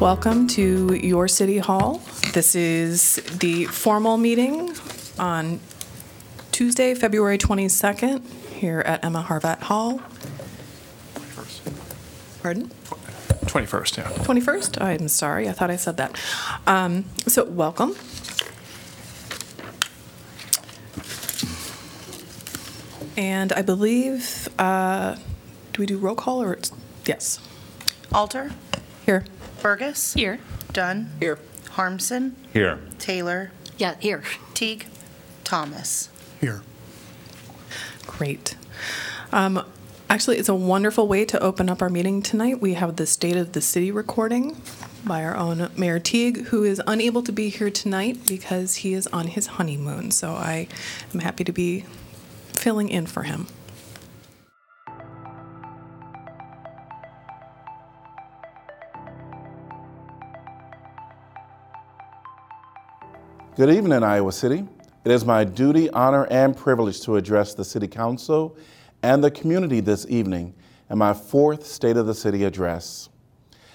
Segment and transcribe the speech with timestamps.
[0.00, 2.00] Welcome to your City Hall.
[2.32, 4.74] This is the formal meeting
[5.18, 5.60] on
[6.52, 10.00] Tuesday, February 22nd, here at Emma Harvat Hall.
[12.42, 12.70] Pardon?
[13.44, 14.04] 21st, yeah.
[14.24, 14.80] 21st?
[14.80, 16.18] I'm sorry, I thought I said that.
[16.66, 17.94] Um, So, welcome.
[23.16, 25.16] And I believe, uh,
[25.72, 26.72] do we do roll call or, it's-
[27.04, 27.38] yes,
[28.12, 28.52] Alter,
[29.04, 29.24] here.
[29.60, 30.14] Bergus.
[30.14, 30.38] Here.
[30.72, 31.10] Dunn.
[31.20, 31.38] Here.
[31.70, 32.78] Harmsen, Here.
[32.98, 34.22] Taylor, Yeah, here.
[34.54, 34.86] Teague,
[35.44, 36.08] Thomas.
[36.40, 36.62] Here.
[38.06, 38.56] Great.
[39.32, 39.64] Um,
[40.08, 42.60] Actually, it's a wonderful way to open up our meeting tonight.
[42.60, 44.60] We have the State of the City recording
[45.04, 49.06] by our own Mayor Teague, who is unable to be here tonight because he is
[49.12, 50.10] on his honeymoon.
[50.10, 50.66] So I
[51.14, 51.84] am happy to be
[52.52, 53.46] filling in for him.
[63.60, 64.66] Good evening, Iowa City.
[65.04, 68.56] It is my duty, honor, and privilege to address the City Council
[69.02, 70.54] and the community this evening
[70.88, 73.10] in my fourth State of the City address.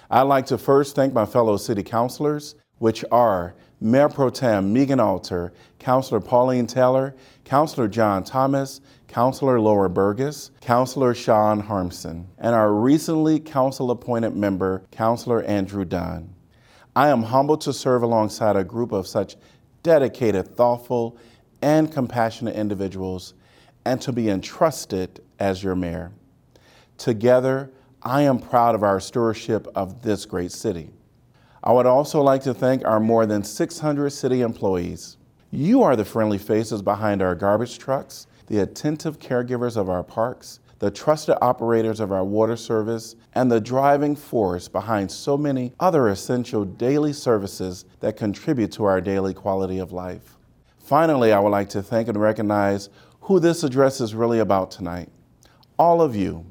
[0.09, 4.99] I'd like to first thank my fellow City Councilors, which are Mayor Pro Tem Megan
[4.99, 12.73] Alter, Councilor Pauline Taylor, Councilor John Thomas, Councilor Laura Bergus, Councilor Shawn Harmsen, and our
[12.73, 16.33] recently council appointed member, Councilor Andrew Dunn.
[16.97, 19.35] I am humbled to serve alongside a group of such
[19.85, 21.15] dedicated, thoughtful,
[21.61, 23.35] and compassionate individuals
[23.85, 26.11] and to be entrusted as your mayor.
[26.97, 27.71] Together,
[28.01, 30.89] I am proud of our stewardship of this great city.
[31.63, 35.17] I would also like to thank our more than 600 city employees.
[35.51, 40.61] You are the friendly faces behind our garbage trucks, the attentive caregivers of our parks,
[40.79, 46.09] the trusted operators of our water service, and the driving force behind so many other
[46.09, 50.35] essential daily services that contribute to our daily quality of life.
[50.79, 52.89] Finally, I would like to thank and recognize
[53.21, 55.09] who this address is really about tonight.
[55.79, 56.45] All of you.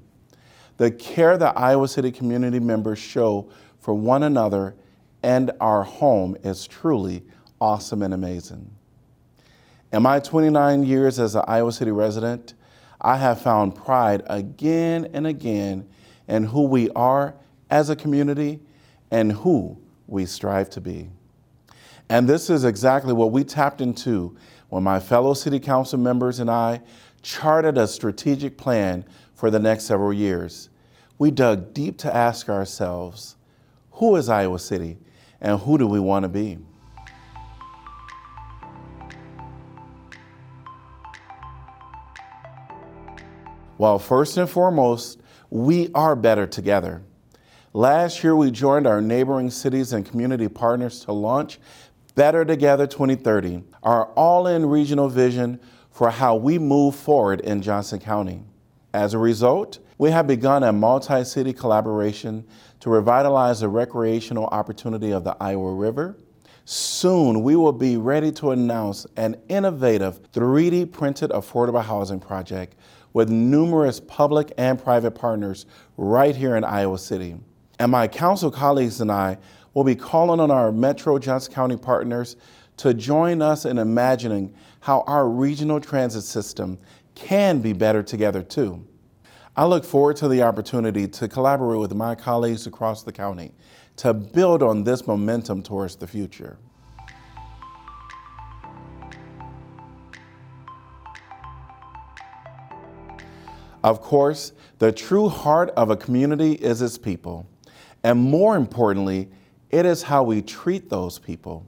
[0.76, 3.48] The care that Iowa City community members show
[3.78, 4.74] for one another
[5.22, 7.22] and our home is truly
[7.60, 8.70] awesome and amazing.
[9.92, 12.54] In my 29 years as an Iowa City resident,
[13.04, 15.86] I have found pride again and again
[16.26, 17.34] in who we are
[17.68, 18.60] as a community
[19.10, 19.76] and who
[20.06, 21.10] we strive to be.
[22.08, 24.34] And this is exactly what we tapped into
[24.70, 26.80] when my fellow City Council members and I
[27.20, 29.04] charted a strategic plan
[29.34, 30.70] for the next several years.
[31.18, 33.36] We dug deep to ask ourselves
[33.92, 34.96] who is Iowa City
[35.42, 36.58] and who do we want to be?
[43.84, 47.02] Well, first and foremost, we are better together.
[47.74, 51.58] Last year, we joined our neighboring cities and community partners to launch
[52.14, 58.00] Better Together 2030, our all in regional vision for how we move forward in Johnson
[58.00, 58.42] County.
[58.94, 62.46] As a result, we have begun a multi city collaboration
[62.80, 66.16] to revitalize the recreational opportunity of the Iowa River.
[66.64, 72.76] Soon, we will be ready to announce an innovative 3D printed affordable housing project
[73.14, 75.64] with numerous public and private partners
[75.96, 77.36] right here in Iowa City.
[77.78, 79.38] And my council colleagues and I
[79.72, 82.36] will be calling on our Metro Johnson County partners
[82.76, 86.78] to join us in imagining how our regional transit system
[87.14, 88.84] can be better together too.
[89.56, 93.52] I look forward to the opportunity to collaborate with my colleagues across the county
[93.96, 96.58] to build on this momentum towards the future.
[103.84, 107.46] Of course, the true heart of a community is its people.
[108.02, 109.28] And more importantly,
[109.68, 111.66] it is how we treat those people.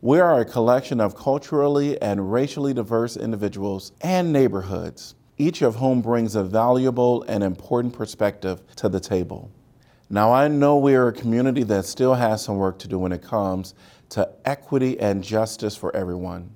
[0.00, 6.00] We are a collection of culturally and racially diverse individuals and neighborhoods, each of whom
[6.00, 9.50] brings a valuable and important perspective to the table.
[10.08, 13.10] Now, I know we are a community that still has some work to do when
[13.10, 13.74] it comes
[14.10, 16.50] to equity and justice for everyone.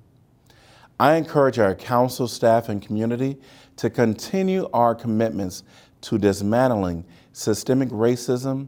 [0.97, 3.37] I encourage our council staff and community
[3.77, 5.63] to continue our commitments
[6.01, 8.67] to dismantling systemic racism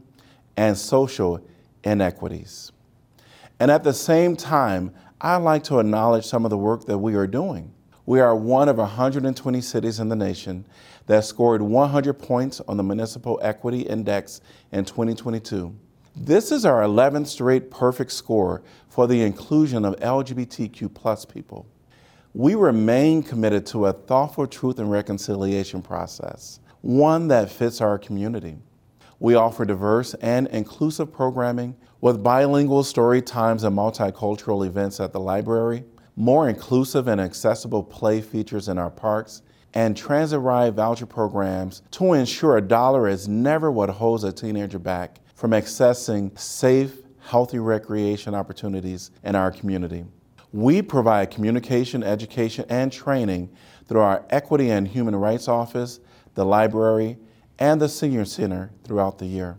[0.56, 1.40] and social
[1.84, 2.72] inequities.
[3.60, 7.14] And at the same time, I'd like to acknowledge some of the work that we
[7.14, 7.72] are doing.
[8.04, 10.66] We are one of 120 cities in the nation
[11.06, 14.40] that scored 100 points on the Municipal Equity Index
[14.72, 15.74] in 2022.
[16.14, 21.66] This is our 11th straight perfect score for the inclusion of LGBTQ people.
[22.38, 28.58] We remain committed to a thoughtful truth and reconciliation process, one that fits our community.
[29.18, 35.18] We offer diverse and inclusive programming With bilingual story times and multicultural events at the
[35.18, 35.84] library,
[36.14, 39.40] more inclusive and accessible play features in our parks,
[39.72, 44.78] and transit ride voucher programs to ensure a dollar is never what holds a teenager
[44.78, 50.04] back from accessing safe, healthy recreation opportunities in our community.
[50.52, 53.50] We provide communication, education, and training
[53.86, 56.00] through our Equity and Human Rights Office,
[56.34, 57.18] the library,
[57.58, 59.56] and the Senior Center throughout the year.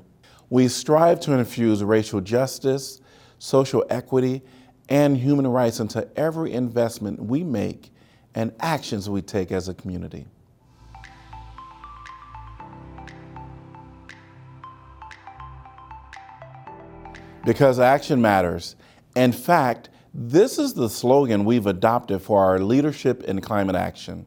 [0.49, 3.01] We strive to infuse racial justice,
[3.39, 4.41] social equity,
[4.89, 7.91] and human rights into every investment we make
[8.33, 10.25] and actions we take as a community.
[17.43, 18.75] Because action matters.
[19.15, 24.25] In fact, this is the slogan we've adopted for our leadership in climate action.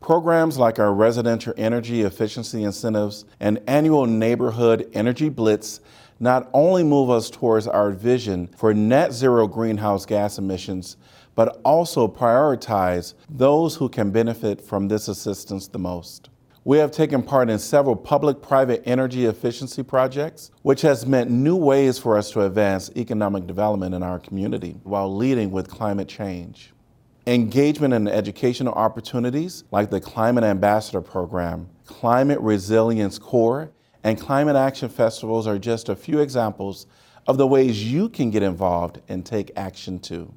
[0.00, 5.80] Programs like our residential energy efficiency incentives and annual neighborhood energy blitz
[6.18, 10.96] not only move us towards our vision for net zero greenhouse gas emissions,
[11.34, 16.30] but also prioritize those who can benefit from this assistance the most.
[16.68, 21.56] We have taken part in several public private energy efficiency projects, which has meant new
[21.56, 26.74] ways for us to advance economic development in our community while leading with climate change.
[27.26, 33.70] Engagement in educational opportunities like the Climate Ambassador Program, Climate Resilience Corps,
[34.04, 36.86] and Climate Action Festivals are just a few examples
[37.26, 40.34] of the ways you can get involved and take action too.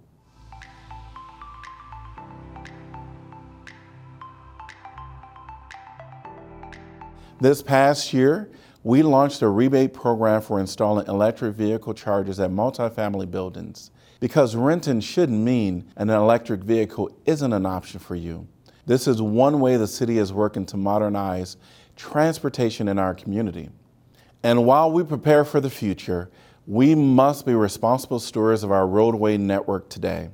[7.41, 8.51] This past year,
[8.83, 13.89] we launched a rebate program for installing electric vehicle chargers at multifamily buildings
[14.19, 18.47] because renting shouldn't mean an electric vehicle isn't an option for you.
[18.85, 21.57] This is one way the city is working to modernize
[21.95, 23.71] transportation in our community.
[24.43, 26.29] And while we prepare for the future,
[26.67, 30.29] we must be responsible stewards of our roadway network today.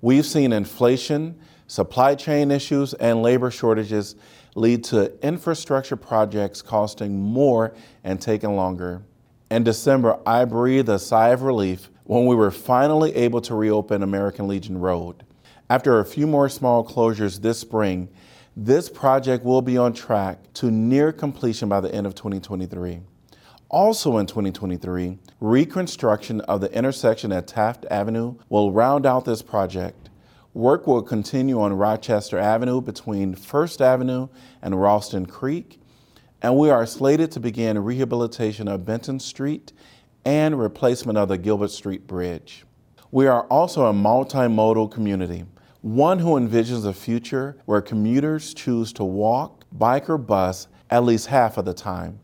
[0.00, 1.36] We've seen inflation,
[1.66, 4.14] supply chain issues, and labor shortages
[4.54, 9.02] lead to infrastructure projects costing more and taking longer.
[9.50, 14.02] In December, I breathed a sigh of relief when we were finally able to reopen
[14.02, 15.24] American Legion Road.
[15.70, 18.08] After a few more small closures this spring,
[18.56, 23.00] this project will be on track to near completion by the end of 2023.
[23.68, 30.03] Also in 2023, reconstruction of the intersection at Taft Avenue will round out this project.
[30.54, 34.28] Work will continue on Rochester Avenue between First Avenue
[34.62, 35.80] and Ralston Creek,
[36.42, 39.72] and we are slated to begin rehabilitation of Benton Street
[40.24, 42.64] and replacement of the Gilbert Street Bridge.
[43.10, 45.44] We are also a multimodal community,
[45.80, 51.26] one who envisions a future where commuters choose to walk, bike, or bus at least
[51.26, 52.20] half of the time.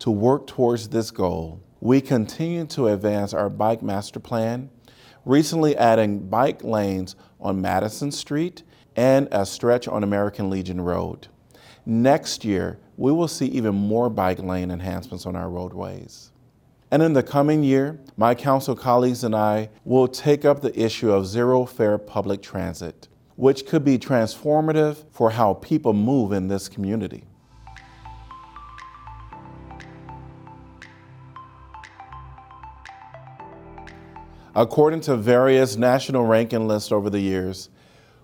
[0.00, 4.68] To work towards this goal, we continue to advance our bike master plan,
[5.24, 8.62] recently adding bike lanes on Madison Street
[8.96, 11.28] and a stretch on American Legion Road.
[11.86, 16.32] Next year, we will see even more bike lane enhancements on our roadways.
[16.90, 21.12] And in the coming year, my council colleagues and I will take up the issue
[21.12, 26.68] of zero fare public transit, which could be transformative for how people move in this
[26.68, 27.27] community.
[34.58, 37.70] According to various national ranking lists over the years,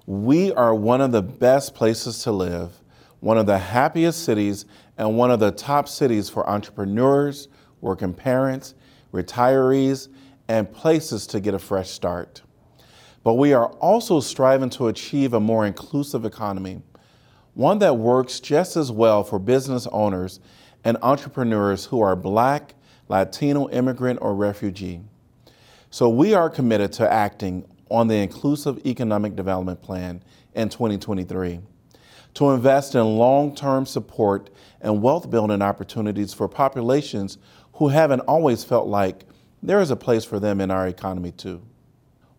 [0.04, 2.72] we are one of the best places to live,
[3.20, 4.66] one of the happiest cities,
[4.98, 7.46] and one of the top cities for entrepreneurs,
[7.80, 8.74] working parents,
[9.12, 10.08] retirees,
[10.48, 12.42] and places to get a fresh start.
[13.22, 16.82] But we are also striving to achieve a more inclusive economy,
[17.54, 20.40] one that works just as well for business owners
[20.82, 22.74] and entrepreneurs who are Black,
[23.08, 25.02] Latino, immigrant, or refugee.
[25.94, 31.60] So we are committed to acting on the Inclusive Economic Development Plan in 2023
[32.34, 37.38] to invest in long term support and wealth building opportunities for populations
[37.74, 39.24] who haven't always felt like
[39.62, 41.62] there is a place for them in our economy, too.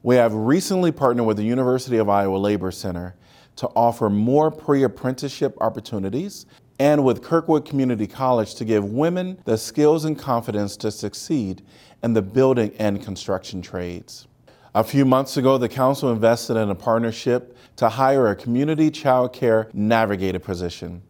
[0.04, 3.16] We have recently partnered with the University of Iowa Labor Center
[3.56, 6.46] to offer more pre apprenticeship opportunities
[6.80, 11.62] and with Kirkwood Community College to give women the skills and confidence to succeed
[12.04, 14.28] in the building and construction trades.
[14.74, 19.32] A few months ago, the council invested in a partnership to hire a community child
[19.32, 21.02] care navigator position.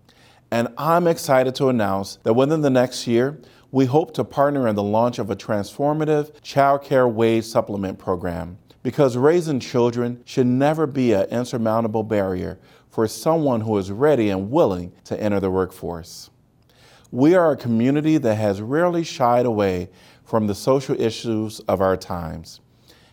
[0.52, 3.40] And I'm excited to announce that within the next year,
[3.72, 8.60] we hope to partner in the launch of a transformative child care wage supplement program
[8.84, 12.60] because raising children should never be an insurmountable barrier
[12.96, 16.30] for someone who is ready and willing to enter the workforce.
[17.12, 19.90] We are a community that has rarely shied away
[20.24, 22.62] from the social issues of our times.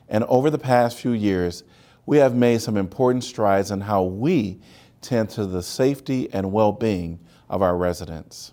[0.09, 1.65] And over the past few years,
[2.07, 4.61] we have made some important strides in how we
[5.01, 7.19] tend to the safety and well being
[7.51, 8.53] of our residents.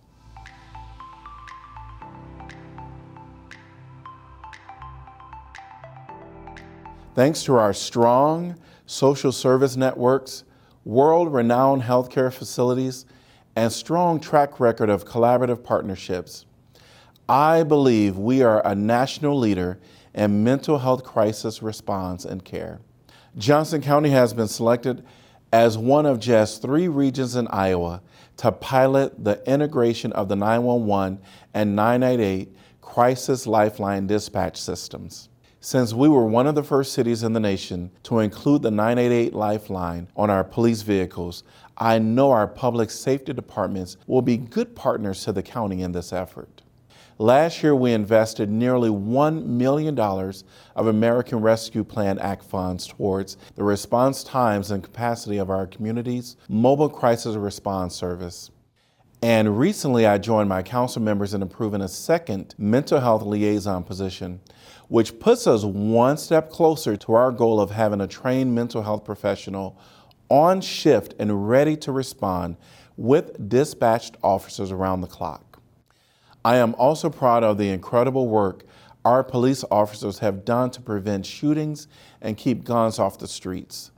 [7.14, 8.56] Thanks to our strong
[8.88, 10.44] social service networks,
[10.86, 13.06] world renowned healthcare facilities,
[13.56, 16.46] and strong track record of collaborative partnerships,
[17.28, 19.80] I believe we are a national leader
[20.14, 22.80] in mental health crisis response and care.
[23.38, 25.06] Johnson County has been selected
[25.52, 28.02] as one of just three regions in Iowa
[28.38, 31.20] to pilot the integration of the 911
[31.54, 35.29] and 988 crisis lifeline dispatch systems.
[35.62, 39.34] Since we were one of the first cities in the nation to include the 988
[39.34, 41.44] lifeline on our police vehicles,
[41.78, 46.14] I know our public safety departments will be good partners to the county in this
[46.14, 46.62] effort.
[47.18, 53.64] Last year, we invested nearly $1 million of American Rescue Plan Act funds towards the
[53.66, 58.50] response times and capacity of our community's mobile crisis response service.
[59.22, 64.40] And recently, I joined my council members in approving a second mental health liaison position,
[64.90, 69.06] which puts us one step closer to our goal of having a trained mental health
[69.06, 69.80] professional
[70.30, 72.58] on shift and ready to respond
[72.98, 75.62] with dispatched officers around the clock.
[76.44, 78.66] I am also proud of the incredible work
[79.06, 81.88] our police officers have done to prevent shootings
[82.22, 83.92] and keep guns off the streets.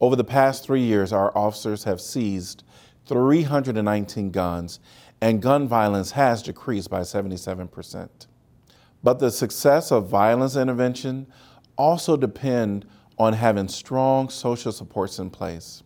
[0.00, 2.62] Over the past three years, our officers have seized
[3.06, 4.80] 319 guns,
[5.20, 8.26] and gun violence has decreased by 77%.
[9.04, 11.26] But the success of violence intervention
[11.76, 12.86] also depend
[13.18, 15.82] on having strong social supports in place.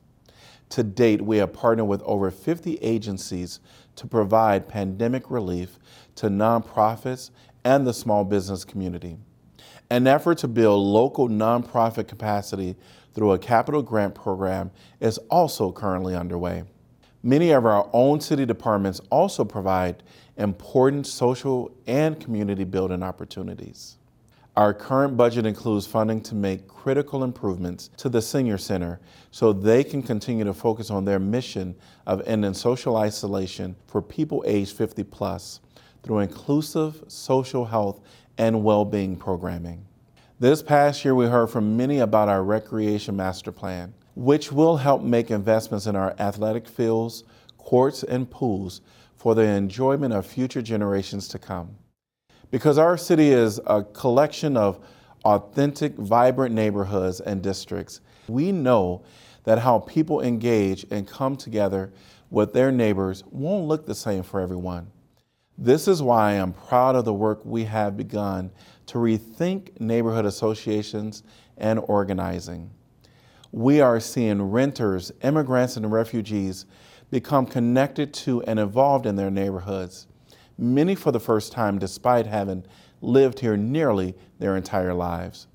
[0.70, 3.58] To date, we have partnered with over 50 agencies
[3.96, 5.80] to provide pandemic relief
[6.14, 7.30] to nonprofits
[7.64, 9.16] and the small business community.
[9.90, 12.76] An effort to build local nonprofit capacity
[13.14, 14.70] through a capital grant program
[15.00, 16.62] is also currently underway.
[17.22, 20.04] Many of our own city departments also provide
[20.38, 23.96] important social and community building opportunities.
[24.56, 29.84] Our current budget includes funding to make critical improvements to the Senior Center so they
[29.84, 31.76] can continue to focus on their mission
[32.06, 35.60] of ending social isolation for people aged 50 plus
[36.02, 38.00] through inclusive social health
[38.36, 39.84] and well being programming.
[40.40, 45.02] This past year, we heard from many about our Recreation Master Plan, which will help
[45.02, 47.24] make investments in our athletic fields,
[47.58, 48.80] courts, and pools
[49.18, 51.76] for the enjoyment of future generations to come.
[52.50, 54.78] Because our city is a collection of
[55.24, 59.02] authentic, vibrant neighborhoods and districts, we know
[59.44, 61.92] that how people engage and come together
[62.30, 64.90] with their neighbors won't look the same for everyone.
[65.56, 68.52] This is why I am proud of the work we have begun
[68.86, 71.24] to rethink neighborhood associations
[71.56, 72.70] and organizing.
[73.50, 76.66] We are seeing renters, immigrants, and refugees
[77.10, 80.06] become connected to and involved in their neighborhoods
[80.58, 82.64] many for the first time despite having
[83.00, 85.46] lived here nearly their entire lives.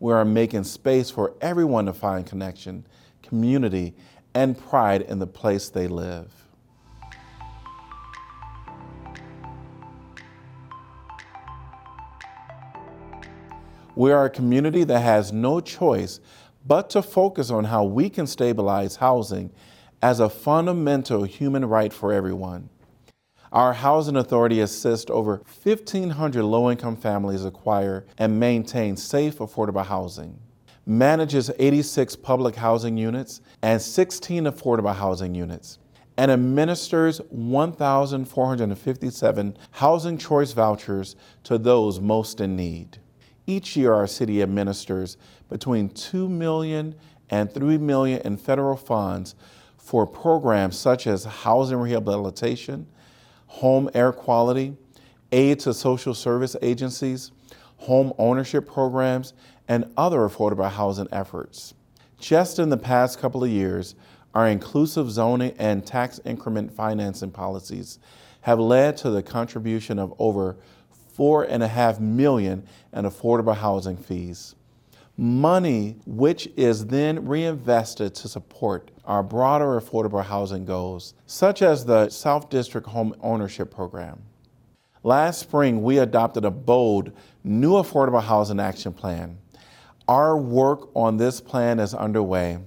[0.00, 2.86] We are making space for everyone to find connection,
[3.22, 3.94] community,
[4.32, 6.32] and pride in the place they live.
[13.94, 16.20] We are a community that has no choice
[16.66, 19.50] but to focus on how we can stabilize housing
[20.02, 22.68] as a fundamental human right for everyone.
[23.52, 30.38] Our housing authority assists over 1,500 low income families acquire and maintain safe, affordable housing,
[30.86, 35.80] manages 86 public housing units and 16 affordable housing units,
[36.16, 42.98] and administers 1,457 housing choice vouchers to those most in need.
[43.46, 45.16] Each year, our city administers
[45.48, 46.94] between 2 million
[47.30, 49.34] and 3 million in federal funds
[49.90, 52.86] for programs such as housing rehabilitation,
[53.48, 54.72] home air quality,
[55.32, 57.32] aid to social service agencies,
[57.76, 59.32] home ownership programs,
[59.66, 61.74] and other affordable housing efforts.
[62.20, 63.96] Just in the past couple of years,
[64.32, 67.98] our inclusive zoning and tax increment financing policies
[68.42, 70.56] have led to the contribution of over
[71.16, 74.54] four and a half million in affordable housing fees.
[75.20, 82.08] Money which is then reinvested to support our broader affordable housing goals, such as the
[82.08, 84.22] South District Home Ownership Program.
[85.02, 87.12] Last spring, we adopted a bold
[87.44, 89.36] new affordable housing action plan.
[90.08, 92.60] Our work on this plan is underway.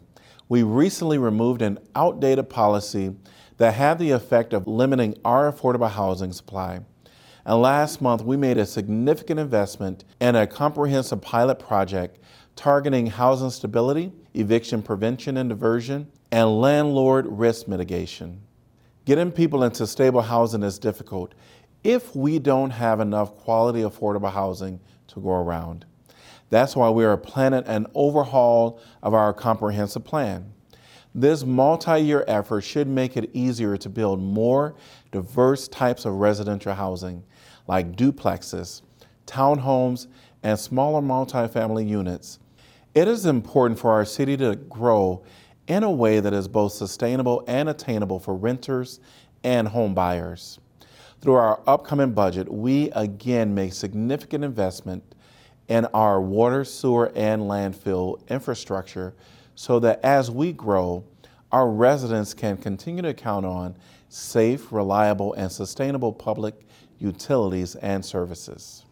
[0.48, 3.15] We recently removed an outdated policy
[3.57, 6.81] that had the effect of limiting our affordable housing supply
[7.45, 12.19] And last month, we made a significant investment in a comprehensive pilot project
[12.55, 18.41] targeting housing stability, eviction prevention and diversion, and landlord risk mitigation.
[19.05, 21.33] Getting people into stable housing is difficult
[21.83, 25.86] if we don't have enough quality, affordable housing to go around.
[26.50, 30.53] That's why we are planning an overhaul of our comprehensive plan.
[31.15, 34.75] This multi year effort should make it easier to build more
[35.12, 37.24] diverse types of residential housing,
[37.67, 38.81] like duplexes,
[39.27, 40.07] townhomes,
[40.41, 42.39] and smaller multifamily units.
[42.93, 45.23] It is important for our city to grow
[45.67, 49.00] in a way that is both sustainable and attainable for renters
[49.43, 50.59] and home buyers.
[51.19, 55.03] Through our upcoming budget, we again make significant investment
[55.69, 59.15] in our water, sewer, and landfill infrastructure
[59.55, 61.03] so that as we grow,
[61.51, 63.75] our residents can continue to count on
[64.09, 66.53] safe, reliable, and sustainable public
[67.00, 68.83] utilities and services.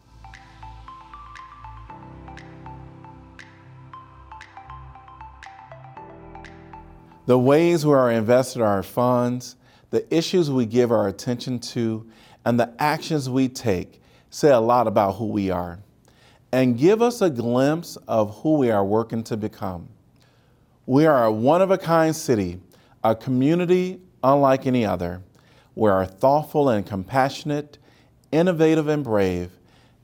[7.32, 9.56] The ways we are invested our funds,
[9.90, 12.06] the issues we give our attention to,
[12.44, 15.80] and the actions we take say a lot about who we are
[16.52, 19.88] and give us a glimpse of who we are working to become.
[20.86, 22.60] We are a one of a kind city,
[23.02, 25.22] a community unlike any other.
[25.74, 27.78] We are thoughtful and compassionate,
[28.34, 29.52] innovative and brave,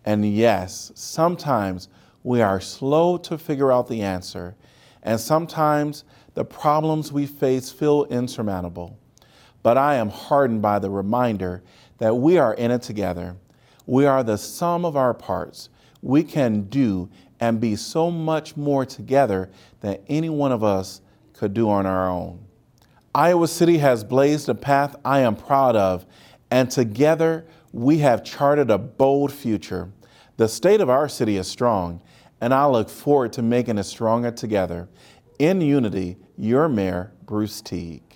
[0.06, 1.90] and yes, sometimes
[2.24, 4.56] we are slow to figure out the answer,
[5.04, 6.06] and sometimes
[6.38, 8.96] the problems we face feel insurmountable.
[9.64, 11.64] But I am hardened by the reminder
[11.98, 13.38] that we are in it together.
[13.88, 15.70] We are the sum of our parts.
[16.04, 21.02] We can do and be so much more together than any one of us
[21.34, 22.46] could do on our own.
[23.16, 26.06] Iowa City has blazed a path I am proud of,
[26.52, 29.90] and together we have charted a bold future.
[30.36, 32.00] The state of our city is strong,
[32.40, 34.88] and I look forward to making it stronger together.
[35.40, 38.07] In unity, your Mayor, Bruce Teague.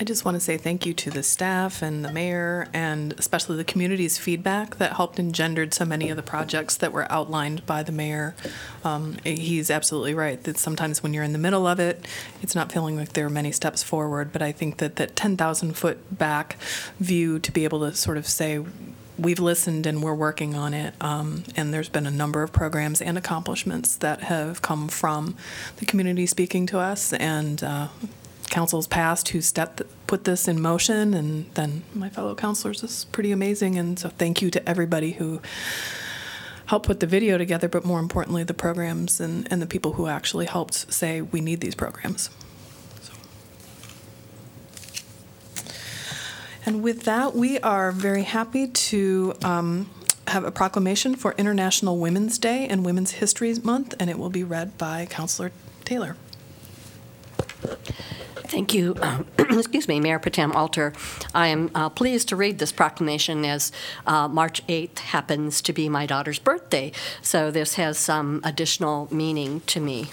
[0.00, 3.58] I just want to say thank you to the staff and the mayor and especially
[3.58, 7.82] the community's feedback that helped engendered so many of the projects that were outlined by
[7.82, 8.34] the mayor.
[8.82, 12.08] Um, he's absolutely right that sometimes when you're in the middle of it,
[12.40, 14.32] it's not feeling like there are many steps forward.
[14.32, 16.56] But I think that that 10,000 foot back
[16.98, 18.64] view to be able to sort of say,
[19.18, 20.94] we've listened and we're working on it.
[21.02, 25.36] Um, and there's been a number of programs and accomplishments that have come from
[25.76, 27.88] the community speaking to us and uh,
[28.50, 33.32] councils past who stepped put this in motion, and then my fellow councilors is pretty
[33.32, 33.78] amazing.
[33.78, 35.40] And so thank you to everybody who
[36.66, 40.06] helped put the video together, but more importantly, the programs and, and the people who
[40.06, 42.30] actually helped say we need these programs.
[46.66, 49.90] And with that, we are very happy to um,
[50.28, 54.44] have a proclamation for International Women's Day and Women's History Month, and it will be
[54.44, 55.52] read by Councilor
[55.84, 56.16] Taylor.
[58.50, 58.96] Thank you.
[59.38, 60.92] Excuse me, Mayor Pro Tem Alter.
[61.32, 63.70] I am uh, pleased to read this proclamation as
[64.08, 66.90] uh, March 8th happens to be my daughter's birthday,
[67.22, 70.10] so this has some additional meaning to me.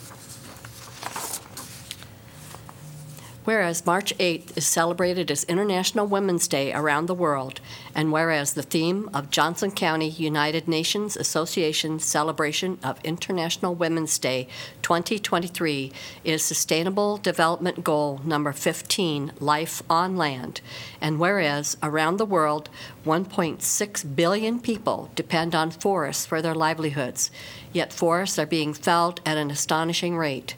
[3.47, 7.61] Whereas March 8th is celebrated as International Women's Day around the world,
[7.95, 14.49] and whereas the theme of Johnson County United Nations Association Celebration of International Women's Day
[14.81, 15.93] 2023
[16.25, 20.59] is Sustainable Development Goal number 15, Life on Land,
[20.99, 22.69] and whereas around the world
[23.05, 27.31] 1.6 billion people depend on forests for their livelihoods,
[27.71, 30.55] yet forests are being felled at an astonishing rate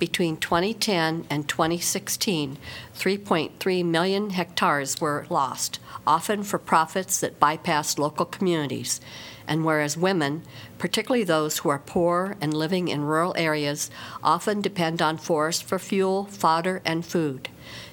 [0.00, 2.58] between 2010 and 2016,
[2.96, 9.00] 3.3 million hectares were lost, often for profits that bypassed local communities.
[9.46, 10.42] And whereas women,
[10.78, 13.90] particularly those who are poor and living in rural areas,
[14.22, 17.48] often depend on forests for fuel, fodder, and food.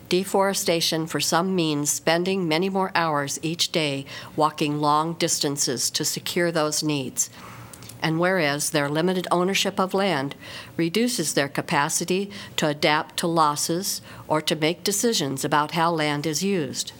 [0.09, 4.05] Deforestation for some means spending many more hours each day
[4.37, 7.29] walking long distances to secure those needs
[8.01, 10.35] and whereas their limited ownership of land
[10.75, 16.43] reduces their capacity to adapt to losses or to make decisions about how land is
[16.43, 16.91] used.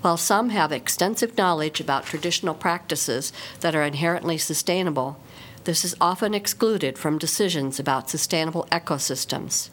[0.00, 5.18] While some have extensive knowledge about traditional practices that are inherently sustainable,
[5.64, 9.70] this is often excluded from decisions about sustainable ecosystems.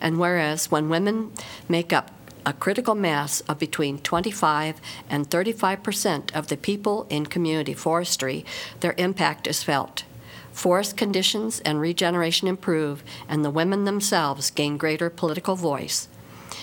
[0.00, 1.32] And whereas when women
[1.68, 2.10] make up
[2.48, 4.80] a critical mass of between 25
[5.10, 8.42] and 35 percent of the people in community forestry,
[8.80, 10.04] their impact is felt.
[10.50, 16.08] Forest conditions and regeneration improve, and the women themselves gain greater political voice.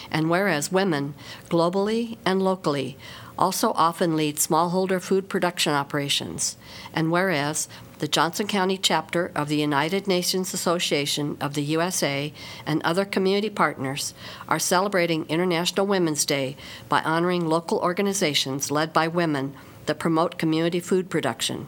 [0.10, 1.14] And whereas women,
[1.50, 2.98] globally and locally,
[3.38, 6.58] also often lead smallholder food production operations,
[6.96, 7.68] and whereas
[8.00, 12.34] the Johnson County chapter of the United Nations Association of the USA
[12.66, 14.14] and other community partners
[14.48, 16.58] are celebrating International Women's Day
[16.90, 19.56] by honoring local organizations led by women
[19.86, 21.68] that promote community food production.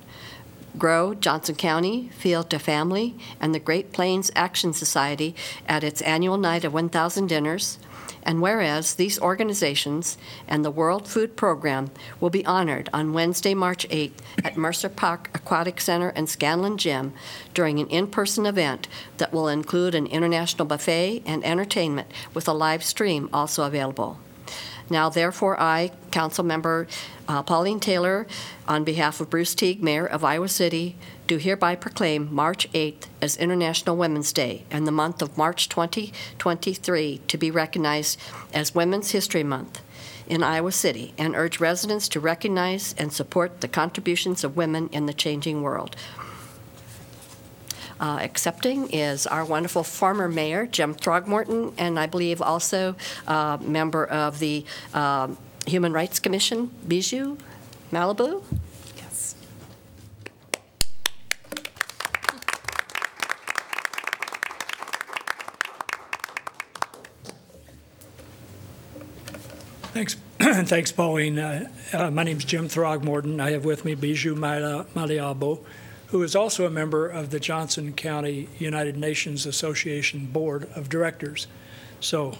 [0.77, 5.35] Grow, Johnson County, Field to Family, and the Great Plains Action Society
[5.67, 7.79] at its annual night of 1,000 dinners.
[8.23, 13.87] And whereas these organizations and the World Food Program will be honored on Wednesday, March
[13.87, 17.13] 8th at Mercer Park Aquatic Center and Scanlon Gym
[17.53, 22.83] during an in-person event that will include an international buffet and entertainment with a live
[22.83, 24.19] stream also available.
[24.89, 26.87] Now therefore, I, Councilmember
[27.27, 28.25] uh, Pauline Taylor,
[28.67, 30.95] on behalf of Bruce Teague, Mayor of Iowa City,
[31.27, 37.21] do hereby proclaim March 8th as International Women's Day and the month of March 2023
[37.27, 38.17] to be recognized
[38.53, 39.81] as Women's History Month
[40.27, 45.05] in Iowa City and urge residents to recognize and support the contributions of women in
[45.05, 45.95] the changing world.
[47.99, 52.95] Uh, accepting is our wonderful former mayor, Jim Throgmorton, and I believe also
[53.27, 57.37] uh, member of the um, Human Rights Commission, Bijou
[57.91, 58.43] Maliabo.
[58.97, 59.35] Yes.
[69.93, 70.15] Thanks,
[70.69, 71.39] thanks, Pauline.
[71.39, 73.39] Uh, uh, my name's Jim Throgmorton.
[73.41, 75.63] I have with me Bijou Mala- Maliabo,
[76.07, 81.47] who is also a member of the Johnson County United Nations Association Board of Directors.
[81.99, 82.37] So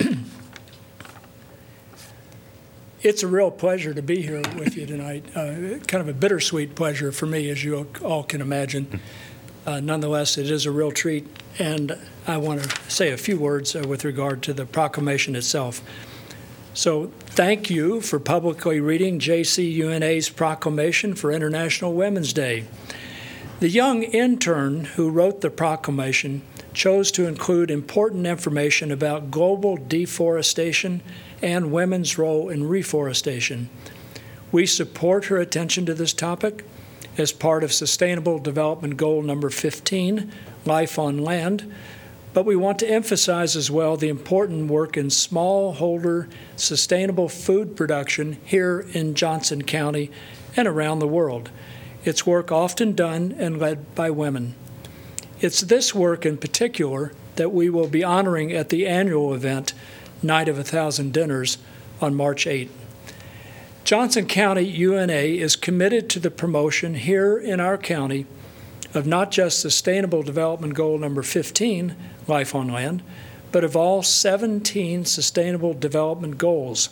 [3.02, 5.24] it's a real pleasure to be here with you tonight.
[5.36, 9.00] Uh, kind of a bittersweet pleasure for me, as you all can imagine.
[9.66, 11.26] Uh, nonetheless, it is a real treat,
[11.58, 15.82] and I want to say a few words uh, with regard to the proclamation itself.
[16.76, 22.66] So, thank you for publicly reading JCUNA's proclamation for International Women's Day.
[23.60, 26.42] The young intern who wrote the proclamation
[26.74, 31.00] chose to include important information about global deforestation
[31.40, 33.70] and women's role in reforestation.
[34.52, 36.62] We support her attention to this topic
[37.16, 40.30] as part of Sustainable Development Goal number 15,
[40.66, 41.72] Life on Land,
[42.36, 48.36] but we want to emphasize as well the important work in smallholder sustainable food production
[48.44, 50.10] here in Johnson County
[50.54, 51.48] and around the world.
[52.04, 54.54] It's work often done and led by women.
[55.40, 59.72] It's this work in particular that we will be honoring at the annual event,
[60.22, 61.56] Night of a Thousand Dinners,
[62.02, 62.70] on March 8.
[63.84, 68.26] Johnson County UNA is committed to the promotion here in our county
[68.92, 71.96] of not just Sustainable Development Goal number 15,
[72.28, 73.02] Life on Land,
[73.52, 76.90] but of all 17 Sustainable Development Goals.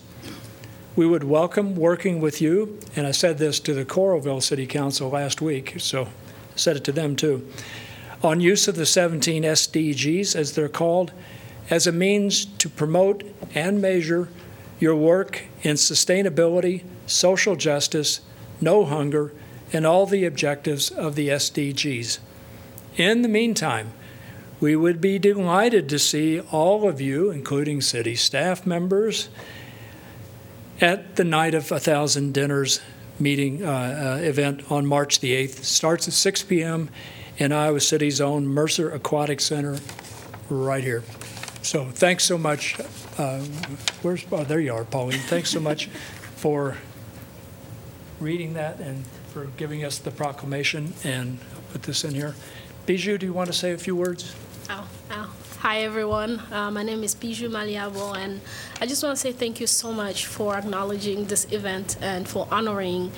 [0.96, 5.10] We would welcome working with you, and I said this to the Coralville City Council
[5.10, 6.08] last week, so
[6.54, 7.48] said it to them too,
[8.22, 11.12] on use of the 17 SDGs, as they're called,
[11.68, 14.28] as a means to promote and measure
[14.78, 18.20] your work in sustainability, social justice,
[18.60, 19.32] no hunger,
[19.72, 22.18] and all the objectives of the SDGs.
[22.96, 23.92] In the meantime,
[24.64, 29.28] we would be delighted to see all of you, including city staff members,
[30.80, 32.80] at the Night of a Thousand Dinners
[33.18, 33.68] meeting uh,
[34.22, 35.58] uh, event on March the 8th.
[35.58, 36.88] It starts at 6 p.m.
[37.36, 39.80] in Iowa City's own Mercer Aquatic Center,
[40.48, 41.02] right here.
[41.60, 42.80] So thanks so much.
[43.18, 43.40] Uh,
[44.00, 45.18] where's oh, there you are, Pauline.
[45.18, 45.86] Thanks so much
[46.36, 46.78] for
[48.18, 51.38] reading that and for giving us the proclamation and
[51.70, 52.34] put this in here.
[52.86, 54.34] Bijou, do you want to say a few words?
[54.70, 55.30] Oh, oh.
[55.60, 56.40] Hi, everyone.
[56.50, 58.40] Uh, my name is Bijou Maliabo, and
[58.80, 62.48] I just want to say thank you so much for acknowledging this event and for
[62.50, 63.12] honoring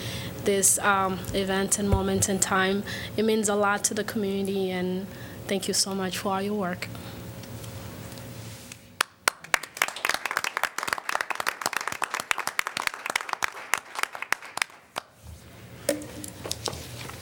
[0.45, 2.83] this um, event and moment in time.
[3.17, 5.07] It means a lot to the community, and
[5.47, 6.89] thank you so much for all your work.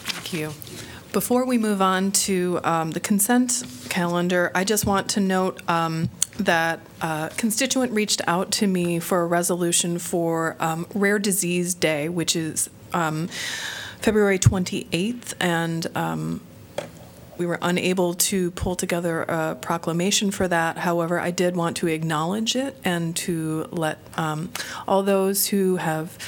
[0.07, 0.84] Thank you.
[1.15, 6.11] Before we move on to um, the consent calendar, I just want to note um,
[6.41, 12.09] that a constituent reached out to me for a resolution for um, Rare Disease Day,
[12.09, 13.29] which is um,
[14.01, 16.41] February 28th, and um,
[17.39, 20.79] we were unable to pull together a proclamation for that.
[20.79, 24.51] However, I did want to acknowledge it and to let um,
[24.89, 26.19] all those who have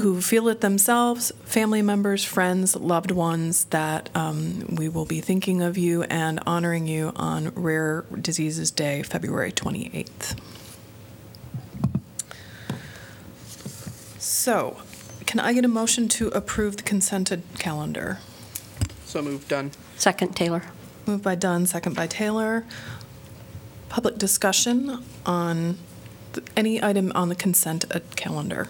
[0.00, 5.62] who feel it themselves, family members, friends, loved ones, that um, we will be thinking
[5.62, 10.38] of you and honoring you on Rare Diseases Day, February 28th.
[14.18, 14.78] So,
[15.26, 18.18] can I get a motion to approve the consented calendar?
[19.04, 19.72] So moved, Dunn.
[19.96, 20.64] Second, Taylor.
[21.06, 22.64] Moved by Dunn, second by Taylor.
[23.88, 25.78] Public discussion on
[26.32, 28.68] th- any item on the consent uh, calendar.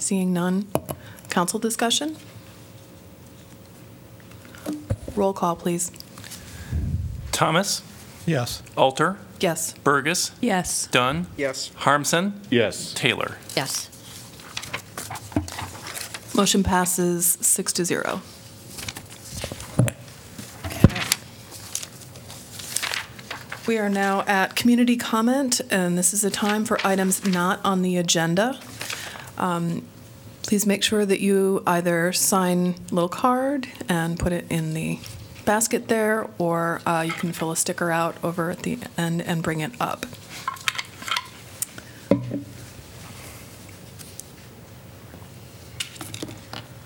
[0.00, 0.66] Seeing none.
[1.28, 2.16] Council discussion?
[5.14, 5.92] Roll call, please.
[7.32, 7.82] Thomas,
[8.26, 8.62] Yes.
[8.76, 9.74] Alter, Yes.
[9.84, 10.88] Bergus, Yes.
[10.90, 11.70] Dunn, Yes.
[11.80, 12.92] Harmsen, Yes.
[12.94, 13.36] Taylor.
[13.54, 13.88] Yes.
[16.34, 18.22] Motion passes six to zero.
[23.66, 27.82] We are now at community comment, and this is a time for items not on
[27.82, 28.58] the agenda.
[29.40, 29.82] Um,
[30.42, 34.98] Please make sure that you either sign a little card and put it in the
[35.44, 39.42] basket there, or uh, you can fill a sticker out over at the end and
[39.42, 40.06] bring it up.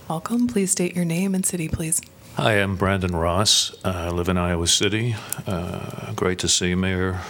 [0.08, 0.46] Welcome.
[0.46, 2.02] Please state your name and city, please.
[2.34, 3.72] Hi, I'm Brandon Ross.
[3.84, 5.16] Uh, I live in Iowa City.
[5.46, 7.20] Uh, great to see Mayor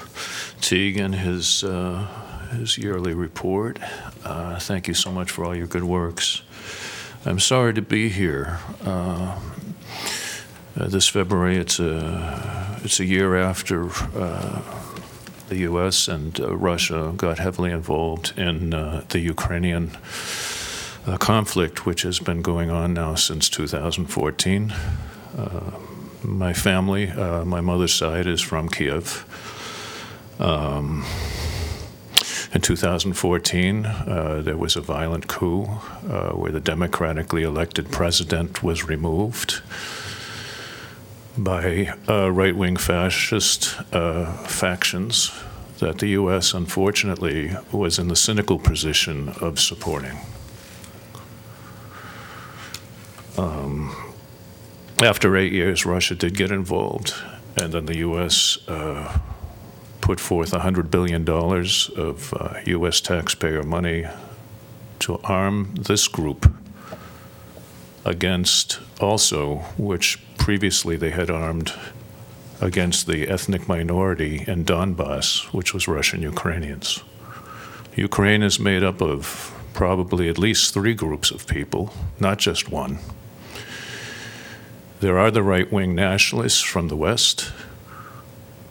[0.60, 2.08] Teague and his, uh,
[2.54, 3.78] his yearly report.
[4.24, 6.42] Uh, thank you so much for all your good works.
[7.26, 8.58] I'm sorry to be here.
[8.84, 9.40] Uh,
[10.78, 14.62] uh, this February, it's a, it's a year after uh,
[15.48, 16.08] the U.S.
[16.08, 19.96] and uh, Russia got heavily involved in the Ukrainian
[21.18, 24.74] conflict which has been going on now since 2014.
[25.36, 25.70] Uh,
[26.22, 29.24] my family, uh, my mother's side, is from Kiev.
[30.38, 31.04] Um,
[32.54, 35.64] in 2014, uh, there was a violent coup
[36.08, 39.60] uh, where the democratically elected president was removed
[41.36, 45.32] by uh, right wing fascist uh, factions
[45.80, 50.18] that the U.S., unfortunately, was in the cynical position of supporting.
[55.04, 57.14] after eight years, Russia did get involved,
[57.56, 58.58] and then the U.S.
[58.66, 59.18] Uh,
[60.04, 63.00] put forth $100 billion of uh, U.S.
[63.00, 64.06] taxpayer money
[64.98, 66.52] to arm this group
[68.04, 71.72] against also, which previously they had armed
[72.60, 77.02] against the ethnic minority in Donbass, which was Russian Ukrainians.
[77.96, 82.98] Ukraine is made up of probably at least three groups of people, not just one.
[85.00, 87.52] There are the right wing nationalists from the West.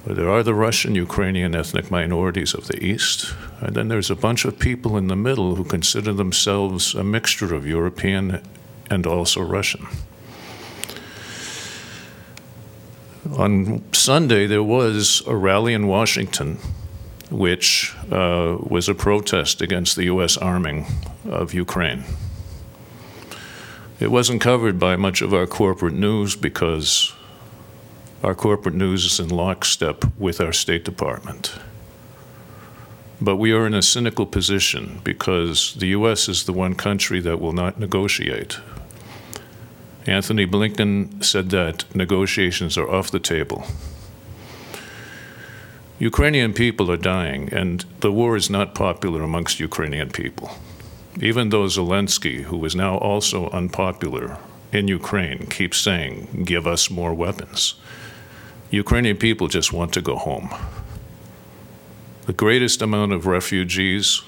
[0.06, 3.34] There are the Russian Ukrainian ethnic minorities of the East.
[3.62, 7.56] And then there's a bunch of people in the middle who consider themselves a mixture
[7.56, 8.42] of European
[8.90, 9.88] and also Russian.
[13.38, 16.60] On Sunday, there was a rally in Washington,
[17.32, 20.36] which uh, was a protest against the U.S.
[20.36, 20.86] arming
[21.26, 22.04] of Ukraine.
[24.02, 27.14] It wasn't covered by much of our corporate news because
[28.24, 31.56] our corporate news is in lockstep with our State Department.
[33.22, 36.28] But we are in a cynical position because the U.S.
[36.28, 38.58] is the one country that will not negotiate.
[40.06, 43.66] Antony Blinken said that negotiations are off the table.
[46.00, 50.52] Ukrainian people are dying, and the war is not popular amongst Ukrainian people
[51.22, 54.38] even though Zelensky, who is now also unpopular
[54.72, 57.76] in Ukraine, keeps saying, give us more weapons,
[58.74, 60.50] Ukrainian people just want to go home.
[62.26, 64.24] The greatest amount of refugees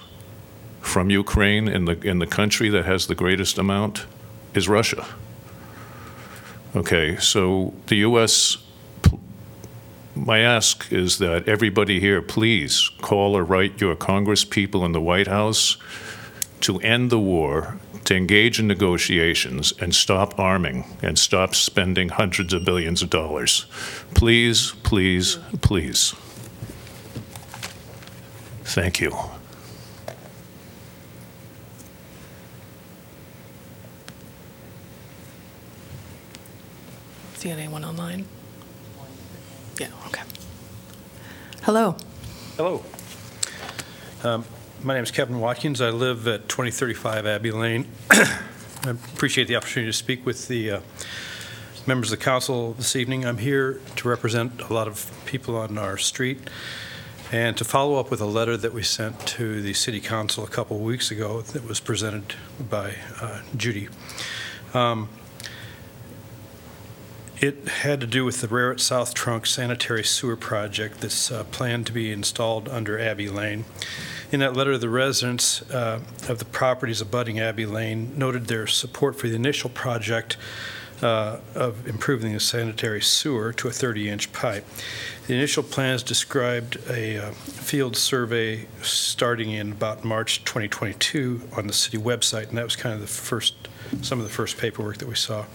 [0.81, 4.05] from Ukraine in the, in the country that has the greatest amount
[4.53, 5.07] is Russia.
[6.75, 8.57] Okay, so the U.S.
[10.13, 15.01] My ask is that everybody here, please call or write your Congress people in the
[15.01, 15.77] White House
[16.61, 22.53] to end the war, to engage in negotiations, and stop arming and stop spending hundreds
[22.53, 23.65] of billions of dollars.
[24.13, 26.13] Please, please, please.
[28.63, 29.11] Thank you.
[37.35, 38.25] See anyone online?
[39.79, 40.23] Yeah, okay.
[41.63, 41.95] Hello.
[42.57, 42.83] Hello.
[44.23, 44.45] Um,
[44.83, 45.81] My name is Kevin Watkins.
[45.81, 47.87] I live at 2035 Abbey Lane.
[48.11, 48.35] I
[48.85, 50.79] appreciate the opportunity to speak with the uh,
[51.87, 53.25] members of the council this evening.
[53.25, 56.49] I'm here to represent a lot of people on our street
[57.31, 60.49] and to follow up with a letter that we sent to the city council a
[60.49, 62.35] couple weeks ago that was presented
[62.69, 63.89] by uh, Judy.
[64.73, 65.09] Um,
[67.41, 71.85] It had to do with the Rohret South Trunk Sanitary Sewer Project that's uh, planned
[71.87, 73.65] to be installed under Abbey Lane.
[74.35, 79.15] In that letter, the residents uh, of the properties abutting Abbey Lane noted their support
[79.15, 80.35] for the initial project
[81.01, 84.65] uh, of improving the sanitary sewer to a 30-inch pipe.
[85.27, 91.73] The initial plans described a uh, field survey starting in about March 2022 on the
[91.73, 93.69] city website, and that was kind of the first,
[94.01, 95.45] some of the first paperwork that we saw.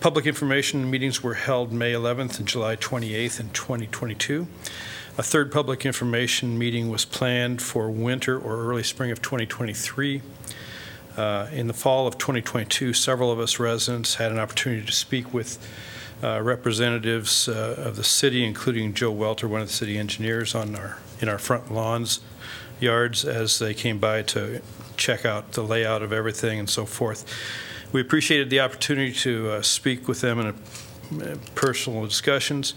[0.00, 4.48] Public information meetings were held May 11th and July 28th in 2022.
[5.20, 10.22] A third public information meeting was planned for winter or early spring of 2023.
[11.14, 15.34] Uh, In the fall of 2022, several of us residents had an opportunity to speak
[15.34, 15.58] with
[16.24, 20.74] uh, representatives uh, of the city, including Joe Welter, one of the city engineers, on
[20.74, 22.20] our, in our front lawns,
[22.80, 24.62] yards, as they came by to
[24.96, 27.30] check out the layout of everything and so forth.
[27.92, 32.72] We appreciated the opportunity to uh, speak with them in a- uh, personal discussions,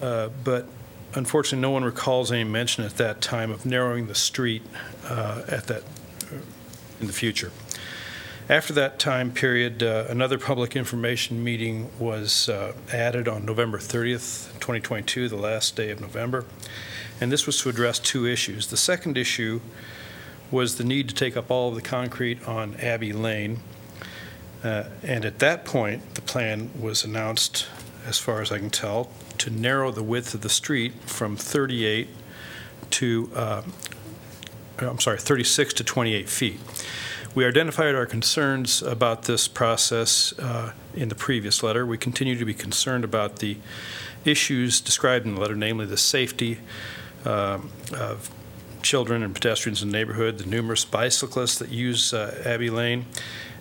[0.00, 0.68] uh, but
[1.14, 4.62] unfortunately, no one recalls any mention at that time of narrowing the street
[5.04, 5.82] uh, at that,
[7.00, 7.52] in the future.
[8.48, 14.52] After that time period, uh, another public information meeting was uh, added on November 30th,
[14.54, 16.44] 2022, the last day of November,
[17.20, 18.66] and this was to address two issues.
[18.66, 19.60] The second issue
[20.50, 23.60] was the need to take up all of the concrete on Abbey Lane,
[24.62, 27.66] uh, And at that point, the plan was announced,
[28.06, 32.08] as far as I can tell, to narrow the width of the street from 38
[32.90, 33.62] to, uh,
[34.78, 36.60] I'm sorry, 36 to 28 feet.
[37.34, 41.86] We identified our concerns about this process uh, in the previous letter.
[41.86, 43.56] We continue to be concerned about the
[44.24, 46.58] issues described in the letter, namely the safety
[47.24, 48.30] um, of
[48.82, 53.06] children and pedestrians in the neighborhood, the numerous bicyclists that use uh, Abbey Lane,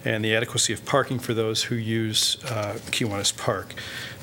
[0.04, 3.74] and the adequacy of parking for those who use uh, Kiwanis Park.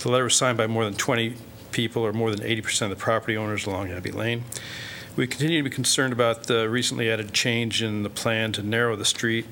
[0.00, 1.36] The letter was signed by more than 20
[1.70, 4.44] people, or more than 80% of the property owners along Abbey Lane.
[5.16, 8.96] We continue to be concerned about the recently added change in the plan to narrow
[8.96, 9.46] the street,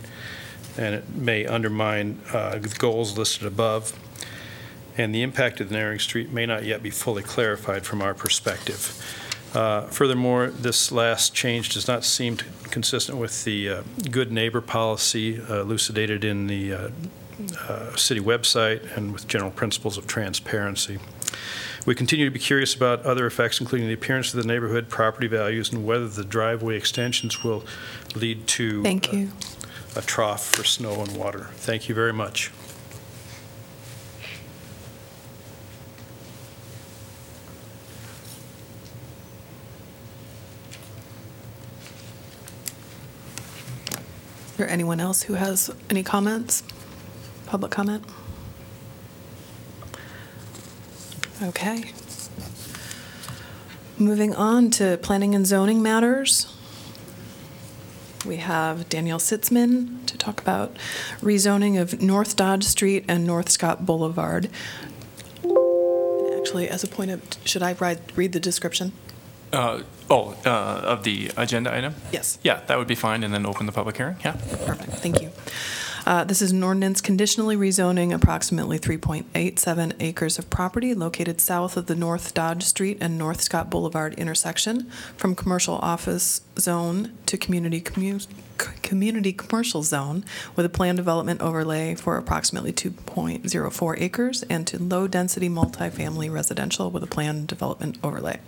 [0.76, 3.98] and it may undermine uh, the goals listed above.
[4.98, 8.14] And the impact of the narrowing street may not yet be fully clarified from our
[8.14, 9.26] perspective.
[9.57, 14.61] Uh, Furthermore, this last change does not seem to- consistent with the uh, good neighbor
[14.61, 16.88] policy uh, elucidated in the uh,
[17.66, 20.99] uh, city website and with general principles of transparency.
[21.87, 25.27] We continue to be curious about other effects, including the appearance of the neighborhood, property
[25.27, 27.64] values, and whether the driveway extensions will
[28.14, 29.31] lead to Thank you.
[29.95, 31.49] a trough for snow and water.
[31.55, 32.51] Thank you very much.
[44.57, 46.62] There anyone else who has any comments?
[47.45, 48.05] Public comment?
[51.42, 51.92] Okay.
[53.99, 56.53] Moving on to planning and zoning matters.
[58.25, 60.75] We have Danielle Sitzman to talk about
[61.21, 64.49] rezoning of North Dodge Street and North Scott Boulevard.
[66.38, 68.92] Actually, as a point of, should I read the description?
[69.52, 70.48] Uh, Oh, uh,
[70.85, 71.96] of the agenda item?
[72.12, 72.38] Yes.
[72.44, 74.35] Yeah, that would be fine, and then open the public hearing, yeah?
[74.64, 75.32] Perfect, thank you.
[76.06, 81.87] Uh, This is an ordinance conditionally rezoning approximately 3.87 acres of property located south of
[81.87, 87.80] the North Dodge Street and North Scott Boulevard intersection from commercial office zone to community
[87.80, 88.20] commu-
[88.61, 90.24] c- community commercial zone
[90.55, 97.03] with a planned development overlay for approximately 2.04 acres and to low-density multifamily residential with
[97.03, 98.38] a planned development overlay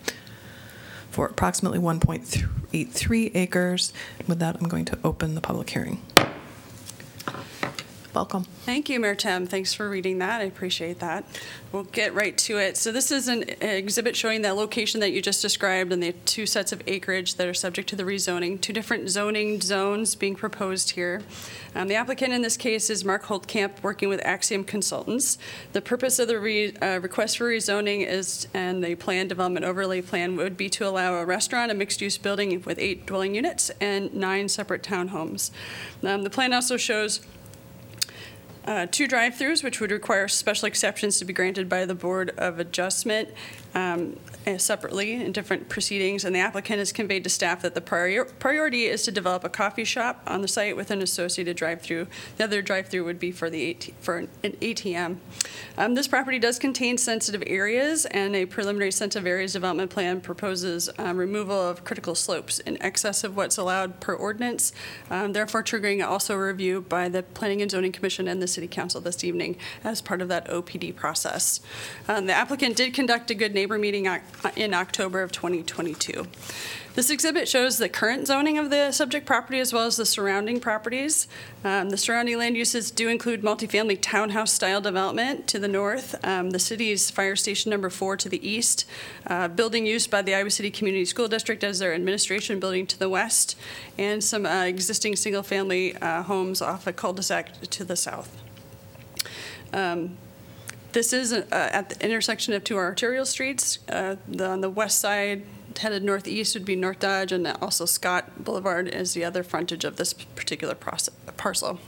[1.11, 3.93] for approximately 1.83 acres.
[4.27, 6.01] With that, I'm going to open the public hearing.
[8.15, 8.45] Welcome.
[8.65, 9.47] Thank you, Mayor Tem.
[9.47, 10.41] Thanks for reading that.
[10.41, 11.25] I appreciate that.
[11.73, 12.77] We'll get right to it.
[12.79, 16.47] So this is an exhibit showing that location that you just described and the two
[16.47, 20.91] sets of acreage that are subject to the rezoning, two different zoning zones being proposed
[20.93, 21.23] here.
[21.75, 25.37] Um, The applicant in this case is Mark Holtkamp, working with Axiom Consultants.
[25.75, 30.01] The purpose of the re- uh, request for rezoning is, and the plan development overlay
[30.01, 34.13] plan would be to allow a restaurant, a mixed-use building with eight dwelling units, and
[34.15, 35.51] nine separate townhomes.
[36.03, 37.21] Um, The plan also shows
[38.69, 42.61] uh, two drive-throughs, which would require special exceptions to be granted by the Board of
[42.61, 43.31] Adjustment.
[43.75, 44.19] Um,
[44.57, 48.85] separately in different proceedings, and the applicant has conveyed to staff that the prior- priority
[48.87, 52.07] is to develop a coffee shop on the site with an associated drive-through.
[52.37, 55.19] The other drive-through would be for the, AT- for an ATM.
[55.77, 60.89] Um, This property does contain sensitive areas, and a preliminary sensitive areas development plan proposes
[60.99, 64.73] um, removal of critical slopes in excess of what's allowed per ordinance,
[65.11, 68.69] um, therefore triggering also a review by the Planning and Zoning Commission and the City
[68.69, 71.61] Council this evening as part of that OPD process.
[72.07, 74.23] Um, The applicant did conduct a good neighbor meeting oc-
[74.57, 76.27] in October of 2022.
[76.99, 80.59] This exhibit shows the current zoning of the subject property as well as the surrounding
[80.59, 81.29] properties.
[81.63, 86.59] Um, The surrounding land uses do include multifamily townhouse-style development to the north, um, the
[86.59, 88.85] city's fire station number four to the east,
[89.29, 92.99] uh, building used by the Iowa City Community School District as their administration building to
[92.99, 93.57] the west,
[93.97, 98.37] and some uh, existing single-family uh, homes off a cul-de-sac to the south.
[99.73, 100.17] Um,
[100.99, 103.79] This is uh, at the intersection of two arterial streets.
[103.89, 105.45] Uh, the- On the west side,
[105.79, 109.95] headed northeast would be North Dodge, and also Scott Boulevard is the other frontage of
[109.95, 111.79] this particular proce- parcel.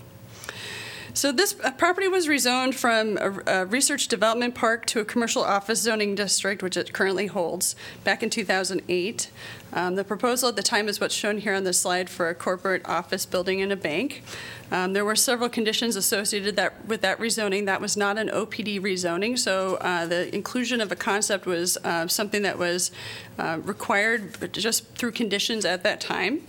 [1.12, 5.42] So this uh, property was rezoned from a, a research development park to a commercial
[5.42, 9.30] office zoning district, which it currently holds, back in 2008.
[9.72, 12.34] Um, the proposal at the time is what's shown here on the slide for a
[12.34, 14.22] corporate office building and a bank.
[14.70, 17.66] Um, there were several conditions associated that with that rezoning.
[17.66, 22.06] That was not an OPD rezoning, so uh, the inclusion of a concept was uh,
[22.06, 22.92] something that was
[23.38, 26.42] uh, required just through conditions at that time.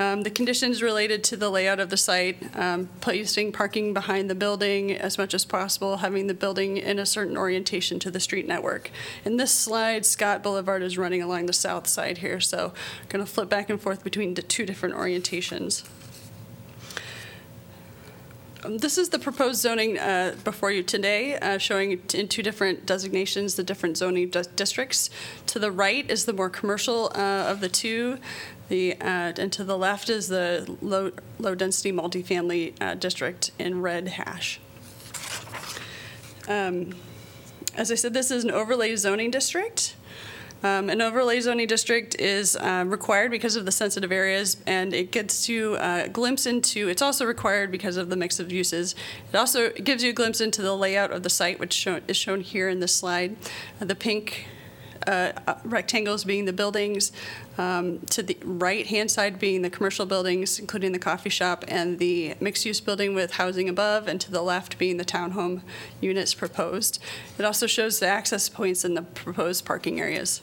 [0.00, 4.34] Um, The conditions related to the layout of the site, um, placing parking behind the
[4.34, 8.48] building as much as possible, having the building in a certain orientation to the street
[8.48, 8.90] network.
[9.26, 12.72] In this slide, Scott Boulevard is running along the south side here, so
[13.02, 15.84] I'm going to flip back and forth between the two different orientations.
[18.64, 22.86] Um, This is the proposed zoning uh, before you today, uh, showing in two different
[22.86, 25.10] designations the different zoning dis- districts.
[25.48, 28.18] To the right is the more commercial uh, of the two,
[28.70, 34.08] the, uh, and to the left is the low, low-density multifamily uh, district in red
[34.08, 34.58] hash.
[36.48, 36.94] Um,
[37.76, 39.94] As I said, this is an overlay zoning district.
[40.62, 45.10] Um, An overlay zoning district is uh, required because of the sensitive areas, and it
[45.10, 48.94] gets you uh, a glimpse into, it's also required because of the mix of uses.
[49.32, 52.16] It also gives you a glimpse into the layout of the site, which shown- is
[52.16, 53.36] shown here in this slide.
[53.80, 54.46] Uh, The pink
[55.06, 57.12] uh, uh, rectangles being the buildings,
[57.58, 62.34] um, to the right-hand side being the commercial buildings, including the coffee shop and the
[62.40, 65.62] mixed-use building with housing above, and to the left being the townhome
[66.00, 66.98] units proposed.
[67.38, 70.42] It also shows the access points and the proposed parking areas.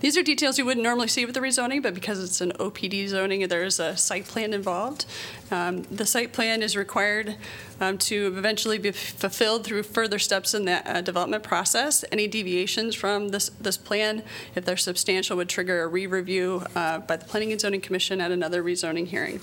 [0.00, 3.08] These are details you wouldn't normally see with the rezoning, but because it's an OPD
[3.08, 5.06] zoning, there's a site plan involved.
[5.50, 7.36] Um, The site plan is required
[7.80, 12.04] um, to eventually be fulfilled through further steps in the uh, development process.
[12.10, 14.22] Any deviations from this, this plan,
[14.54, 18.30] if they're substantial, would trigger a re-review uh, by the Planning and Zoning Commission at
[18.30, 19.40] another rezoning hearing.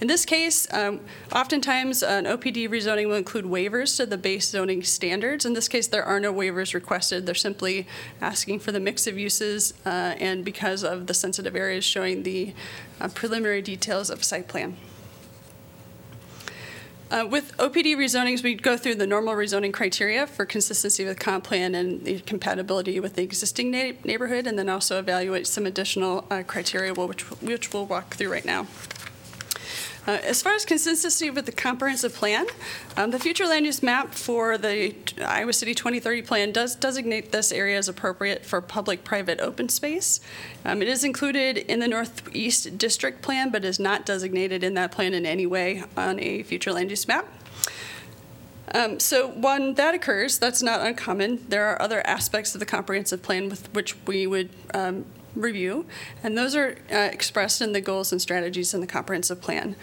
[0.00, 1.00] In this case, um,
[1.32, 5.44] oftentimes an OPD rezoning will include waivers to the base zoning standards.
[5.44, 7.26] In this case, there are no waivers requested.
[7.26, 7.86] They're simply
[8.20, 12.54] asking for the mix of uses uh, and because of the sensitive areas showing the
[13.00, 14.76] uh, preliminary details of site plan.
[17.08, 21.44] Uh, With OPD rezonings, we go through the normal rezoning criteria for consistency with comp
[21.44, 26.26] plan and the compatibility with the existing na- neighborhood, and then also evaluate some additional
[26.30, 28.66] uh, criteria, which which we'll walk through right now.
[30.06, 32.46] Uh, As far as consistency with the comprehensive plan,
[32.96, 37.50] um, the future land use map for the Iowa City 2030 plan does designate this
[37.50, 40.20] area as appropriate for public-private open space.
[40.64, 44.92] Um, It is included in the Northeast District Plan, but is not designated in that
[44.92, 47.26] plan in any way on a future land use map.
[48.72, 51.44] Um, so when that occurs, that's not uncommon.
[51.48, 55.04] There are other aspects of the comprehensive plan with which we would um,
[55.36, 55.86] review,
[56.22, 59.76] and those are uh, expressed in the goals and strategies in the comprehensive plan.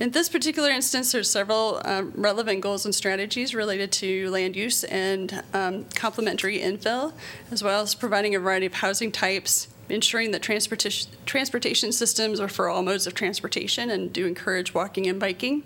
[0.00, 4.84] In this particular instance, there's several um, relevant goals and strategies related to land use
[4.84, 7.12] and um, complementary infill,
[7.50, 12.48] as well as providing a variety of housing types, ensuring that transportation transportation systems are
[12.48, 15.64] for all modes of transportation and do encourage walking and biking,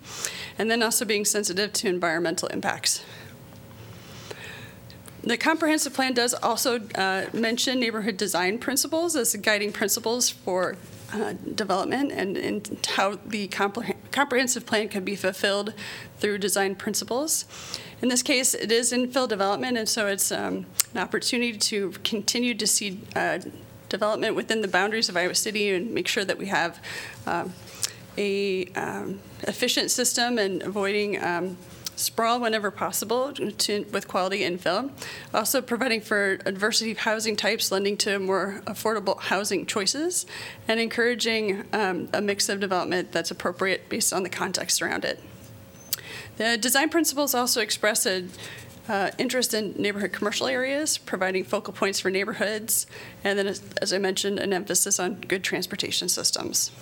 [0.59, 3.05] and then also being sensitive to environmental impacts.
[5.23, 10.77] The comprehensive plan does also uh, mention neighborhood design principles as guiding principles for
[11.13, 15.75] uh, development and, and how the compre- comprehensive plan can be fulfilled
[16.19, 17.45] through design principles.
[18.01, 22.55] In this case, it is infill development, and so it's um, an opportunity to continue
[22.55, 23.39] to see uh,
[23.89, 26.83] development within the boundaries of Iowa City and make sure that we have
[27.27, 27.53] um,
[28.19, 31.57] a um, efficient system and avoiding um,
[32.03, 34.91] sprawl whenever possible to, with quality infill.
[35.33, 40.27] Also providing for diversity of housing types, lending to more affordable housing choices,
[40.69, 45.21] and encouraging um, a mix of development that's appropriate based on the context around it.
[46.37, 48.27] The design principles also express a
[48.89, 52.87] uh, interest in neighborhood commercial areas, providing focal points for neighborhoods,
[53.23, 56.73] and then, as- as I mentioned, an emphasis on good transportation systems.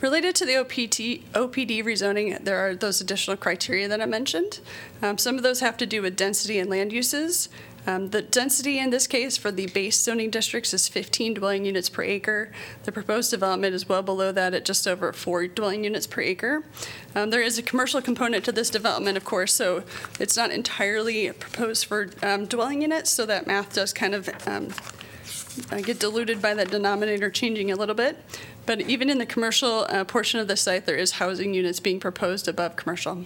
[0.00, 4.60] Related to the OPT, OPD rezoning, there are those additional criteria that I mentioned.
[5.02, 7.50] Um, Some of those have to do with density and land uses.
[7.86, 11.90] Um, The density in this case for the base zoning districts is 15 dwelling units
[11.90, 12.50] per acre.
[12.84, 16.64] The proposed development is well below that at just over four dwelling units per acre.
[17.14, 19.82] Um, There is a commercial component to this development, of course, so
[20.18, 24.68] it's not entirely proposed for um, dwelling units, so that math does kind of um,
[25.70, 28.16] uh, get diluted by that denominator changing a little bit.
[28.66, 32.00] But even in the commercial uh, portion of the site, there is housing units being
[32.00, 33.24] proposed above commercial.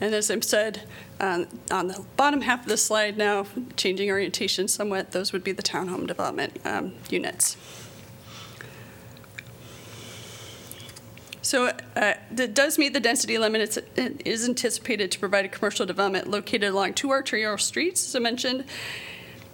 [0.00, 0.82] And as I've said,
[1.20, 3.46] um, on the bottom half of the slide now,
[3.76, 7.56] changing orientation somewhat, those would be the townhome development um, units.
[11.40, 13.60] So uh, it does meet the density limit.
[13.60, 18.16] It's, it is anticipated to provide a commercial development located along two arterial streets, as
[18.16, 18.64] I mentioned,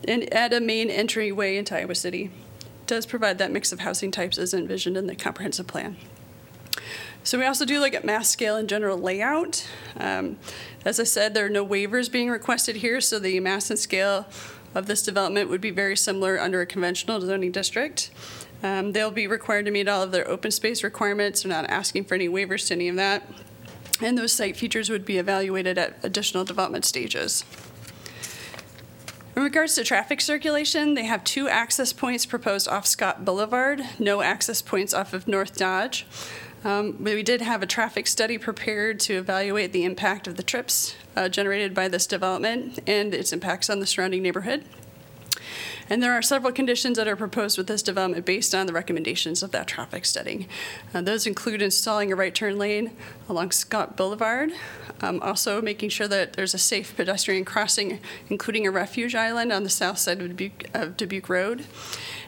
[0.08, 2.30] and at a main entryway into Iowa City.
[2.60, 5.96] It does provide that mix of housing types as envisioned in the comprehensive plan.
[7.24, 9.68] So we also do look at mass scale and general layout.
[9.96, 10.38] Um,
[10.84, 14.26] as I said, there are no waivers being requested here, so the mass and scale
[14.74, 18.10] of this development would be very similar under a conventional zoning district.
[18.62, 21.42] Um, they'll be required to meet all of their open space requirements.
[21.42, 23.22] They're not asking for any waivers to any of that.
[24.00, 27.44] And those site features would be evaluated at additional development stages.
[29.34, 34.20] In regards to traffic circulation, they have two access points proposed off Scott Boulevard, no
[34.20, 36.06] access points off of North Dodge.
[36.64, 40.94] Um, we did have a traffic study prepared to evaluate the impact of the trips
[41.16, 44.64] uh, generated by this development and its impacts on the surrounding neighborhood.
[45.88, 49.42] And there are several conditions that are proposed with this development based on the recommendations
[49.42, 50.48] of that traffic study.
[50.94, 52.92] Uh, those include installing a right turn lane
[53.28, 54.52] along Scott Boulevard,
[55.00, 57.98] um, also making sure that there's a safe pedestrian crossing,
[58.28, 61.64] including a refuge island on the south side of Dubuque, of Dubuque Road,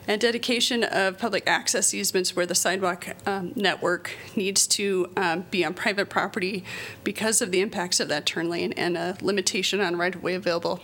[0.07, 5.65] and dedication of public access easements where the sidewalk um, network needs to um, be
[5.65, 6.63] on private property
[7.03, 10.35] because of the impacts of that turn lane and a limitation on right of way
[10.35, 10.81] available.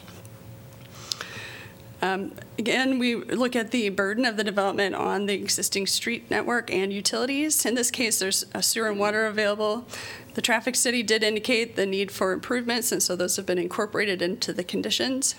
[2.02, 6.72] Um, Again, we look at the burden of the development on the existing street network
[6.72, 7.66] and utilities.
[7.66, 9.88] In this case, there's sewer and water available.
[10.36, 14.22] The traffic study did indicate the need for improvements, and so those have been incorporated
[14.22, 15.34] into the conditions.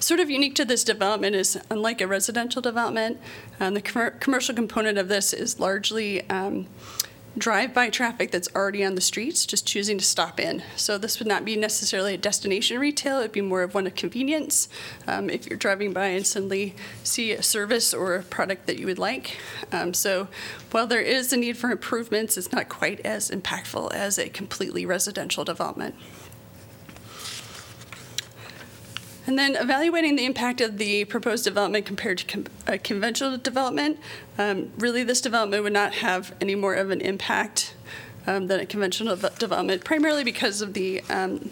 [0.00, 3.20] Sort of unique to this development is, unlike a residential development,
[3.60, 6.66] um, the commer- commercial component of this is largely um,
[7.38, 10.62] drive-by traffic that's already on the streets, just choosing to stop in.
[10.76, 13.94] So this would not be necessarily a destination retail, it'd be more of one of
[13.94, 14.68] convenience.
[15.06, 18.86] Um, If you're driving by and suddenly see a service or a product that you
[18.86, 19.38] would like.
[19.72, 20.28] Um, So
[20.70, 24.84] while there is a need for improvements, it's not quite as impactful as a completely
[24.84, 25.94] residential development.
[29.28, 33.98] And then evaluating the impact of the proposed development compared to con- a conventional development,
[34.38, 37.74] um, really this development would not have any more of an impact
[38.26, 41.50] um, than a conventional de- development, primarily because of the um,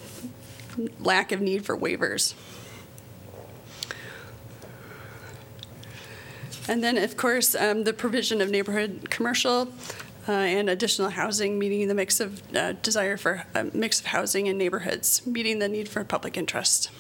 [1.01, 2.33] lack of need for waivers.
[6.67, 9.69] And then, of course, um, the provision of neighborhood commercial
[10.27, 14.47] uh, and additional housing, meeting the mix of uh, desire for a mix of housing
[14.47, 16.91] in neighborhoods, meeting the need for public interest.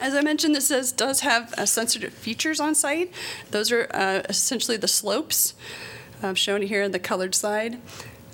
[0.00, 3.12] As I mentioned, this is, does have uh, sensitive features on site.
[3.50, 5.52] Those are uh, essentially the slopes
[6.22, 7.78] um, shown here in the colored slide.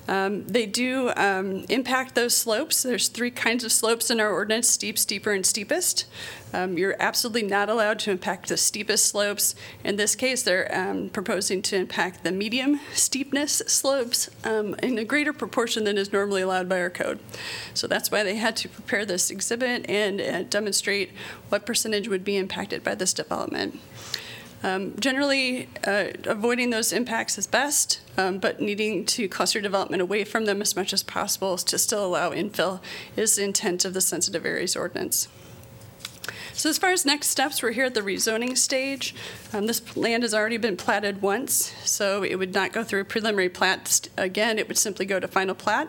[0.07, 2.83] Um, they do um, impact those slopes.
[2.83, 6.05] There's three kinds of slopes in our ordinance steep, steeper, and steepest.
[6.53, 9.53] Um, you're absolutely not allowed to impact the steepest slopes.
[9.83, 15.03] In this case, they're um, proposing to impact the medium steepness slopes um, in a
[15.03, 17.19] greater proportion than is normally allowed by our code.
[17.73, 21.11] So that's why they had to prepare this exhibit and uh, demonstrate
[21.49, 23.79] what percentage would be impacted by this development.
[24.63, 30.23] Um, generally, uh, avoiding those impacts is best, um, but needing to cluster development away
[30.23, 32.81] from them as much as possible to still allow infill
[33.15, 35.27] is the intent of the sensitive areas ordinance.
[36.57, 39.13] So as far as next steps, we're here at the rezoning stage.
[39.53, 43.05] Um, This land has already been platted once, so it would not go through a
[43.05, 44.57] preliminary plat st- again.
[44.57, 45.87] It would simply go to final plat.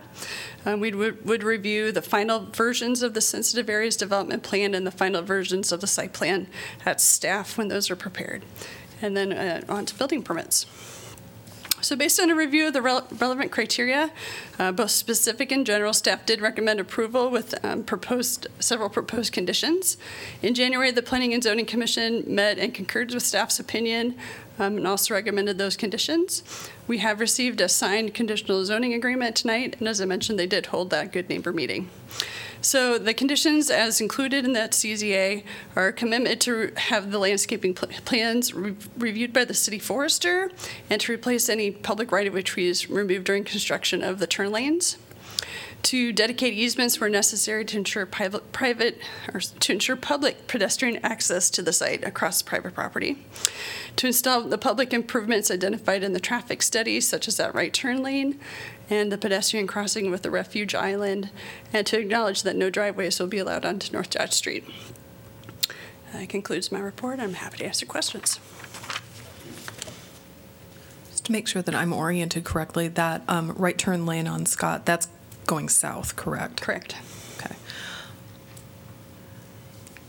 [0.66, 4.86] Um, We would would review the final versions of the sensitive areas development plan and
[4.86, 6.48] the final versions of the site plan
[6.84, 8.44] at staff when those are prepared.
[9.00, 10.66] And then uh, on to building permits.
[11.80, 14.10] So based on a review of the rel- relevant criteria,
[14.58, 19.96] uh, both specific and general, staff did recommend approval with um, proposed, several proposed conditions.
[20.42, 24.16] In January, the Planning and Zoning Commission met and concurred with staff's opinion
[24.58, 26.42] um, and also recommended those conditions.
[26.88, 30.66] We have received a signed conditional zoning agreement tonight, and as I mentioned, they did
[30.66, 31.90] hold that good neighbor meeting.
[32.60, 35.44] So the conditions as included in that CZA
[35.76, 40.50] are a commitment to have the landscaping pl- plans re- reviewed by the city forester
[40.90, 44.98] and to replace any public right-of-way trees removed during construction of the turn lanes.
[45.84, 49.00] To dedicate easements where necessary to ensure private, private
[49.32, 53.24] or to ensure public pedestrian access to the site across private property,
[53.94, 58.02] to install the public improvements identified in the traffic study, such as that right turn
[58.02, 58.40] lane
[58.90, 61.30] and the pedestrian crossing with the refuge island,
[61.72, 64.64] and to acknowledge that no driveways will be allowed onto North Dodge Street.
[66.12, 67.20] That concludes my report.
[67.20, 68.40] I'm happy to answer questions.
[71.10, 74.86] Just to make sure that I'm oriented correctly, that um, right turn lane on Scott,
[74.86, 75.08] that's
[75.46, 76.62] going south, correct?
[76.62, 76.94] Correct.
[77.38, 77.54] Okay.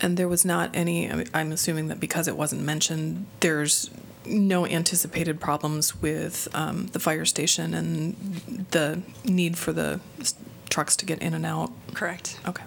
[0.02, 3.90] And there was not any, I'm assuming that because it wasn't mentioned, there's
[4.26, 10.36] no anticipated problems with um, the fire station and the need for the s-
[10.70, 11.72] trucks to get in and out?
[11.94, 12.40] Correct.
[12.48, 12.64] Okay.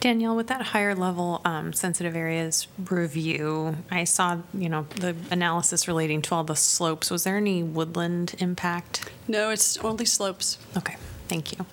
[0.00, 5.88] Danielle, with that higher level um, sensitive areas review, I saw, you know, the analysis
[5.88, 7.10] relating to all the slopes.
[7.10, 9.10] Was there any woodland impact?
[9.26, 10.58] No, it's only slopes.
[10.76, 10.96] Okay,
[11.28, 11.64] thank you.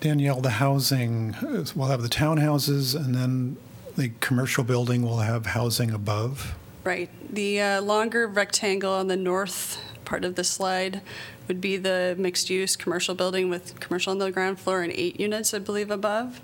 [0.00, 1.34] Danielle, the housing,
[1.74, 3.56] we'll have the townhouses and then
[3.96, 6.54] the commercial building will have housing above.
[6.84, 7.10] Right.
[7.32, 11.02] The uh, longer rectangle on the north part of the slide
[11.48, 15.52] would be the mixed-use commercial building with commercial on the ground floor and eight units,
[15.52, 16.40] I believe, above.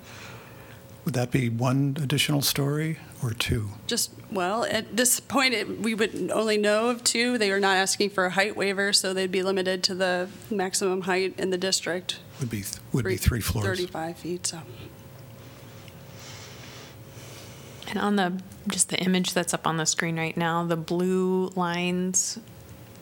[1.05, 3.69] Would that be one additional story or two?
[3.87, 7.37] Just, well, at this point, it- we would only know of two.
[7.37, 11.01] They are not asking for a height waiver, so they'd be limited to the maximum
[11.01, 12.19] height in the district.
[12.39, 13.65] Would be, would be three floors.
[13.65, 14.59] 35 feet, so.
[17.87, 21.47] And on the, just the image that's up on the screen right now, the blue
[21.55, 22.39] lines,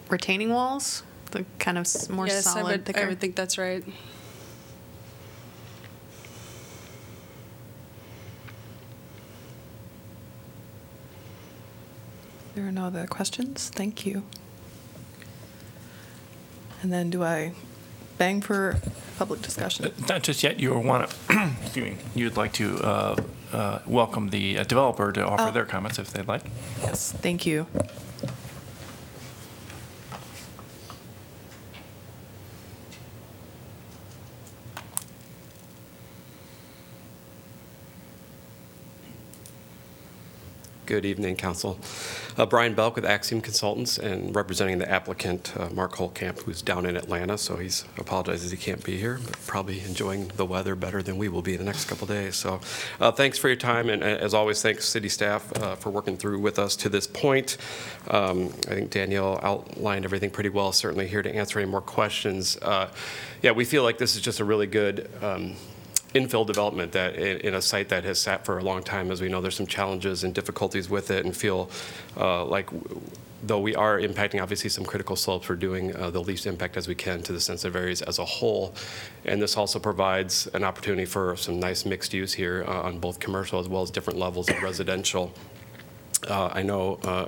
[0.09, 3.07] retaining walls, the kind of s- more Yes, I solid, would, I thicker.
[3.09, 3.83] would think that's right.
[12.55, 13.69] There are no other questions?
[13.69, 14.23] Thank you.
[16.81, 17.53] And then do I
[18.17, 18.77] bang for
[19.17, 19.91] public discussion?
[20.09, 21.15] Not just yet, you want to,
[21.63, 23.15] excuse me, you'd like to uh,
[23.51, 25.51] uh, welcome the uh, developer to offer Oh.
[25.51, 26.43] their comments if they'd like.
[26.81, 27.67] Yes, thank you.
[40.85, 41.79] Good evening, Council.
[42.35, 46.85] Uh, Brian Boelk with Axiom Consultants and representing the applicant, uh, Mark Holtkamp, who's down
[46.85, 51.03] in Atlanta, so he's apologizes he can't be here, but probably enjoying the weather better
[51.03, 52.35] than we will be in the next couple days.
[52.35, 52.59] So
[52.99, 56.17] uh, thanks for your time, and uh, as always, thanks city staff uh, for working
[56.17, 57.57] through with us to this point.
[58.09, 62.57] Um, I think Danielle outlined everything pretty well, certainly here to answer any more questions.
[62.61, 62.89] Uh,
[63.43, 65.55] Yeah, we feel like this is just a really good um,
[66.13, 69.21] infill development that in, in a site that has sat for a long time, as
[69.21, 71.69] we know, there's some challenges and difficulties with it, and feel
[72.17, 73.01] uh, like w-
[73.45, 76.87] though we are impacting obviously some critical slopes, we're doing uh, the least impact as
[76.87, 78.73] we can to the sensitive areas as a whole.
[79.25, 83.19] And this also provides an opportunity for some nice mixed use here uh, on both
[83.19, 85.33] commercial as well as different levels of residential.
[86.27, 87.25] Uh, I know, uh,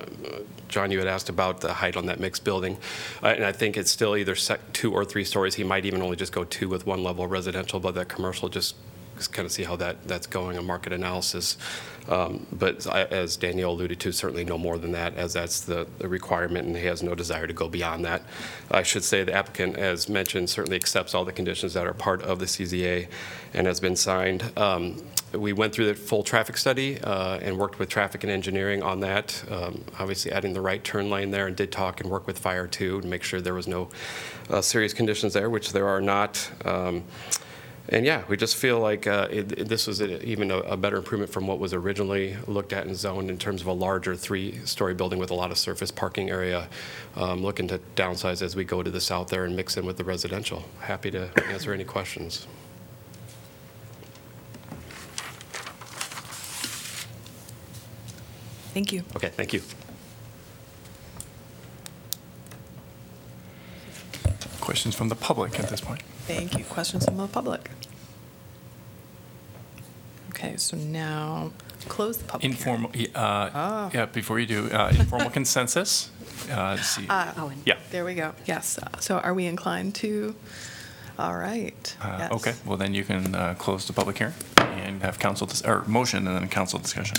[0.69, 2.77] John, you had asked about the height on that mixed building,
[3.23, 5.55] Uh, and I think it's still either sec- two or three stories.
[5.55, 8.49] He might even only just go two with one level of residential, but that commercial,
[8.49, 8.75] just
[9.31, 11.57] kind of see how that, that's going, a market analysis.
[12.09, 15.87] Um, But I- as Danielle alluded to, certainly no more than that, as that's the
[15.99, 18.21] the requirement, and he has no desire to go beyond that.
[18.69, 22.21] I should say the applicant, as mentioned, certainly accepts all the conditions that are part
[22.23, 23.07] of the CZA
[23.53, 24.51] and has been signed.
[24.57, 24.97] Um,
[25.39, 28.99] we went through the full traffic study uh, and worked with traffic and engineering on
[29.01, 32.37] that, um, obviously adding the right turn lane there, and did talk and work with
[32.39, 33.89] fire too to make sure there was no
[34.49, 36.49] uh, serious conditions there, which there are not.
[36.65, 37.03] Um,
[37.89, 40.75] and yeah, we just feel like uh, it, it- this was a, even a, a
[40.77, 44.15] better improvement from what was originally looked at and zoned in terms of a larger
[44.15, 46.67] three-story building with a lot of surface parking area.
[47.15, 49.97] Um, looking to downsize as we go to the south there and mix in with
[49.97, 50.65] the residential.
[50.81, 52.47] Happy to answer any questions.
[58.75, 59.03] Thank you.
[59.15, 59.61] Okay, thank you.
[64.59, 66.01] Questions from the public at this point?
[66.27, 66.65] Thank you.
[66.65, 67.69] Questions from the public?
[70.31, 71.51] Okay, so now
[71.87, 72.83] close the public hearing.
[72.83, 73.89] Informal, uh, Ah.
[73.93, 76.09] yeah, before you do, uh, informal consensus.
[76.51, 77.05] Uh, let's see.
[77.07, 77.61] Uh, Owen.
[77.65, 77.77] Yeah.
[77.91, 78.33] There we go.
[78.45, 78.77] Yes.
[78.99, 80.35] So are we inclined to?
[81.17, 81.95] All right.
[82.01, 82.31] Uh, Yes.
[82.33, 85.85] Okay, well then you can uh, close the public hearing and have council, dis- or
[85.87, 87.15] motion and then council discussion.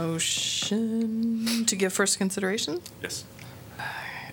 [0.00, 2.80] Motion to give first consideration?
[3.02, 3.24] Yes.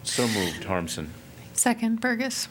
[0.04, 1.10] So moved, Harmsen.
[1.54, 2.48] Second, Bergus.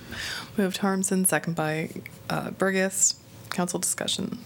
[0.58, 1.90] Moved Harmsen, second by
[2.28, 3.16] uh, Bergus.
[3.50, 4.38] Council discussion.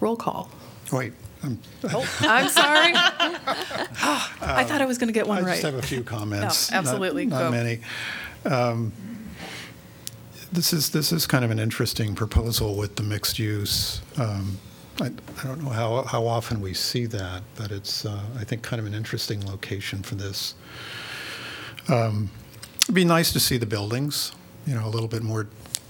[0.00, 0.50] Roll call.
[0.92, 1.58] Wait, I'm-
[2.20, 2.92] I'm sorry.
[2.94, 5.44] I thought I was going to get one right.
[5.44, 5.60] I right.
[5.60, 6.70] just have a few comments.
[6.70, 7.44] No, absolutely, Not, go.
[7.44, 7.80] not many.
[8.44, 8.92] Um,
[10.50, 14.00] this is this is kind of an interesting proposal with the mixed use.
[14.16, 14.58] Um,
[15.00, 18.62] I, I don't know how how often we see that, but it's uh, I think
[18.62, 20.54] kind of an interesting location for this.
[21.88, 22.30] Um,
[22.82, 24.32] it'd be nice to see the buildings.
[24.66, 25.46] You know, a little bit more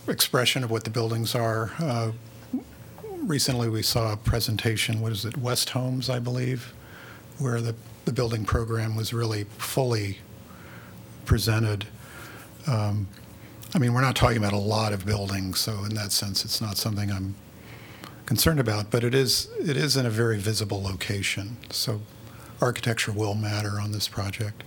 [0.07, 1.73] expression of what the buildings are.
[1.79, 2.13] Uh,
[3.23, 5.01] recently, we saw a presentation.
[5.01, 5.37] What is it?
[5.37, 6.75] West Homes, I believe,
[7.39, 10.19] where the the building program was really fully
[11.25, 11.87] presented.
[12.67, 13.09] Um,
[13.75, 16.61] I mean, we're not talking about a lot of buildings, so in that sense, it's
[16.61, 17.35] not something I'm
[18.29, 18.91] concerned about.
[18.91, 22.03] But it is it is in a very visible location, so
[22.61, 24.63] architecture will matter on this project.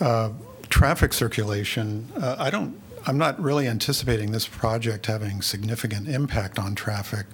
[0.00, 0.30] Uh,
[0.68, 2.80] traffic circulation, uh, I don't.
[3.06, 7.26] I'm not really anticipating this project having significant impact on traffic,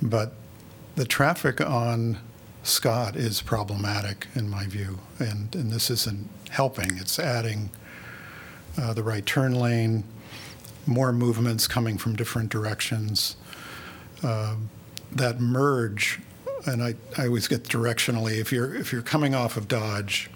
[0.00, 0.32] but
[0.94, 2.18] the traffic on
[2.62, 6.96] Scott is problematic in my view, and, and this isn't helping.
[6.96, 7.70] It's adding
[8.80, 10.04] uh, the right turn lane,
[10.86, 13.36] more movements coming from different directions.
[14.22, 14.70] Um,
[15.12, 16.20] that merge,
[16.66, 18.38] and I, I always get directionally.
[18.38, 20.30] If you're if you're coming off of Dodge,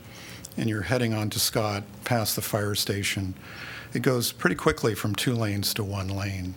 [0.57, 3.35] and you're heading onto Scott past the fire station,
[3.93, 6.55] it goes pretty quickly from two lanes to one lane,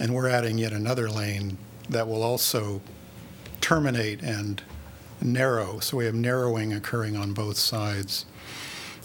[0.00, 2.80] and we're adding yet another lane that will also
[3.60, 4.62] terminate and
[5.20, 5.78] narrow.
[5.80, 8.24] So we have narrowing occurring on both sides.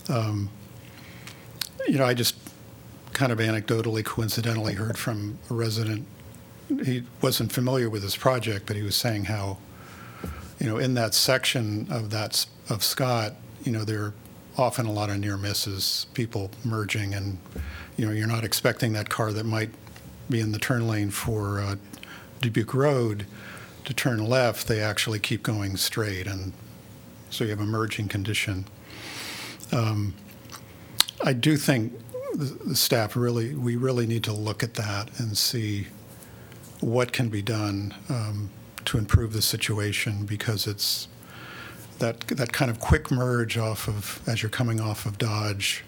[0.09, 0.49] Um,
[1.87, 2.35] you know, I just
[3.13, 6.07] kind of anecdotally, coincidentally heard from a resident.
[6.67, 9.57] He wasn't familiar with this project, but he was saying how,
[10.59, 13.33] you know, in that section of that of Scott,
[13.63, 14.13] you know, there are
[14.57, 17.37] often a lot of near misses, people merging, and
[17.97, 19.69] you know, you're not expecting that car that might
[20.29, 21.75] be in the turn lane for uh,
[22.41, 23.25] Dubuque Road
[23.85, 24.67] to turn left.
[24.67, 26.53] They actually keep going straight, and
[27.29, 28.65] so you have a merging condition.
[29.71, 30.13] Um,
[31.23, 31.93] I do think
[32.33, 35.87] the, the staff really, we really need to look at that and see
[36.83, 38.49] what can be done um,
[38.85, 41.07] to improve the situation because it's
[41.99, 45.83] that that kind of quick merge off of as you're coming off of Dodge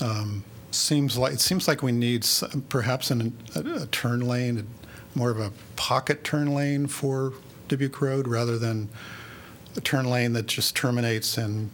[0.00, 0.42] um,
[0.72, 4.66] seems like it seems like we need s- perhaps an, a, a turn lane,
[5.14, 7.32] more of a pocket turn lane for
[7.68, 8.88] Dubuque Road rather than
[9.76, 11.70] a turn lane that just terminates and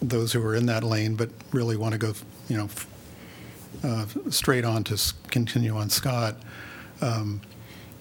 [0.00, 2.14] those who are in that lane but really want to go,
[2.48, 2.68] you know,
[3.84, 6.36] uh, straight on to continue on Scott.
[7.02, 7.42] Um,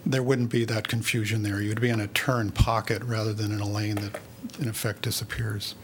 [0.05, 1.61] there wouldn't be that confusion there.
[1.61, 4.19] You'd be in a turn pocket rather than in a lane that,
[4.59, 5.75] in effect, disappears.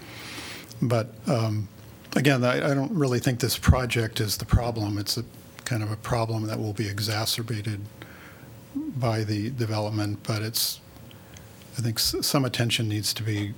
[0.82, 1.68] But um,
[2.16, 4.98] again, I, I don't really think this project is the problem.
[4.98, 5.24] It's a
[5.66, 7.82] kind of a problem that will be exacerbated
[8.76, 10.20] by the development.
[10.24, 10.80] But it's,
[11.78, 13.54] I think, s- some attention needs to be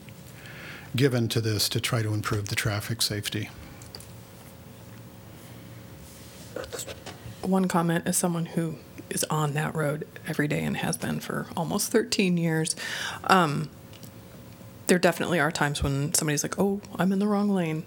[0.96, 3.50] given to this to try to improve the traffic safety.
[7.42, 8.78] One comment as someone who
[9.14, 12.76] is on that road every day and has been for almost 13 years.
[13.26, 13.70] Um,
[14.88, 17.84] there definitely are times when somebody's like, "Oh, I'm in the wrong lane,"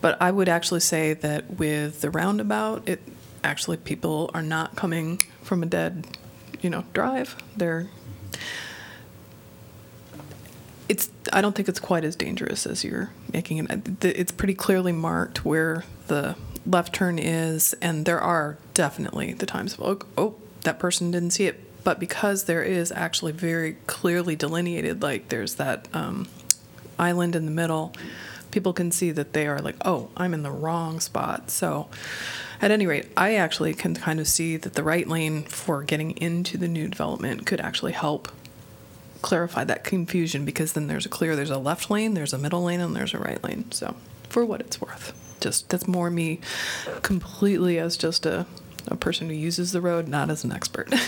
[0.00, 3.00] but I would actually say that with the roundabout, it
[3.44, 6.06] actually people are not coming from a dead,
[6.60, 7.36] you know, drive.
[7.56, 7.88] They're
[10.88, 14.04] it's I don't think it's quite as dangerous as you're making it.
[14.04, 16.34] It's pretty clearly marked where the
[16.66, 21.30] left turn is, and there are definitely the times of oh, oh that person didn't
[21.30, 21.60] see it.
[21.82, 26.28] But because there is actually very clearly delineated, like there's that um,
[26.98, 27.94] island in the middle,
[28.50, 31.50] people can see that they are like, oh, I'm in the wrong spot.
[31.50, 31.88] So,
[32.60, 36.10] at any rate, I actually can kind of see that the right lane for getting
[36.12, 38.28] into the new development could actually help
[39.22, 42.62] clarify that confusion because then there's a clear there's a left lane there's a middle
[42.62, 43.94] lane and there's a right lane so
[44.30, 46.40] for what it's worth just that's more me
[47.02, 48.46] completely as just a,
[48.86, 50.92] a person who uses the road not as an expert.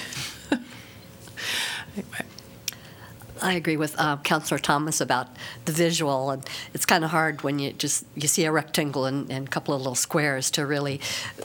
[1.95, 2.25] Anyway
[3.43, 5.27] I agree with uh, Councillor Thomas about
[5.65, 9.31] the visual, and it's kind of hard when you just you see a rectangle and,
[9.31, 11.01] and a couple of little squares to really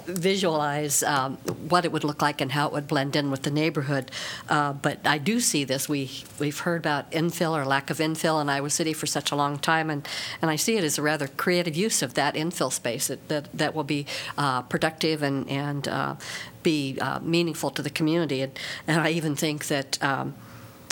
[0.05, 1.37] visualize um,
[1.69, 4.11] what it would look like and how it would blend in with the neighborhood.
[4.47, 5.89] Uh, but I do see this.
[5.89, 9.35] We we've heard about infill or lack of infill in Iowa City for such a
[9.35, 10.07] long time, and,
[10.41, 13.49] and I see it as a rather creative use of that infill space that that,
[13.53, 14.05] that will be
[14.37, 16.15] uh, productive and and uh,
[16.61, 18.41] be uh, meaningful to the community.
[18.41, 20.01] And, and I even think that.
[20.03, 20.35] Um,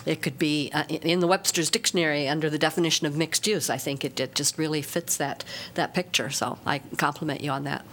[0.06, 3.70] it could be uh, in the Webster's Dictionary under the definition of mixed use.
[3.70, 5.44] I think it, it just really fits that,
[5.74, 6.30] that picture.
[6.30, 7.86] So I compliment you on that.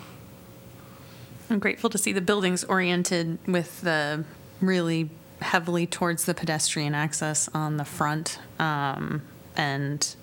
[1.51, 4.25] I'm grateful to see the buildings oriented with the
[4.61, 5.11] really
[5.41, 9.23] heavily towards the pedestrian access on the front um,
[9.57, 10.15] and,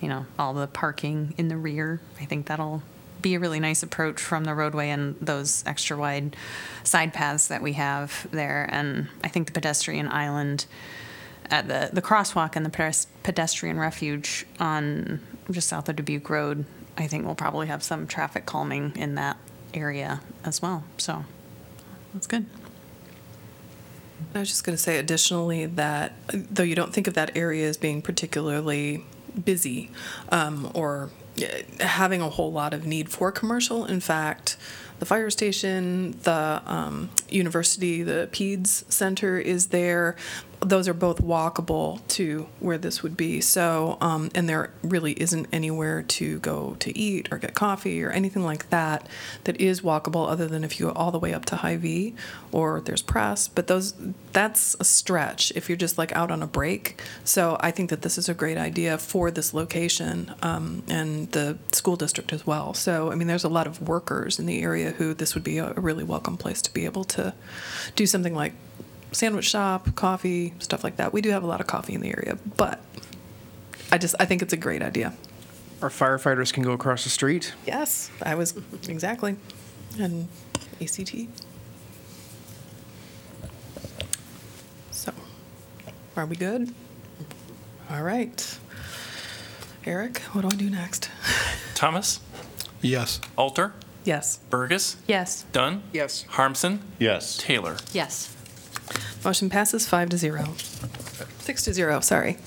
[0.00, 2.00] you know, all the parking in the rear.
[2.20, 2.82] I think that'll
[3.22, 6.36] be a really nice approach from the roadway and those extra wide
[6.84, 8.68] side paths that we have there.
[8.70, 10.66] And I think the pedestrian island
[11.50, 15.20] at the, the crosswalk and the pedestrian refuge on
[15.50, 16.64] just south of Dubuque Road,
[16.96, 19.36] I think we'll probably have some traffic calming in that
[19.74, 20.84] area as well.
[20.96, 21.24] So
[22.12, 22.46] that's good.
[24.34, 27.68] I was just going to say additionally that though you don't think of that area
[27.68, 29.04] as being particularly
[29.44, 29.90] busy
[30.30, 31.10] um, or
[31.42, 34.56] uh, having a whole lot of need for commercial, in fact,
[34.98, 40.16] the fire station, the um, university, the PEDS center is there.
[40.60, 43.40] Those are both walkable to where this would be.
[43.40, 48.10] So, um, and there really isn't anywhere to go to eat or get coffee or
[48.10, 49.06] anything like that
[49.44, 52.14] that is walkable other than if you go all the way up to Hy-Vee
[52.50, 53.46] or there's press.
[53.46, 53.94] But those,
[54.32, 57.00] that's a stretch if you're just like out on a break.
[57.22, 61.58] So I think that this is a great idea for this location um, and the
[61.72, 62.74] school district as well.
[62.74, 65.58] So, I mean, there's a lot of workers in the area who this would be
[65.58, 67.34] a a really welcome place to be able to
[67.94, 68.54] do something like
[69.12, 71.12] sandwich shop, coffee, stuff like that.
[71.12, 72.80] We do have a lot of coffee in the area, but
[73.92, 75.12] I just I think it's a great idea.
[75.82, 77.54] Our firefighters can go across the street.
[77.66, 78.56] Yes, I was
[78.88, 79.36] exactly,
[79.98, 80.28] and
[80.80, 81.14] ACT.
[84.90, 85.12] So,
[86.16, 86.74] are we good?
[87.90, 88.58] All right.
[89.84, 91.10] Eric, what do I do next?
[91.74, 92.18] Thomas?
[92.82, 93.20] Yes.
[93.38, 93.72] Alter?
[94.04, 94.40] Yes.
[94.50, 94.96] Bergus?
[95.06, 95.44] Yes.
[95.52, 95.82] Dunn?
[95.92, 96.24] Yes.
[96.30, 96.80] Harmsen?
[96.98, 97.36] Yes.
[97.36, 97.76] Taylor?
[97.92, 98.35] Yes.
[99.24, 100.54] Motion passes five to zero.
[101.38, 102.38] Six to zero, sorry.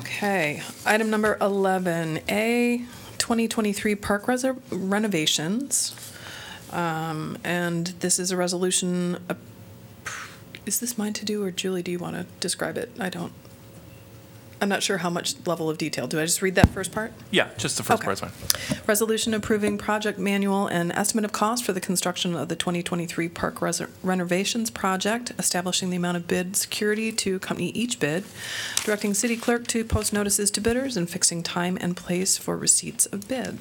[0.00, 2.86] Okay, item number 11A,
[3.18, 4.26] 2023 park
[4.70, 5.94] renovations.
[6.72, 9.34] Um, And this is a resolution, uh,
[10.66, 12.90] is this mine to do, or Juli, do you want to describe it?
[12.98, 13.32] I don't,
[14.64, 16.06] I'm not sure how much level of detail.
[16.06, 17.12] Do I just read that first part?
[17.30, 18.06] Yeah, just the first Okay.
[18.06, 18.78] part's fine.
[18.86, 23.60] Resolution approving project manual and estimate of cost for the construction of the 2023 park
[23.60, 28.24] res- renovations project, establishing the amount of bid security to accompany each bid,
[28.84, 33.04] directing city clerk to post notices to bidders, and fixing time and place for receipts
[33.04, 33.58] of bid.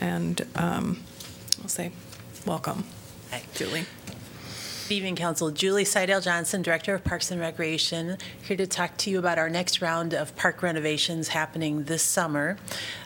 [0.00, 1.02] And um,
[1.60, 1.90] I'll say,
[2.46, 2.84] welcome,
[3.32, 3.42] Hi.
[3.56, 3.84] Juli.
[4.90, 5.52] Good evening, Council.
[5.52, 9.48] Juli Seydell Johnson, Director of Parks and Recreation, here to talk to you about our
[9.48, 12.56] next round of park renovations happening this summer.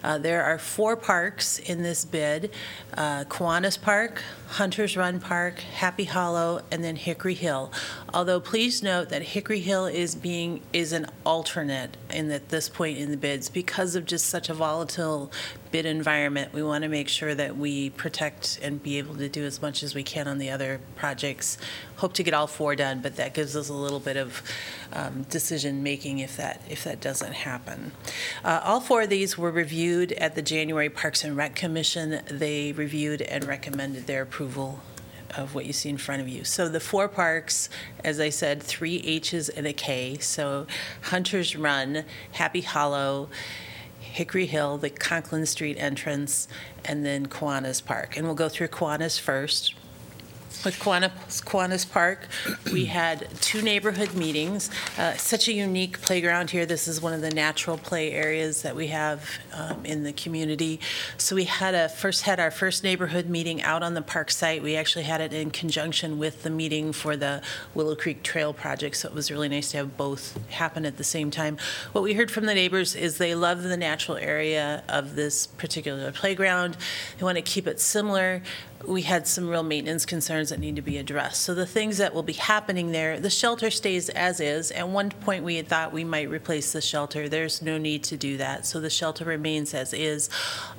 [0.03, 2.53] Uh, There are four parks in this bid,
[2.97, 7.71] uh, Kiwanis Park, Hunter's Run Park, Happy Hollow, and then Hickory Hill.
[8.15, 12.97] Although please note that Hickory Hill is being, is an alternate in at this point
[12.97, 15.31] in the bids because of just such a volatile
[15.75, 16.53] bid environment.
[16.53, 19.83] We want to make sure that we protect and be able to do as much
[19.83, 21.59] as we can on the other projects.
[21.97, 24.41] Hope to get all four done, but that gives us a little bit of
[24.93, 27.91] um, decision-making if that, if that doesn't happen.
[28.45, 32.21] Uh, All four of these were reviewed at the January Parks and Rec Commission.
[32.31, 34.79] They reviewed and recommended their approval
[35.37, 36.45] of what you see in front of you.
[36.45, 37.69] So the four parks,
[38.05, 40.19] as I said, three H's and a K.
[40.19, 40.69] So
[41.11, 43.29] Hunter's Run, Happy Hollow,
[44.15, 46.47] Hickory Hill, the Conklin Street entrance,
[46.85, 48.17] and then Kiwanis Park.
[48.17, 49.75] And we'll go through Kiwanis first.
[50.63, 52.27] With Kiwanis, Kiwanis Park,
[52.73, 54.71] we had two neighborhood meetings.
[54.99, 56.65] Uh, Such a unique playground here.
[56.67, 60.81] This is one of the natural play areas that we have um, in the community.
[61.19, 64.63] So we had a, first had our first neighborhood meeting out on the park site.
[64.63, 67.43] We actually had it in conjunction with the meeting for the
[67.75, 71.05] Willow Creek Trail project, so it was really nice to have both happen at the
[71.05, 71.59] same time.
[71.93, 76.11] What we heard from the neighbors is they love the natural area of this particular
[76.13, 76.77] playground.
[77.19, 78.43] They want to keep it similar
[78.87, 81.43] we had some real maintenance concerns that need to be addressed.
[81.43, 84.71] So the things that will be happening there, the shelter stays as is.
[84.71, 87.29] At one point, we had thought we might replace the shelter.
[87.29, 88.67] There's no need to do that.
[88.67, 90.29] So the shelter remains as is.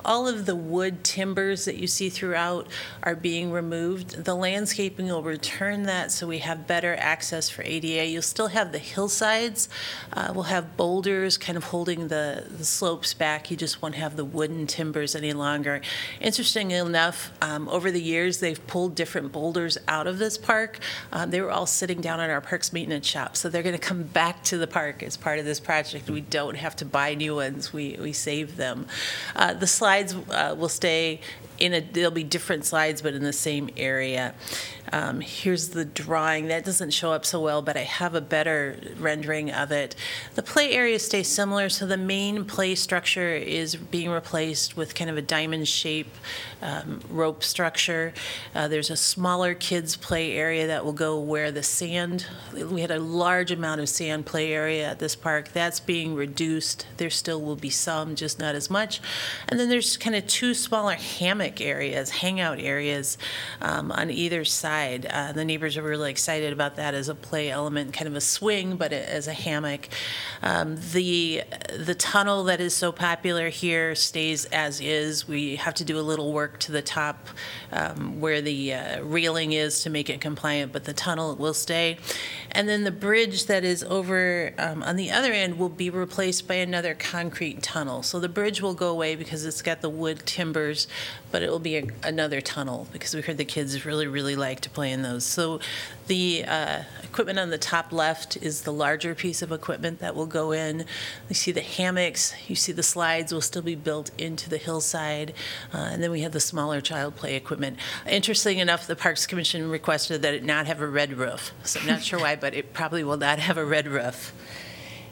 [0.04, 2.66] All of the wood timbers that you see throughout
[3.02, 4.24] are being removed.
[4.24, 8.06] The landscaping will return that so we have better access for ADA.
[8.06, 9.68] You'll still have the hillsides.
[10.12, 13.50] Uh, we'll have boulders kind of holding the, the slopes back.
[13.50, 15.80] You just won't have the wooden timbers any longer.
[16.20, 20.78] Interestingly enough, um, over the the years, they've pulled different boulders out of this park.
[21.12, 23.88] Um, They were all sitting down in our parks maintenance shop, so they're going to
[23.92, 26.10] come back to the park as part of this project.
[26.10, 28.86] We don't have to buy new ones, we, we save them.
[29.34, 31.20] Uh, The slides uh, will stay
[31.58, 34.34] in a, there'll be different slides, but in the same area.
[34.92, 36.48] Um, Here's the drawing.
[36.48, 39.96] That doesn't show up so well, but I have a better rendering of it.
[40.34, 45.10] The play area stays similar, so the main play structure is being replaced with kind
[45.10, 46.14] of a diamond shape
[46.62, 48.14] um, rope structure.
[48.54, 52.90] Uh, There's a smaller kids' play area that will go where the sand, we had
[52.90, 55.52] a large amount of sand play area at this park.
[55.52, 56.86] That's being reduced.
[56.96, 59.00] There still will be some, just not as much.
[59.48, 63.18] And then there's kind of two smaller hammock areas, hangout areas
[63.60, 64.75] um, on either side.
[64.76, 68.20] Uh, The neighbors are really excited about that as a play element, kind of a
[68.20, 69.88] swing, but as a hammock.
[70.42, 71.42] Um, The,
[71.78, 75.26] the tunnel that is so popular here stays as is.
[75.28, 77.28] We have to do a little work to the top
[77.72, 81.98] um, where the uh, railing is to make it compliant, but the tunnel will stay.
[82.52, 86.46] And then the bridge that is over um, on the other end will be replaced
[86.48, 88.02] by another concrete tunnel.
[88.02, 90.88] So the bridge will go away because it's got the wood timbers,
[91.36, 94.58] but it will be a- another tunnel because we heard the kids really, really like
[94.58, 95.22] to play in those.
[95.22, 95.60] So
[96.06, 100.24] the uh, equipment on the top left is the larger piece of equipment that will
[100.24, 100.86] go in.
[101.28, 105.34] You see the hammocks, you see the slides will still be built into the hillside,
[105.74, 107.76] uh, and then we have the smaller child play equipment.
[108.08, 111.52] Interesting enough, the Parks Commission requested that it not have a red roof.
[111.64, 114.32] So I'm not sure why, but it probably will not have a red roof.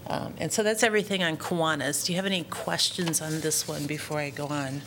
[0.06, 2.06] Um, And so that's everything on Kiwanis.
[2.06, 4.80] Do you have any questions on this one before I go on?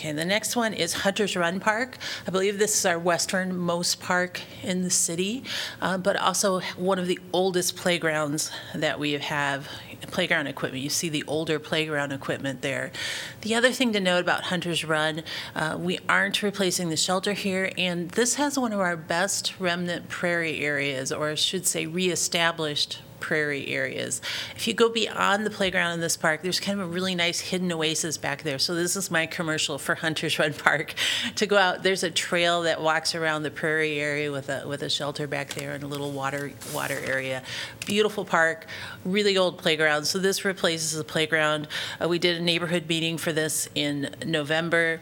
[0.00, 1.98] Okay, the next one is Hunter's Run Park.
[2.26, 5.44] I believe this is our westernmost park in the city,
[5.82, 9.68] uh, but also one of the oldest playgrounds that we have,
[10.10, 10.82] playground equipment.
[10.82, 12.92] You see the older playground equipment there.
[13.42, 15.22] The other thing to note about Hunter's Run,
[15.54, 20.08] uh, we aren't replacing the shelter here, and this has one of our best remnant
[20.08, 24.20] prairie areas, or I should say reestablished prairie areas.
[24.56, 27.40] If you go beyond the playground in this park, there's kind of a really nice
[27.40, 28.58] hidden oasis back there.
[28.58, 30.94] So this is my commercial for Hunters Run Park
[31.36, 31.82] to go out.
[31.82, 35.54] There's a trail that walks around the prairie area with a with a shelter back
[35.54, 37.42] there and a little water water area.
[37.86, 38.66] Beautiful park,
[39.04, 40.04] really old playground.
[40.04, 41.68] So this replaces the playground.
[42.02, 45.00] Uh, we did a neighborhood meeting for this in November.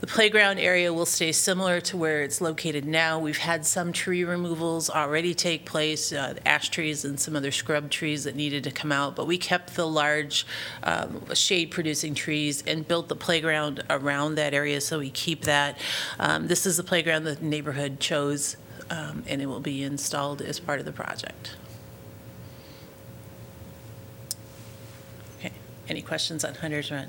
[0.00, 3.18] The playground area will stay similar to where it's located now.
[3.18, 7.90] We've had some tree removals already take place, uh, ash trees and some other scrub
[7.90, 10.46] trees that needed to come out, but we kept the large
[10.84, 15.78] um, shade-producing trees and built the playground around that area, so we keep that.
[16.20, 18.56] Um, This is the playground the neighborhood chose,
[18.90, 21.56] um, and it will be installed as part of the project.
[25.40, 25.52] Okay,
[25.88, 27.08] any questions on Hunter's Run?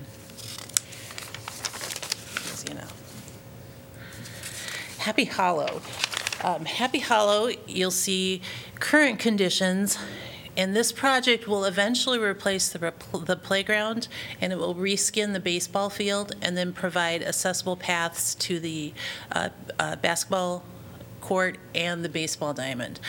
[2.51, 2.81] As you know.
[4.99, 5.81] Happy Hollow.
[6.43, 8.41] Um, Happy Hollow, you'll see
[8.81, 9.97] current conditions,
[10.57, 14.09] and this project will eventually replace the, rep- the playground,
[14.41, 18.93] and it will reskin the baseball field, and then provide accessible paths to the
[19.31, 20.65] uh, uh, basketball
[21.21, 22.99] court and the baseball diamond.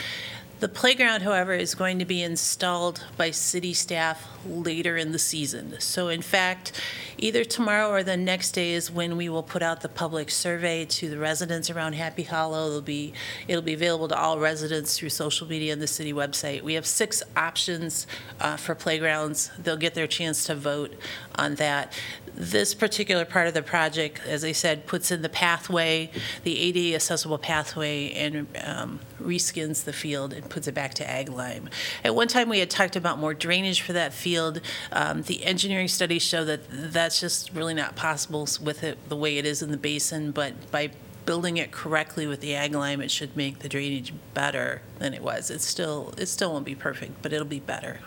[0.61, 5.75] The playground, however, is going to be installed by city staff later in the season.
[5.79, 6.79] So in fact,
[7.17, 10.85] either tomorrow or the next day is when we will put out the public survey
[10.85, 12.67] to the residents around Happy Hollow.
[12.67, 13.13] It'll be,
[13.47, 16.61] it'll be available to all residents through social media and the city website.
[16.61, 18.07] We have six options
[18.39, 19.51] uh, for playgrounds.
[19.57, 20.93] They'll get their chance to vote
[21.35, 21.93] on that.
[22.33, 26.09] This particular part of the project, as I said, puts in the pathway,
[26.43, 31.29] the ADA accessible pathway, and um, reskins the field and puts it back to ag
[31.29, 31.69] lime.
[32.05, 34.61] At one time, we had talked about more drainage for that field.
[34.93, 39.37] Um, The engineering studies show that that's just really not possible with it the way
[39.37, 40.91] it is in the basin, but by
[41.25, 45.21] building it correctly with the ag lime, it should make the drainage better than it
[45.21, 45.49] was.
[45.49, 47.99] It still, it still won't be perfect, but it'll be better.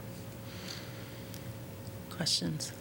[2.10, 2.72] Questions?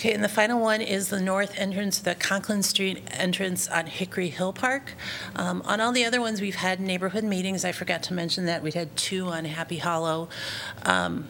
[0.00, 4.30] Okay, and the final one is the north entrance, the Conklin Street entrance on Hickory
[4.30, 4.94] Hill Park.
[5.36, 7.66] Um, On all the other ones, we've had neighborhood meetings.
[7.66, 8.62] I forgot to mention that.
[8.62, 10.30] We had two on Happy Hollow.
[10.86, 11.28] Um,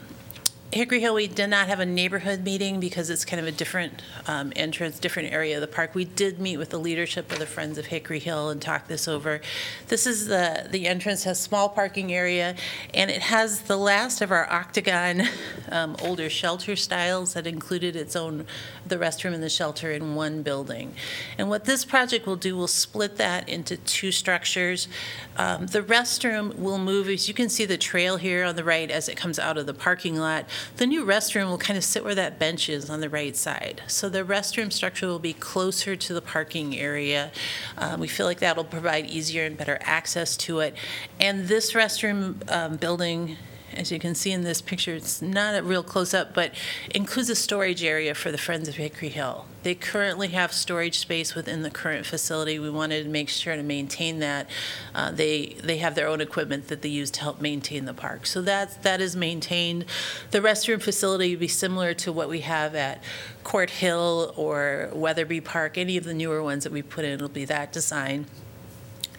[0.72, 4.02] Hickory Hill, we did not have a neighborhood meeting because it's kind of a different
[4.28, 5.96] um, entrance, different area of the park.
[5.96, 9.08] We did meet with the leadership of the Friends of Hickory Hill and talk this
[9.08, 9.40] over.
[9.88, 12.54] This is the, the entrance has small parking area,
[12.94, 15.22] and it has the last of our octagon
[15.72, 18.46] um, older shelter styles that included its own,
[18.90, 20.94] the restroom and the shelter in one building.
[21.38, 24.88] And what this project will do will split that into two structures.
[25.36, 28.90] Um, The restroom will move, as you can see the trail here on the right
[28.90, 30.44] as it comes out of the parking lot.
[30.76, 33.82] The new restroom will kind of sit where that bench is on the right side.
[33.86, 37.32] So the restroom structure will be closer to the parking area.
[37.78, 40.74] Um, We feel like that'll provide easier and better access to it.
[41.18, 43.36] And this restroom um, building
[43.74, 46.52] as you can see in this picture, it's not a real close-up, but
[46.94, 49.46] includes a storage area for the Friends of Hickory Hill.
[49.62, 52.58] They currently have storage space within the current facility.
[52.58, 54.48] We wanted to make sure to maintain that.
[54.94, 58.26] Uh, They, they have their own equipment that they use to help maintain the park.
[58.26, 59.84] So that, that is maintained.
[60.30, 63.02] The restroom facility would be similar to what we have at
[63.44, 65.76] Court Hill or Weatherby Park.
[65.76, 68.26] Any of the newer ones that we put in will be that design.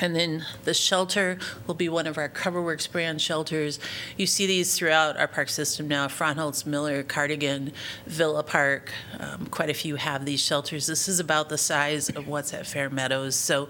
[0.02, 1.38] And then the shelter
[1.68, 3.80] will be one of our CoverWorks brand shelters.
[4.18, 7.72] You see these throughout our park system now, Frauenholtz, Miller, Cardigan,
[8.08, 8.92] Villa Park.
[9.20, 10.88] Um, Quite a few have these shelters.
[10.88, 13.36] This is about the size of what's at Fair Meadows.
[13.36, 13.70] So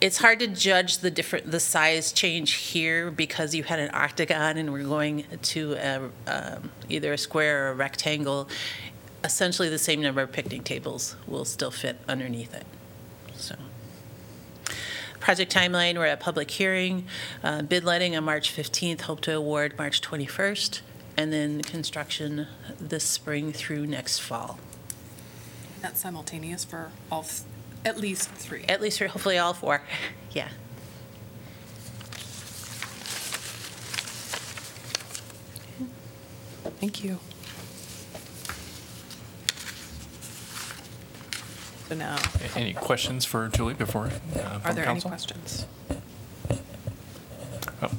[0.00, 4.56] it's hard to judge the different, the size change here because you had an octagon
[4.56, 8.48] and we're going to a, um, either a square or a rectangle.
[9.22, 12.66] Essentially, the same number of picnic tables will still fit underneath it,
[13.36, 13.54] so.
[15.22, 17.06] Project timeline, we're at public hearing,
[17.44, 20.80] uh, bid letting on March 15th, hope to award March 21st,
[21.16, 22.48] and then construction
[22.80, 24.58] this spring through next fall.
[25.80, 27.42] That's simultaneous for all, th-
[27.84, 28.64] at least three.
[28.64, 29.82] At least for hopefully all four,
[30.32, 30.48] yeah.
[36.80, 37.20] Thank you.
[41.92, 42.16] So now,
[42.54, 44.06] A- Any questions for Juli before?
[44.06, 45.10] uh, are from there any council?
[45.10, 45.66] questions?
[47.82, 47.90] Oh.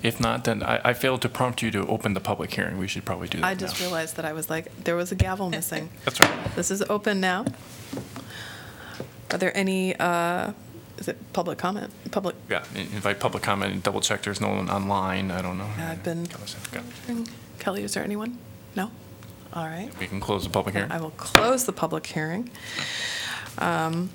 [0.00, 2.78] If not, then I, I failed to prompt you to open the public hearing.
[2.78, 3.86] We should probably do that I just now.
[3.86, 5.90] realized that I was like, there was a gavel missing.
[6.04, 6.54] That's right.
[6.54, 7.44] This is open now.
[9.32, 10.52] Are there any, uh,
[10.98, 11.90] is it public comment?
[12.12, 15.32] Public, Yeah, invite public comment and double check there's no one online.
[15.32, 15.68] I don't know.
[15.78, 16.28] I've been,
[17.58, 18.38] Kelly, is there anyone?
[18.76, 18.92] No?
[19.54, 19.90] All right.
[20.00, 20.90] We can close the public hearing.
[20.90, 22.48] I will close the public hearing.
[23.58, 24.10] Um,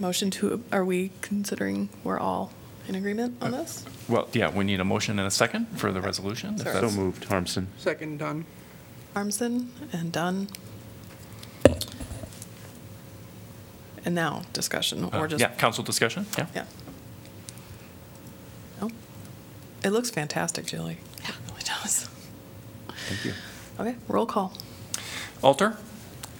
[0.00, 2.50] Motion to, are we considering we're all
[2.88, 3.84] in agreement on this?
[4.08, 6.54] Well, yeah, we need a motion and a second for the resolution.
[6.54, 6.74] if Sorry.
[6.74, 7.66] that's- So moved, Harmsen.
[7.78, 8.44] Second, Dunn.
[9.14, 10.48] Harmsen and Dunn.
[14.04, 15.40] And now, discussion, Uh, or just?
[15.40, 16.46] Yeah, council discussion, yeah.
[16.54, 16.64] Yeah.
[18.82, 18.90] No?
[19.84, 20.98] It looks fantastic, Juli.
[21.22, 21.28] Yeah.
[21.28, 22.08] It really does.
[23.08, 23.34] Thank you.
[23.78, 24.52] Okay, roll call.
[25.40, 25.76] Alter?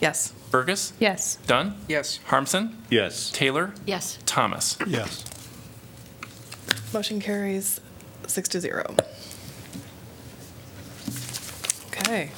[0.00, 0.32] Yes.
[0.54, 0.92] Bergus?
[1.00, 1.34] Yes.
[1.48, 1.74] Dunn?
[1.88, 2.20] Yes.
[2.28, 2.76] Harmsen?
[2.88, 3.32] Yes.
[3.32, 3.74] Taylor?
[3.86, 4.20] Yes.
[4.24, 4.78] Thomas?
[4.86, 5.24] Yes.
[6.92, 7.80] Motion carries
[8.28, 8.94] six to zero.
[11.88, 12.30] Okay.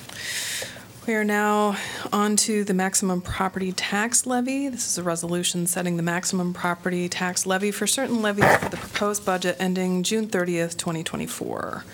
[1.07, 1.77] We are now
[2.11, 4.71] on to the maximum property tax levy.
[4.71, 8.79] This is a resolution setting the maximum property tax levy for certain levies for the
[8.79, 11.85] proposed budget ending June 30th, 2024.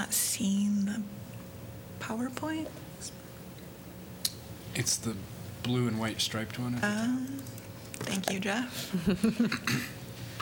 [0.00, 1.02] Not seeing the
[2.00, 2.68] PowerPoint.
[4.74, 5.14] It's the
[5.62, 6.76] blue and white striped one.
[6.76, 6.96] at the top.
[6.96, 7.26] Um,
[7.98, 8.90] thank you, Jeff.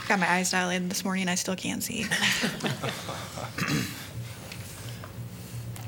[0.08, 1.26] Got my eyes dilated this morning.
[1.28, 2.06] I still can't see.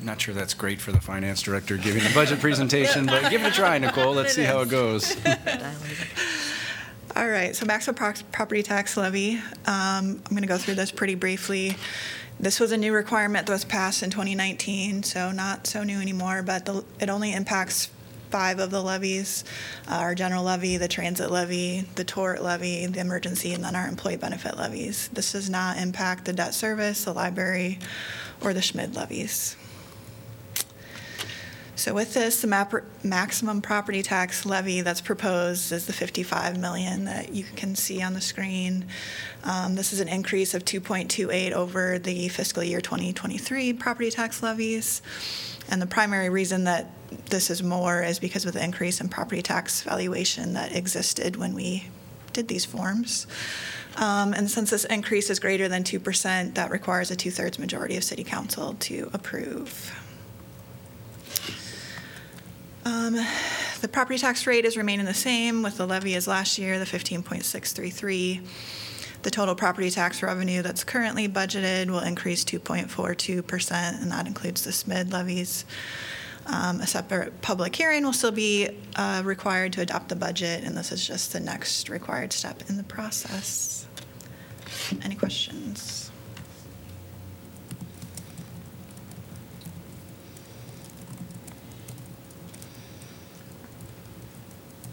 [0.02, 3.52] Not sure that's great for the finance director giving a budget presentation, but give it
[3.52, 4.14] a try, Nicole.
[4.14, 5.16] Let's It see how it goes.
[7.14, 9.36] All right, so maximum prox- property tax levy.
[9.36, 11.76] Um, I'm going to go through this pretty briefly.
[12.40, 16.42] This was a new requirement that was passed in 2019, so not so new anymore,
[16.42, 17.90] but the, it only impacts
[18.30, 19.44] five of the levies,
[19.86, 23.86] uh, our general levy, the transit levy, the tort levy, the emergency, and then our
[23.86, 25.08] employee benefit levies.
[25.12, 27.78] This does not impact the debt service, the library,
[28.40, 29.56] or the SSMID levies.
[31.80, 37.06] So with this, the map, maximum property tax levy that's proposed is the 55 million
[37.06, 38.84] that you can see on the screen.
[39.44, 45.00] Um, This is an increase of 2.28 over the fiscal year 2023 property tax levies.
[45.70, 46.90] And the primary reason that
[47.30, 51.54] this is more is because of the increase in property tax valuation that existed when
[51.54, 51.88] we
[52.34, 53.26] did these forms.
[53.96, 58.04] Um, And since this increase is greater than 2%, that requires a two-thirds majority of
[58.04, 59.98] city council to approve.
[62.90, 63.14] Um,
[63.80, 66.84] The property tax rate is remaining the same with the levy as last year, the
[66.84, 68.42] 15.633.
[69.22, 74.70] The total property tax revenue that's currently budgeted will increase 2.42%, and that includes the
[74.70, 75.64] SSMID levies.
[76.46, 80.76] Um, A separate public hearing will still be uh, required to adopt the budget, and
[80.76, 83.86] this is just the next required step in the process.
[85.02, 86.09] Any questions?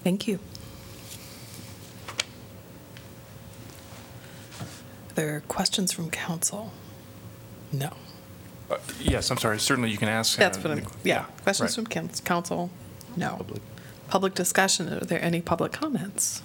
[0.07, 0.39] Thank you.
[4.61, 6.71] Are there questions from council?
[7.73, 7.91] No.
[8.71, 10.39] Uh, Yes, I'm sorry, certainly you can ask.
[10.39, 11.25] uh, That's what I'm, yeah.
[11.43, 11.75] Questions right.
[11.75, 12.69] from coun- council?
[13.17, 13.45] No.
[14.07, 16.41] Public discussion, are there any public comments?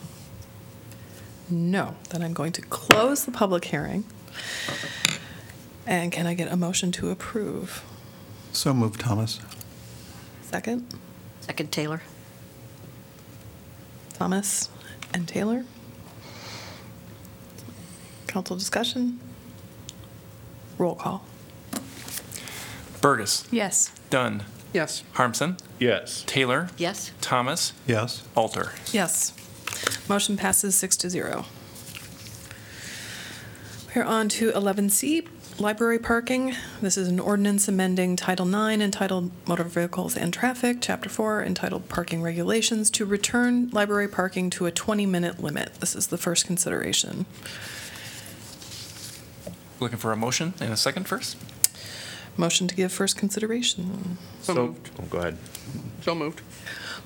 [1.48, 1.94] No.
[2.10, 4.02] Then I'm going to close the public hearing.
[5.86, 7.84] And can I get a motion to approve?
[8.52, 9.38] So moved, Thomas.
[10.50, 10.92] Second?
[11.42, 12.02] Second, Taylor.
[14.12, 14.68] Thomas
[15.12, 15.64] and Taylor?
[18.26, 19.18] Council discussion?
[20.78, 21.24] Roll call.
[23.00, 23.46] Bergus.
[23.50, 23.92] Yes.
[24.10, 24.44] Dunn.
[24.72, 25.02] Yes.
[25.14, 25.58] Harmsen.
[25.78, 26.24] Yes.
[26.26, 26.68] Taylor.
[26.78, 27.12] Yes.
[27.20, 27.72] Thomas.
[27.86, 28.22] Yes.
[28.34, 28.72] Alter.
[28.92, 29.32] Yes.
[30.08, 31.44] Motion passes six to zero.
[33.94, 35.26] We're on to 11C,
[35.62, 36.56] library parking.
[36.80, 41.88] This is an ordinance amending Title IX entitled Motor Vehicles and Traffic, Chapter 4 entitled
[41.88, 45.74] Parking Regulations to return library parking to a 20-minute limit.
[45.74, 47.26] This is the first consideration.
[49.78, 51.36] Looking for a motion and a second first?
[52.36, 54.18] Motion to give first consideration.
[54.40, 54.90] So moved.
[54.98, 55.38] Oh, Go ahead.
[56.02, 56.40] So moved.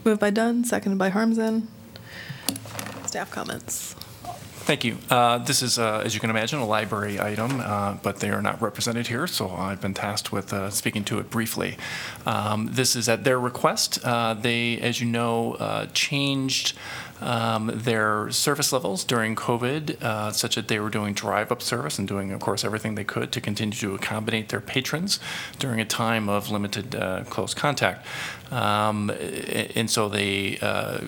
[0.03, 1.67] Moved by Dunn, seconded by Harmsen.
[3.05, 3.95] Staff comments.
[4.67, 4.99] Thank you.
[5.09, 8.43] Uh, This is, uh, as you can imagine, a library item, uh, but they are
[8.43, 11.77] not represented here, so I've been tasked with uh, speaking to it briefly.
[12.27, 14.01] Um, This is at their request.
[14.05, 16.73] Uh, They, as you know, uh, changed
[17.21, 22.33] um, their service levels during COVID, such that they were doing drive-up service and doing,
[22.33, 25.19] of course, everything they could to continue to accommodate their patrons
[25.59, 26.95] during a time of limited
[27.31, 28.05] close contact.
[28.51, 29.11] Um,
[29.77, 31.01] And so they uh,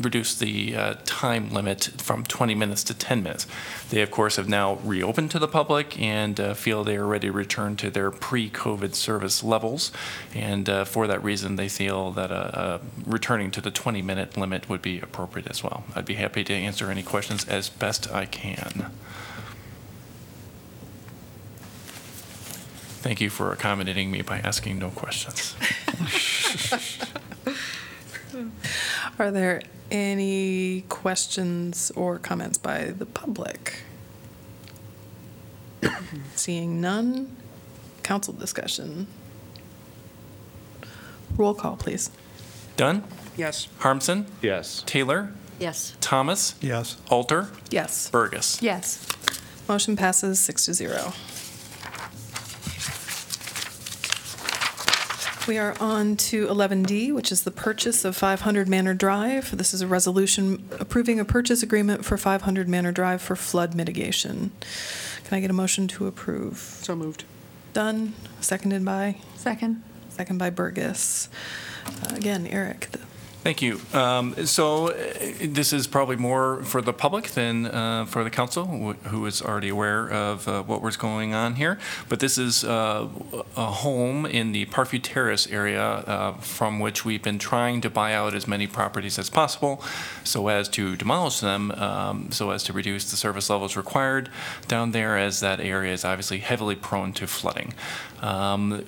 [0.00, 3.46] reduced the uh, time limit from 20 minutes to 10 minutes.
[3.90, 7.28] They, of course, have now reopened to the public and uh, feel they are ready
[7.28, 9.92] to return to their pre-COVID service levels.
[10.34, 14.68] And uh, for that reason, they feel that uh, uh, returning to the 20-minute limit
[14.68, 15.84] would be appropriate as well.
[15.94, 18.90] I'd be happy to answer any questions as best I can.
[23.06, 25.54] Thank you for accommodating me by asking no questions.
[29.20, 29.62] Are there
[29.92, 33.82] any questions or comments by the public?
[36.34, 37.36] Seeing none,
[38.02, 39.06] council discussion.
[41.36, 42.10] Roll call, please.
[42.76, 43.04] Dunn?
[43.36, 43.68] Yes.
[43.78, 44.26] Harmsen?
[44.42, 44.82] Yes.
[44.84, 45.32] Taylor?
[45.60, 45.96] Yes.
[46.00, 46.56] Thomas?
[46.60, 46.96] Yes.
[47.08, 47.50] Alter?
[47.70, 48.10] Yes.
[48.10, 48.60] Bergus?
[48.60, 49.06] Yes.
[49.68, 51.12] Motion passes six to zero.
[55.46, 59.56] We are on to 11D, which is the purchase of 500 Manor Drive.
[59.56, 64.50] This is a resolution approving a purchase agreement for 500 Manor Drive for flood mitigation.
[65.24, 66.58] Can I get a motion to approve?
[66.58, 67.24] So moved.
[67.72, 69.18] Dunn, seconded by?
[69.36, 69.84] Second.
[70.08, 71.28] Second by Bergus.
[71.86, 72.98] Uh, Again, Eric, the
[73.46, 73.80] Thank you.
[73.92, 74.94] Um, So uh,
[75.40, 79.40] this is probably more for the public than uh, for the council, wh- who is
[79.40, 81.78] already aware of uh, what was going on here.
[82.08, 83.06] But this is uh,
[83.56, 88.14] a home in the Parkview Terrace area uh, from which we've been trying to buy
[88.14, 89.80] out as many properties as possible
[90.24, 94.28] so as to demolish them, um, so as to reduce the service levels required
[94.66, 97.74] down there, as that area is obviously heavily prone to flooding.
[98.22, 98.84] Um,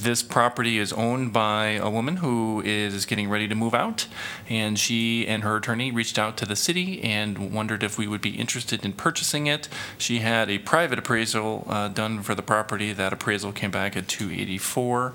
[0.00, 4.06] This property is owned by a woman who is getting ready to move out,
[4.48, 8.20] and she and her attorney reached out to the city and wondered if we would
[8.20, 9.68] be interested in purchasing it.
[9.98, 12.92] She had a private appraisal uh, done for the property.
[12.92, 15.12] That appraisal came back at 284.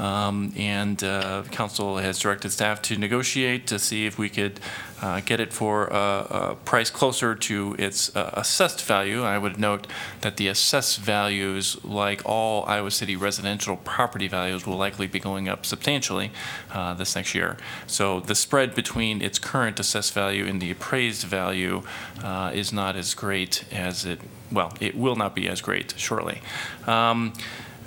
[0.00, 4.60] Um, And uh, council has directed staff to negotiate to see if we could
[5.02, 9.22] uh, get it for a, a price closer to its uh, assessed value.
[9.22, 9.86] I would note
[10.20, 15.48] that the assessed values, like all Iowa City residential property values, will likely be going
[15.48, 16.30] up substantially
[16.72, 17.56] uh, this next year.
[17.86, 21.82] So the spread between its current assessed value and the appraised value
[22.22, 24.20] uh, is not as great as it,
[24.52, 26.40] well, it will not be as great shortly.
[26.86, 27.32] Um,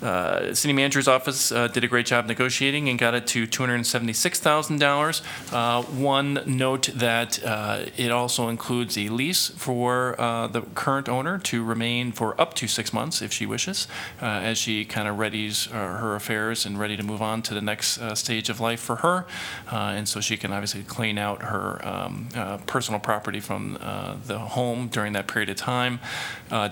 [0.04, 5.22] uh, City Manager's Office uh, did a great job negotiating and got it to $276,000.
[5.54, 11.40] Uh, One note that uh, it also includes a lease for uh, the current owner
[11.40, 13.88] to remain for up to six months if she wishes,
[14.20, 18.00] as she kind of readies her affairs and ready to move on to the next
[18.18, 19.26] stage of life for her.
[19.72, 22.28] And so she can obviously clean out her um,
[22.68, 23.78] personal property from
[24.26, 26.00] the home during that period of time.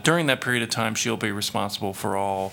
[0.03, 2.51] During that period of time, she'll be responsible for all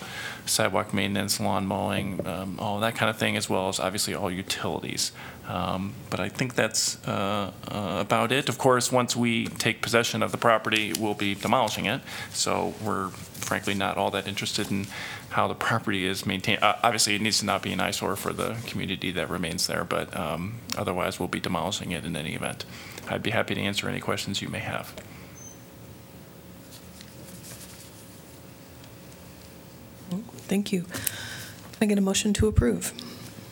[0.49, 4.31] sidewalk maintenance, lawn mowing, um, all that kind of thing, as well as obviously all
[4.31, 5.13] utilities.
[5.47, 8.49] Um, But I think that's uh, uh, about it.
[8.49, 12.01] Of course, once we take possession of the property, we'll be demolishing it.
[12.33, 13.09] So we're
[13.49, 14.87] frankly not all that interested in
[15.31, 16.63] how the property is maintained.
[16.63, 19.85] Uh, Obviously, it needs to not be an eyesore for the community that remains there,
[19.85, 22.65] but um, otherwise, we'll be demolishing it in any event.
[23.09, 24.93] I'd be happy to answer any questions you may have.
[30.49, 30.83] Thank you.
[30.83, 32.93] Can I get a motion to approve?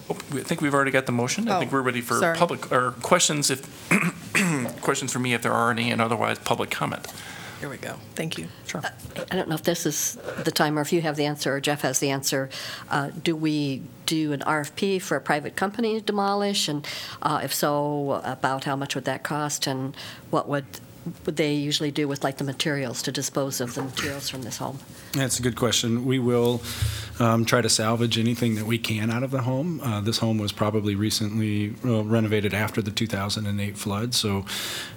[0.09, 1.48] Oh, I think we've already got the motion.
[1.48, 2.36] I think Oh, we're ready for sorry.
[2.36, 3.60] public, or questions if,
[4.81, 7.06] questions for me if there are any, and otherwise, public comment.
[7.60, 7.94] Here we go.
[8.14, 8.48] Thank you.
[8.66, 8.82] Sure.
[9.31, 11.60] I don't know if this is the time or if you have the answer or
[11.60, 12.51] Jeff has the answer.
[12.90, 16.68] Uh, Do we do an RFP for a private company to demolish?
[16.68, 16.86] And
[17.23, 19.66] uh, if so, about how much would that cost?
[19.66, 19.97] And
[20.31, 20.81] what would, would
[21.24, 24.78] they usually do with like the materials to dispose of the materials from this home?
[25.12, 26.05] That's a good question.
[26.05, 26.61] We will
[27.19, 29.81] um, try to salvage anything that we can out of the home.
[29.81, 34.45] Uh, This home was probably recently renovated after the 2008 flood, so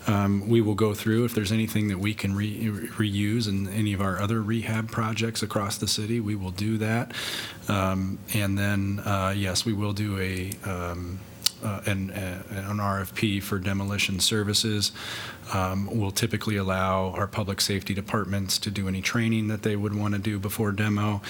[0.08, 3.94] um, we will go through if there's anything that we can re- reuse in any
[3.94, 7.14] of our other rehab projects across the city, we will do that.
[7.68, 11.20] Um, And then, uh, yes, we will do a, um,
[11.64, 14.92] uh, an uh, an RFP for demolition services.
[15.54, 19.96] Um, We'll typically allow our public safety departments to do any training that they would
[19.96, 21.22] want to do before demo,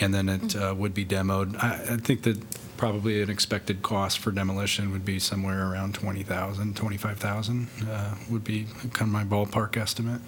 [0.00, 1.56] and then it uh, would be demoed.
[1.62, 2.38] I I think that
[2.76, 8.66] probably an expected cost for demolition would be somewhere around 20,000, 25,000 uh, would be
[8.92, 10.20] kind of my ballpark estimate.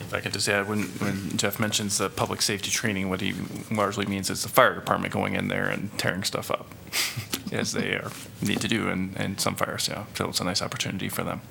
[0.00, 3.34] If I could just add, when, when Jeff mentions the public safety training, what he
[3.70, 6.66] largely means is the fire department going in there and tearing stuff up,
[7.52, 10.04] as they are, need to do in, in some fires, yeah.
[10.14, 11.42] So it's a nice opportunity for them.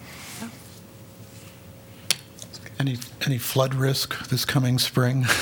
[2.80, 5.26] Any, any flood risk this coming spring?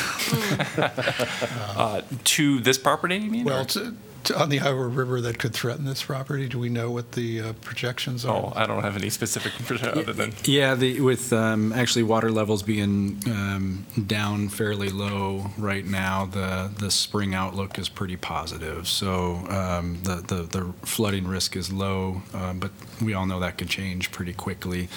[1.78, 3.44] Uh, To this property, you mean?
[3.48, 3.96] or- Well, to- to-
[4.32, 7.54] on the Iowa River that could threaten this property, do we know what the uh,
[7.62, 8.36] projections are?
[8.36, 9.54] Oh, I don't have any specific,
[9.84, 15.86] other than, Yeah, the, with um, actually water levels being um, down fairly low right
[15.86, 18.88] now, the, the spring outlook is pretty positive.
[18.88, 22.72] So um, the, the, the flooding risk is low, uh, but
[23.02, 24.90] we all know that can change pretty quickly.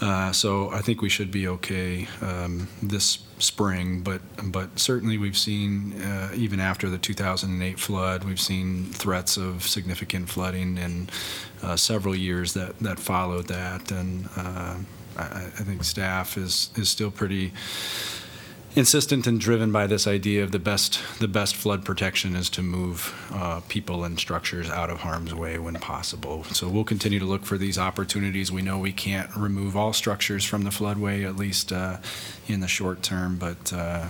[0.00, 5.36] Uh, So I think we should be okay um, this spring, but, but certainly we've
[5.36, 11.08] seen, uh, even after the 2008 flood, we've seen threats of significant flooding in
[11.62, 13.90] uh, several years that, that followed that.
[13.90, 14.76] And uh,
[15.18, 17.52] I, I think staff is, is still pretty
[18.76, 22.62] insistent and driven by this idea of the best, the best flood protection is to
[22.62, 26.44] move uh, people and structures out of harm's way when possible.
[26.44, 28.52] So we'll continue to look for these opportunities.
[28.52, 31.96] We know we can't remove all structures from the floodway, at least uh,
[32.48, 34.08] in the short term, but uh,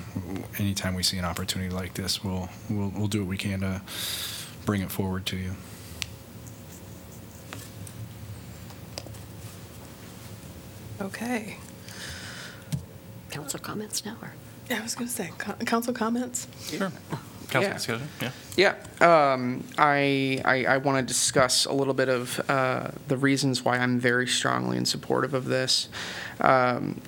[0.59, 3.83] anytime we see an opportunity like this, we'll, we'll, we'll do what we can to
[4.65, 5.53] bring it forward to you.
[11.01, 11.59] Okay.
[13.31, 14.33] Council comments now, or?
[14.71, 16.49] Yeah, I was going to say, co- council comments?
[16.69, 16.91] Sure.
[17.49, 17.73] Council Yeah.
[17.75, 18.09] discussion,
[18.57, 18.75] yeah.
[19.01, 23.65] Yeah, um, I, I, I want to discuss a little bit of uh, the reasons
[23.65, 25.89] why I'm very strongly in supportive of this.
[26.41, 27.01] Um,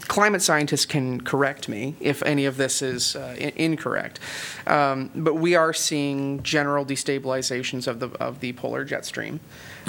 [0.00, 4.18] climate scientists can correct me if any of this is uh, i- incorrect,
[4.66, 9.38] um, but we are seeing general destabilizations of the of the polar jet stream,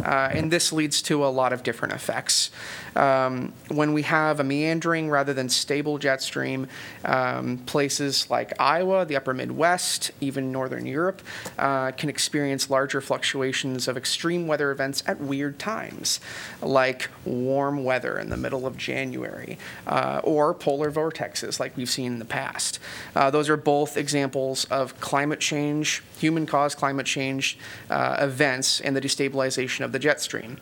[0.04, 2.52] uh, and this leads to a lot of different effects.
[2.96, 6.68] Um, when we have a meandering rather than stable jet stream,
[7.06, 11.22] um, places like Iowa, the upper Midwest, even northern Europe,
[11.58, 16.20] uh, can experience larger fluctuations of extreme weather events at weird times,
[16.62, 19.58] like warm weather in the middle of January,
[19.88, 22.80] uh, or polar vortexes like we've seen in the past.
[23.16, 27.58] Uh, those are both examples of climate change, human caused climate change
[27.90, 30.58] uh, events and the destabilization of the jet stream.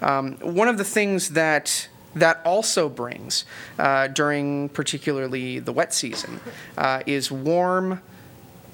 [0.00, 3.44] Um, one of the things that that also brings
[3.78, 6.40] uh, during particularly the wet season
[6.76, 8.00] uh, is warm,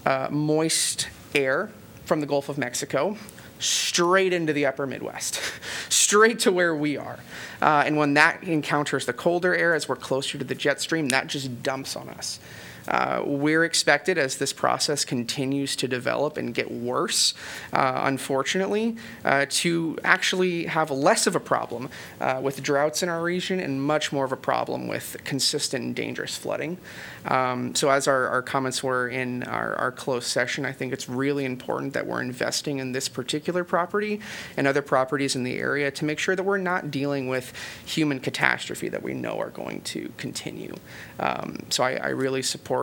[0.07, 1.71] uh, moist air
[2.05, 3.17] from the Gulf of Mexico
[3.59, 5.41] straight into the upper Midwest,
[5.89, 7.19] straight to where we are.
[7.63, 11.09] Uh, and when that encounters the colder air as we're closer to the jet stream,
[11.09, 12.41] that just dumps on us.
[12.89, 17.35] Uh, we're expected, as this process continues to develop and get worse,
[17.73, 21.89] uh, unfortunately, uh, to actually have less of a problem
[22.21, 25.97] uh, with droughts in our region and much more of a problem with consistent and
[25.97, 26.77] dangerous flooding.
[27.25, 31.09] Um, so, as our, our comments were in our, our closed session, I think it's
[31.09, 34.21] really important that we're investing in this particular property
[34.57, 37.53] and other properties in the area to make sure that we're not dealing with
[37.87, 40.75] human catastrophe that we know are going to continue.
[41.19, 42.74] Um, so, I, I really support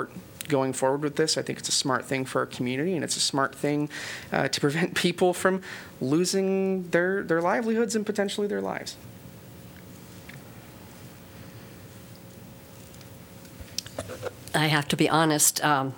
[0.47, 1.37] going forward with this.
[1.37, 3.89] I think it's a smart thing for our community, and it's a smart thing
[4.31, 5.61] uh, to prevent people from
[5.99, 8.97] losing their, their livelihoods and potentially their lives.
[14.53, 15.93] I have to be honest, um,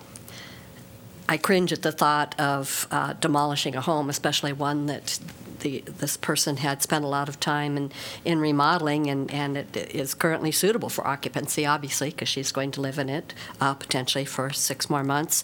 [1.28, 5.18] I cringe at the thought of uh, demolishing a home, especially one that
[5.64, 7.90] the, this person had spent a lot of time in,
[8.24, 12.80] in remodeling and, and it is currently suitable for occupancy, obviously, because she's going to
[12.80, 15.42] live in it uh, potentially for six more months.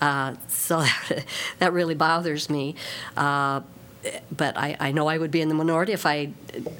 [0.00, 0.84] Uh, so
[1.58, 2.74] that really bothers me.
[3.16, 3.60] Uh,
[4.34, 6.30] but I, I know I would be in the minority if I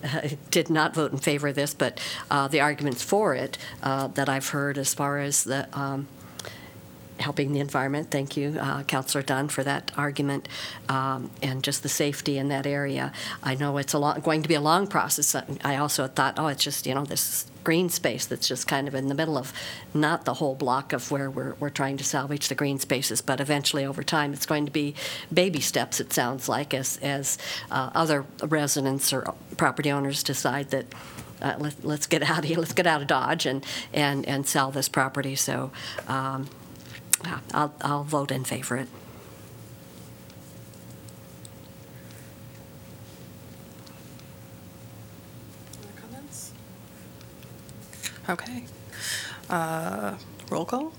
[0.03, 1.75] uh, did not vote in favor of this.
[1.75, 2.01] But
[2.31, 6.09] uh, the arguments for it uh, that I've heard, as far as the um,
[7.19, 10.49] helping the environment, thank you, uh, Councillor Dunn, for that argument,
[10.89, 13.13] um, and just the safety in that area.
[13.43, 15.35] I know it's a long, going to be a long process.
[15.65, 18.95] I also thought, oh, it's just you know this green space that's just kind of
[18.95, 19.53] in the middle of
[19.93, 23.41] not the whole block of where we're, we're trying to salvage the green spaces, but
[23.41, 24.95] eventually over time it's going to be
[25.31, 27.37] baby steps, it sounds like, as, as
[27.71, 30.87] uh, other residents or property owners decide that
[31.43, 34.47] uh, let, let's get out of here, let's get out of Dodge and, and, and
[34.47, 35.37] sell this property.
[35.37, 35.71] So
[36.07, 36.49] um,
[37.25, 38.89] yeah, I'll, I'll vote in favor of it.
[48.29, 48.65] Okay.
[49.49, 50.15] Uh,
[50.51, 50.93] Roll call?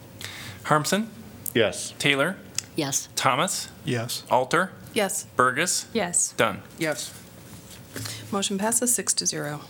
[0.64, 1.08] Harmsen,
[1.54, 1.94] Yes.
[2.00, 2.38] Taylor,
[2.76, 3.10] Yes.
[3.16, 4.24] Thomas, Yes.
[4.30, 5.26] Alter, Yes.
[5.36, 6.34] Bergus, Yes.
[6.38, 6.62] Dunn.
[6.78, 7.14] Yes.
[8.32, 9.62] Motion passes six to zero.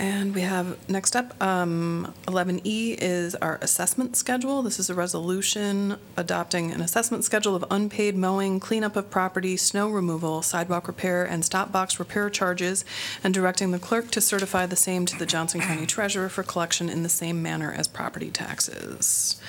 [0.00, 4.62] And we have, next up, um, 11E is our assessment schedule.
[4.62, 9.88] This is a resolution adopting an assessment schedule of unpaid mowing, cleanup of property, snow
[9.88, 12.84] removal, sidewalk repair, and stop box repair charges,
[13.24, 16.88] and directing the clerk to certify the same to the Johnson County Treasurer for collection
[16.88, 19.40] in the same manner as property taxes.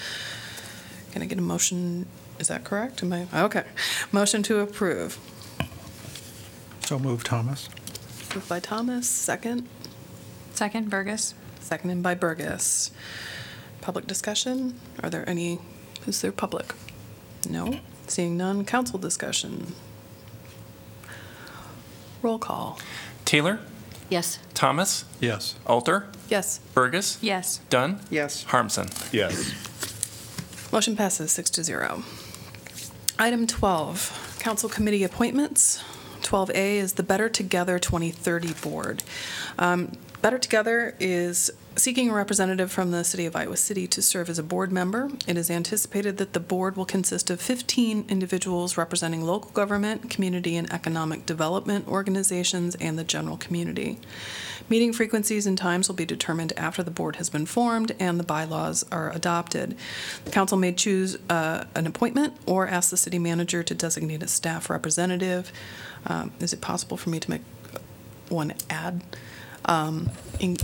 [1.11, 2.07] Can I get a motion?
[2.39, 3.03] Is that correct?
[3.03, 3.65] Am I, okay.
[4.11, 5.19] Motion to approve.
[6.81, 7.69] So moved, Thomas.
[8.33, 9.67] Moved by Thomas, second.
[10.59, 11.35] Second, Bergus.
[11.61, 12.91] Seconded by Bergus.
[13.79, 14.77] Public discussion?
[15.01, 15.57] Are there any,
[16.05, 16.73] is there public?
[17.49, 17.79] No?
[18.07, 19.71] Seeing none, council discussion.
[22.21, 22.77] Roll call.
[23.23, 23.59] Taylor,
[24.09, 24.39] Yes.
[24.53, 25.55] Thomas, Yes.
[25.65, 26.59] Alter, Yes.
[26.75, 27.61] Bergus, Yes.
[27.69, 28.43] Dunn, Yes.
[28.49, 28.89] Harmsen.
[29.13, 29.53] Yes.
[30.73, 32.03] Motion passes six to zero.
[33.17, 35.79] Item 12, council committee appointments.
[36.21, 39.03] 12A is the Better Together 2030 Board.
[39.57, 44.29] Um, Better Together is seeking a representative from the city of Iowa City to serve
[44.29, 45.09] as a board member.
[45.25, 50.57] It is anticipated that the board will consist of 15 individuals representing local government, community,
[50.57, 53.97] and economic development organizations and the general community.
[54.67, 58.25] Meeting frequencies and times will be determined after the board has been formed and the
[58.25, 59.77] bylaws are adopted.
[60.25, 64.27] The council may choose uh, an appointment or ask the city manager to designate a
[64.27, 65.53] staff representative.
[66.05, 67.41] Um, Is it possible for me to make
[68.27, 69.01] one ad?
[69.65, 70.09] Um,
[70.39, 70.57] in-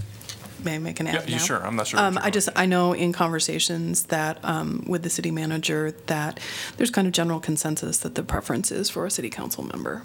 [0.64, 1.42] May I make an Yeah, ad you now?
[1.44, 1.64] sure?
[1.64, 5.04] I'm not sure what Um, you're I just, I know in conversations that, um, with
[5.04, 6.40] the city manager, that
[6.78, 10.02] there's kind of general consensus that the preference is for a city council member.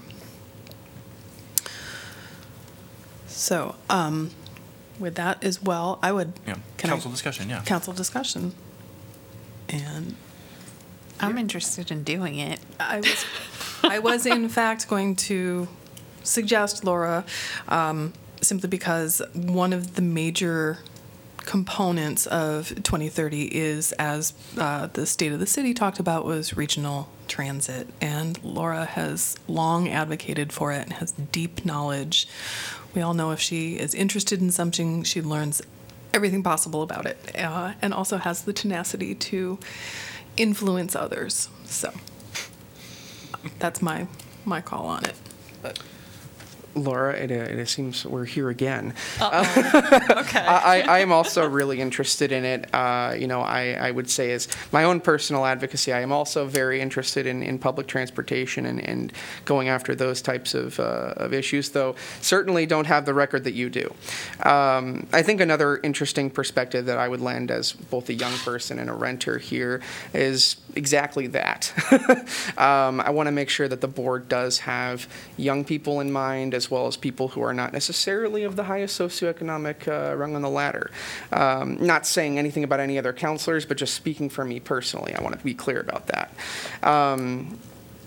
[3.27, 4.31] So, um,
[4.99, 6.33] with that as well, I would.
[6.47, 7.63] Yeah, can I- council discussion, yeah.
[7.63, 8.53] Council discussion.
[9.69, 10.17] And
[11.21, 12.59] I'm interested in doing it.
[12.79, 13.25] I was,
[13.83, 15.69] I was in fact going to
[16.23, 17.25] suggest Laura,
[17.69, 20.79] um, simply because one of the major
[21.39, 27.09] components of 2030 is, as uh, the state of the city talked about, was regional
[27.29, 27.89] transit.
[28.01, 32.29] And Laura has long advocated for it and has deep knowledge.
[32.95, 35.63] We all know if she is interested in something, she learns
[36.13, 39.59] everything possible about it, uh, and also has the tenacity to
[40.37, 41.49] influence others.
[41.65, 41.93] So
[43.59, 44.07] that's my
[44.45, 45.15] my call on it.
[45.63, 45.79] But
[46.75, 48.95] Laura, it, it seems we're here again.
[49.21, 50.39] okay.
[50.39, 52.73] I, I am also really interested in it.
[52.73, 56.47] Uh, you know, I, I would say as my own personal advocacy, I am also
[56.47, 59.13] very interested in, in public transportation and, and
[59.45, 63.55] going after those types of, uh, of issues, though certainly don't have the record that
[63.55, 63.93] you do.
[64.45, 68.79] Um, I think another interesting perspective that I would lend as both a young person
[68.79, 69.81] and a renter here
[70.15, 71.73] is exactly that.
[72.59, 76.55] um, I want to make sure that the board does have young people in mind
[76.55, 80.43] as well as people who are not necessarily of the highest socioeconomic uh, rung on
[80.43, 80.91] the ladder.
[81.33, 85.23] Um, not saying anything about any other counselors, but just speaking for me personally, I
[85.23, 86.33] want to be clear about that.
[86.83, 87.59] Um,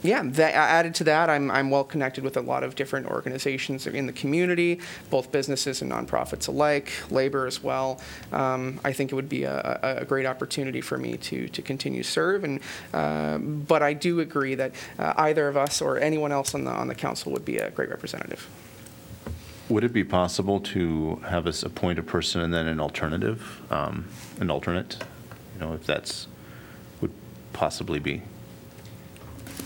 [0.04, 3.88] yeah, that, added to that, I'm, I'm well connected with a lot of different organizations
[3.88, 8.02] in the community, both businesses and nonprofits alike, labor as well.
[8.34, 12.04] Um, I think it would be a, a, great opportunity for me to, to continue
[12.04, 12.44] serve.
[12.44, 12.60] And,
[12.94, 16.72] uh, but I do agree that uh, either of us or anyone else on the,
[16.72, 18.50] on the council would be a great representative.
[19.70, 24.06] Would it be possible to have us appoint a person and then an alternative, um,
[24.42, 24.98] an alternate?
[25.56, 26.28] You know, if that's,
[27.00, 27.14] would
[27.54, 28.24] possibly be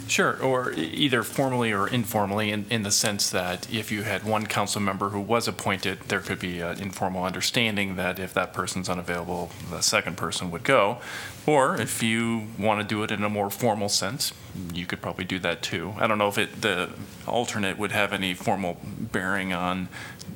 [0.08, 4.24] Sure, or e- either formally or informally, in, in the sense that if you had
[4.24, 8.54] one council member who was appointed, there could be an informal understanding that if that
[8.54, 11.00] person's unavailable, the second person would go.
[11.46, 14.34] Or if you want to do it in a more formal sense,
[14.74, 15.94] you could probably do that too.
[15.98, 16.90] I don't know if it, the
[17.26, 19.90] alternate would have any formal bearing on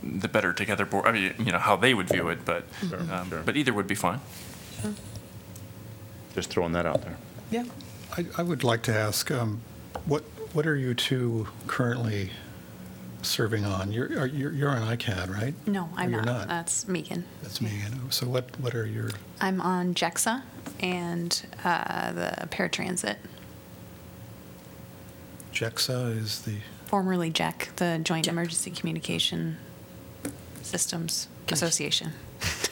[0.04, 2.64] the Better Together board, I mean, you know, how they would view it, but,
[3.12, 4.20] um, but either would be fine.
[6.34, 7.18] Just throwing that out there.
[7.52, 7.66] Yeah.
[8.18, 9.62] I, I would like to ask, um,
[10.06, 10.24] what,
[10.54, 12.32] what are you two currently
[13.22, 13.92] serving on?
[13.92, 15.54] You're, are- you're, you're on ICAD, right?
[15.68, 16.48] No, I'm Or you're not.
[16.48, 17.26] That's Megan.
[17.42, 18.12] That's Megan.
[18.12, 20.42] So what, what are your, I'm on JECSA
[20.82, 23.18] and uh, the paratransit,
[25.54, 26.58] JECSA is the,
[26.88, 29.58] formerly JEC, the Joint Emergency Communication
[30.62, 32.12] Systems Association.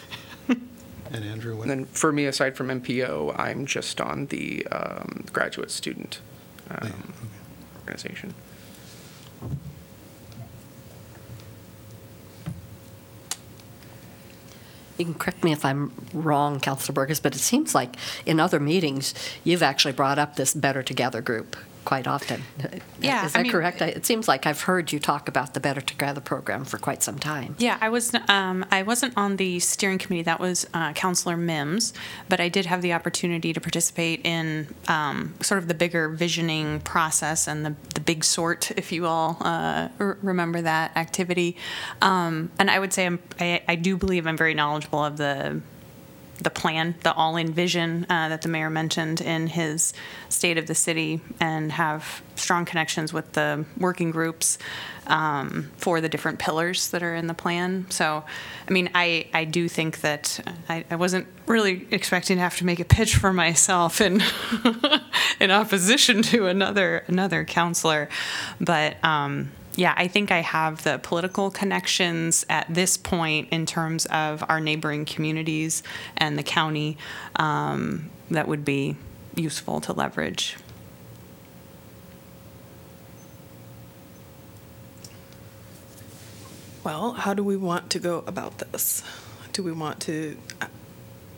[1.12, 1.62] and Andrew, what?
[1.62, 6.20] And then for me, aside from MPO, I'm just on the um, graduate student
[6.70, 7.12] um,
[7.80, 8.34] organization.
[14.98, 17.96] You can correct me if I'm wrong, Councilor Bergus, but it seems like
[18.26, 19.14] in other meetings,
[19.44, 21.56] you've actually brought up this Better Together group
[21.90, 22.40] quite often.
[23.00, 23.82] Yeah, Is I that mean- correct?
[23.82, 27.02] I- It seems like I've heard you talk about the Better Together program for quite
[27.02, 27.56] some time.
[27.58, 28.14] Yeah, I was.
[28.28, 30.22] Um, I wasn't on the steering committee.
[30.22, 31.92] That was uh, Councillor Mims,
[32.28, 36.78] but I did have the opportunity to participate in um, sort of the bigger visioning
[36.80, 41.56] process and the the big sort, if you all uh, r- remember that activity.
[42.00, 45.60] Um, and I would say I'm, I, I do believe I'm very knowledgeable of the
[46.40, 49.92] the plan, the all-in vision uh, that the mayor mentioned in his
[50.28, 54.58] state of the city, and have strong connections with the working groups
[55.06, 57.86] um, for the different pillars that are in the plan.
[57.90, 58.24] So,
[58.68, 62.66] I mean, I, I do think that I, I wasn't really expecting to have to
[62.66, 64.22] make a pitch for myself in
[65.40, 68.08] in opposition to another another counselor,
[68.60, 69.02] but.
[69.04, 69.50] Um,
[69.80, 74.60] yeah, I think I have the political connections at this point in terms of our
[74.60, 75.82] neighboring communities
[76.18, 76.98] and the county
[77.36, 78.96] um, that would be
[79.34, 80.58] useful to leverage.
[86.84, 89.02] Well, how do we want to go about this?
[89.54, 90.66] Do we want to uh,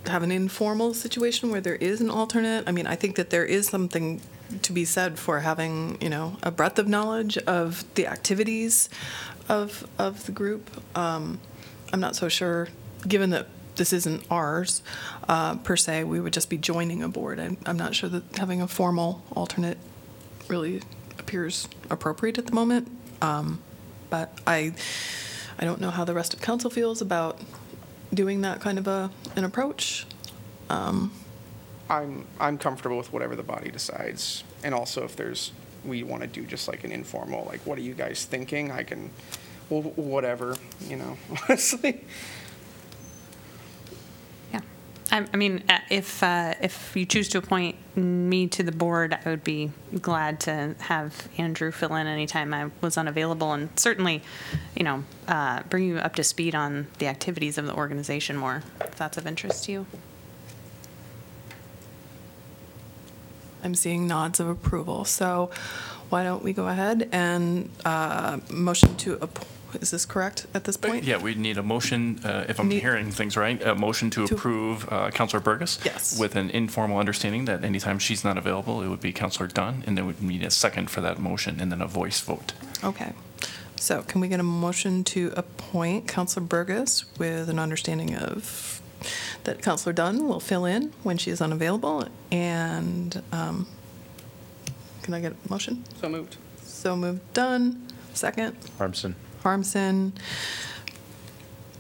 [0.06, 2.64] have an informal situation where there is an alternate?
[2.66, 4.20] I mean, I think that there is something
[4.62, 8.88] to be said for having, you know, a breadth of knowledge of the activities
[9.48, 10.70] of, of the group.
[10.96, 11.40] Um,
[11.92, 12.68] I'm not so sure,
[13.06, 14.82] given that this isn't ours,
[15.28, 17.40] uh, per se, we would just be joining a board.
[17.40, 19.78] I'm, I'm not sure that having a formal alternate
[20.48, 20.82] really
[21.18, 22.90] appears appropriate at the moment.
[23.20, 23.60] Um,
[24.10, 24.74] but I,
[25.58, 27.40] I don't know how the rest of council feels about
[28.12, 30.06] doing that kind of a, an approach.
[30.68, 31.12] Um,
[31.92, 34.44] I'm, I'm comfortable with whatever the body decides.
[34.64, 35.52] And also if there's,
[35.84, 38.70] we want to do just like an informal, like, what are you guys thinking?
[38.70, 39.10] I can,
[39.68, 40.56] well, whatever,
[40.88, 42.02] you know, honestly.
[44.54, 44.60] Yeah,
[45.10, 49.12] I, I mean, uh, if uh, if you choose to appoint me to the board,
[49.12, 49.70] I would be
[50.00, 54.22] glad to have Andrew fill in anytime I was unavailable, and certainly,
[54.74, 58.62] you know, uh, bring you up to speed on the activities of the organization more,
[58.80, 59.86] if that's of interest to you.
[63.62, 65.04] I'm seeing nods of approval.
[65.04, 65.50] So
[66.10, 69.44] why don't we go ahead and uh, motion to, app-
[69.80, 71.04] is this correct at this point?
[71.04, 74.26] Yeah, we need a motion, uh, if I'm Need- hearing things right, a motion to
[74.26, 75.82] To- approve uh, Counselor Bergus.
[75.84, 76.18] Yes.
[76.18, 79.96] With an informal understanding that anytime she's not available, it would be Counselor Dunn, and
[79.96, 82.52] then we'd need a second for that motion, and then a voice vote.
[82.84, 83.12] Okay.
[83.76, 88.81] So can we get a motion to appoint Counselor Bergus with an understanding of
[89.44, 92.06] that Counselor Dunn will fill in when she is unavailable?
[92.30, 93.66] And um,
[95.02, 95.84] can I get a motion?
[96.00, 96.36] So moved.
[96.62, 97.86] So moved, Dunn.
[98.14, 99.14] Second, Harmsen.
[99.42, 100.12] Harmsen.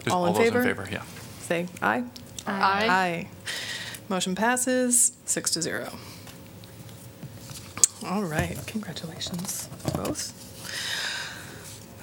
[0.04, 0.62] Just All in those favor?
[0.62, 1.02] favor, yeah.
[1.40, 2.04] Say aye.
[2.46, 2.86] Aye.
[2.88, 3.28] Aye.
[4.08, 5.92] Motion passes six to zero.
[8.04, 10.38] All right, congratulations, both.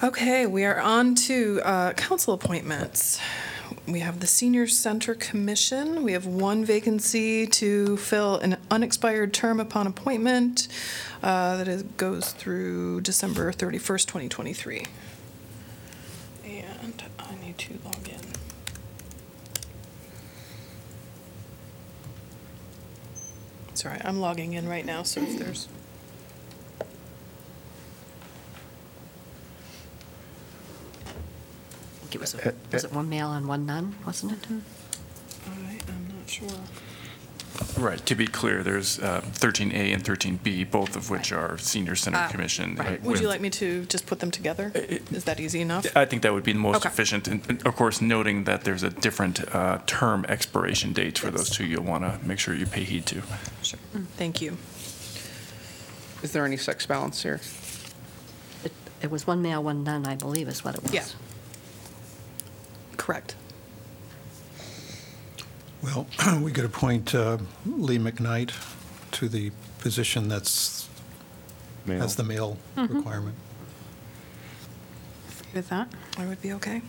[0.01, 3.19] Okay, we are on to uh, council appointments.
[3.91, 6.03] We have the Senior Center Commission.
[6.03, 10.67] We have one vacancy to fill an unexpired term upon appointment
[11.23, 14.85] uh, that is, goes through December 31st, 2023.
[16.45, 18.19] And I need to log in.
[23.73, 25.67] Sorry, I'm logging in right now, so if there's.
[32.09, 34.47] Think it was, a- was it one male and one nun, wasn't it?
[35.47, 36.47] I am not sure.
[37.77, 42.17] Right, to be clear, there's uh, 13A and 13B, both of which are Senior Center
[42.19, 42.75] Ah, Commission.
[42.77, 44.71] Would with- you like me to just put them together?
[44.75, 45.85] Is that easy enough?
[45.95, 46.89] I think that would be the most Okay.
[46.89, 51.31] efficient, and and of course, noting that there's a different uh, term expiration date for
[51.31, 53.21] those two, you'll want to make sure you pay heed to.
[53.61, 53.79] Sure.
[54.17, 54.57] Thank you.
[56.23, 57.39] Is there any sex balance here?
[58.63, 58.71] It-
[59.01, 60.93] It was one male, one nun, I believe is what it was.
[60.93, 61.05] Yeah.
[62.99, 63.35] Correct.
[65.81, 66.05] Well,
[66.41, 68.51] we could appoint uh, Lee McKnight
[69.13, 70.89] to the position that's,
[71.85, 72.01] Male.
[72.01, 72.95] has the male Mhm.
[72.97, 73.35] requirement.
[75.53, 75.87] With that?
[76.17, 76.81] I would be okay.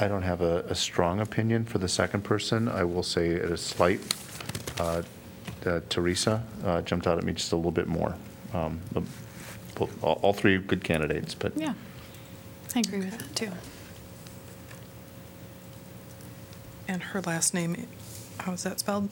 [0.00, 2.68] I don't have a, a strong opinion for the second person.
[2.68, 4.00] I will say at a slight,
[4.80, 5.02] uh,
[5.64, 8.16] uh, Teresa uh, jumped out at me just a little bit more.
[8.52, 9.02] Um, the-
[9.76, 11.74] both- All all three good candidates, but Yeah.
[12.74, 13.52] I agree with that, too.
[16.90, 17.86] And her last name,
[18.38, 19.10] how is that spelled?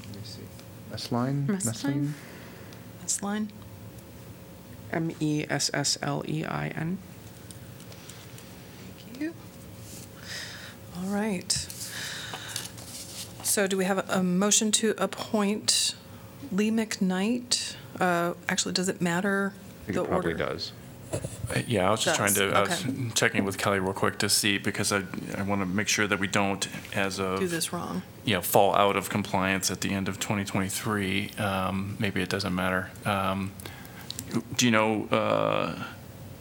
[0.91, 1.47] Messlein?
[1.47, 2.11] Messlein?
[3.05, 3.49] Messlein?
[4.91, 6.99] M E S S L E I N.
[9.07, 9.35] Thank you.
[10.97, 11.53] All right.
[13.45, 15.95] So do we have a- a motion to appoint
[16.51, 17.77] Lee McKnight?
[18.01, 19.53] Uh, Actually, does it matter
[19.83, 20.47] I think the it probably order?
[20.47, 20.73] does.
[21.67, 24.59] Yeah, I was just trying to, I was checking with Kelly real quick to see,
[24.59, 25.03] because I,
[25.37, 27.41] I want to make sure that we don't, as of.
[27.41, 28.03] Do this wrong.
[28.25, 32.55] you know, fall out of compliance at the end of 2023, um, maybe it doesn't
[32.55, 32.91] matter.
[33.07, 33.53] Um,
[34.57, 35.83] Do you know, uh,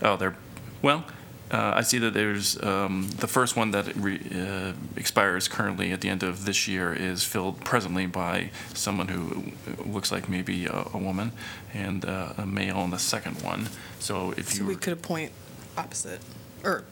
[0.01, 0.35] oh, there,
[0.81, 1.05] well,
[1.51, 6.01] uh, I see that there's, um, the first one that re- uh, expires currently at
[6.01, 9.51] the end of this year is filled presently by someone who
[9.85, 11.31] looks like maybe a a woman,
[11.73, 13.69] and uh, a male on the second one.
[13.99, 15.31] So if So you we could appoint
[15.77, 16.21] opposite,
[16.63, 16.83] or,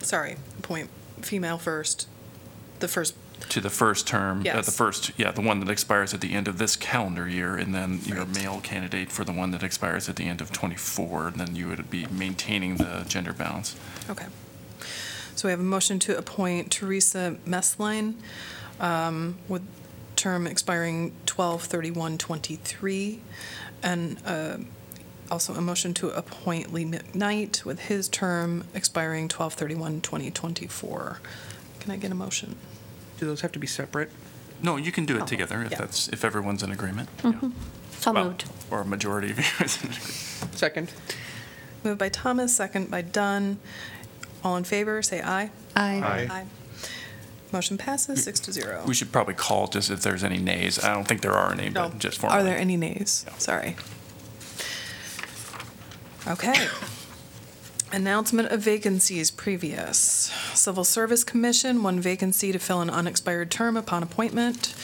[0.00, 0.90] sorry, appoint
[1.22, 2.08] female first,
[2.80, 3.14] the first,
[3.48, 6.48] to the first term, uh, the first, yeah, the one that expires at the end
[6.48, 10.16] of this calendar year, and then your male candidate for the one that expires at
[10.16, 13.76] the end of '24, and then you would be maintaining the gender balance.
[14.08, 14.26] okay.
[15.36, 18.14] So we have a motion to appoint Teresa Messlein
[18.78, 19.62] um, with
[20.16, 23.18] term expiring 12/31/23,
[23.82, 24.58] and uh,
[25.30, 31.18] also a motion to appoint Lee McKnight with his term expiring 12/31/2024.
[31.80, 32.56] Can I get a motion?
[33.24, 34.10] Do those have to be separate?
[34.62, 35.78] No, you can do it together if Yeah.
[35.78, 37.08] that's, if everyone's in agreement.
[37.22, 37.52] Mm-hmm.
[37.98, 38.44] So Well, moved.
[38.70, 40.54] Or a majority of you is in agreement.
[40.54, 40.92] Second.
[41.82, 43.60] Moved by Thomas, second by Dunn.
[44.44, 45.50] All in favor, say aye.
[45.74, 46.28] Aye.
[46.30, 46.44] Aye.
[47.50, 48.82] Motion passes six to zero.
[48.86, 50.78] We should probably call just if there's any nays.
[50.84, 51.88] I don't think there are any, No.
[51.88, 52.40] but just formally.
[52.40, 53.24] Are there any nays?
[53.38, 53.74] Sorry.
[56.26, 56.68] Okay.
[57.94, 59.98] Announcement of vacancies previous.
[60.52, 64.74] Civil Service Commission, one vacancy to fill an unexpired term upon appointment.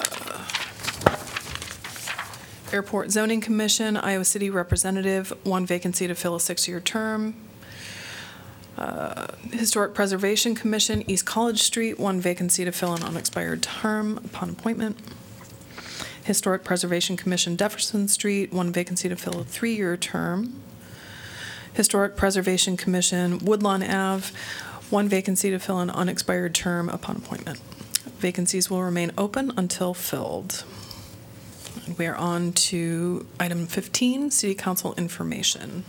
[0.00, 0.46] Uh,
[2.72, 7.34] Airport Zoning Commission, Iowa City Representative, one vacancy to fill a six-year term.
[8.78, 14.48] Uh, Historic Preservation Commission, East College Street, one vacancy to fill an unexpired term upon
[14.48, 14.98] appointment.
[16.24, 20.62] Historic Preservation Commission, Jefferson Street, one vacancy to fill a three-year term.
[21.74, 24.34] Historic Preservation Commission, Woodlawn Ave,
[24.90, 27.58] one vacancy to fill an unexpired term upon appointment.
[28.18, 30.64] Vacancies will remain open until filled.
[31.96, 35.84] We are on to item 15, City Council information.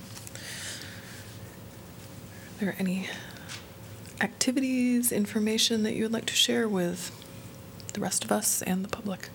[2.56, 3.10] Are there any
[4.22, 7.12] activities, information that you would like to share with
[7.94, 9.30] the rest of us and the public?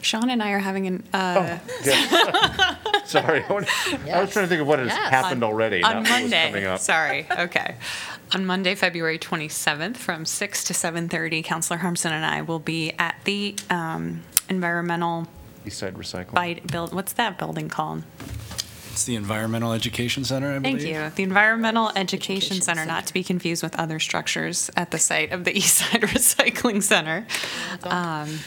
[0.00, 1.04] Shawn and I are having an.
[1.12, 1.58] Uh,
[3.16, 3.66] Sorry, I was
[4.10, 5.10] I was trying to think of what has Yes.
[5.10, 5.82] happened On- already.
[5.82, 6.78] On what was Monday, coming up.
[6.80, 7.76] sorry, okay.
[8.34, 13.16] On Monday, February 27th, from 6 to 7:30, Councilor Harmsen and I will be at
[13.24, 15.26] the um, environmental
[15.66, 16.34] East Side Recycling.
[16.34, 18.02] bite build, what's that building called?
[18.92, 20.82] It's the Environmental Education Center, I believe.
[20.82, 21.10] Thank you.
[21.14, 25.44] The Environmental Education Center, not to be confused with other structures at the site of
[25.44, 27.24] the East Side Recycling Center,
[27.84, 28.40] um,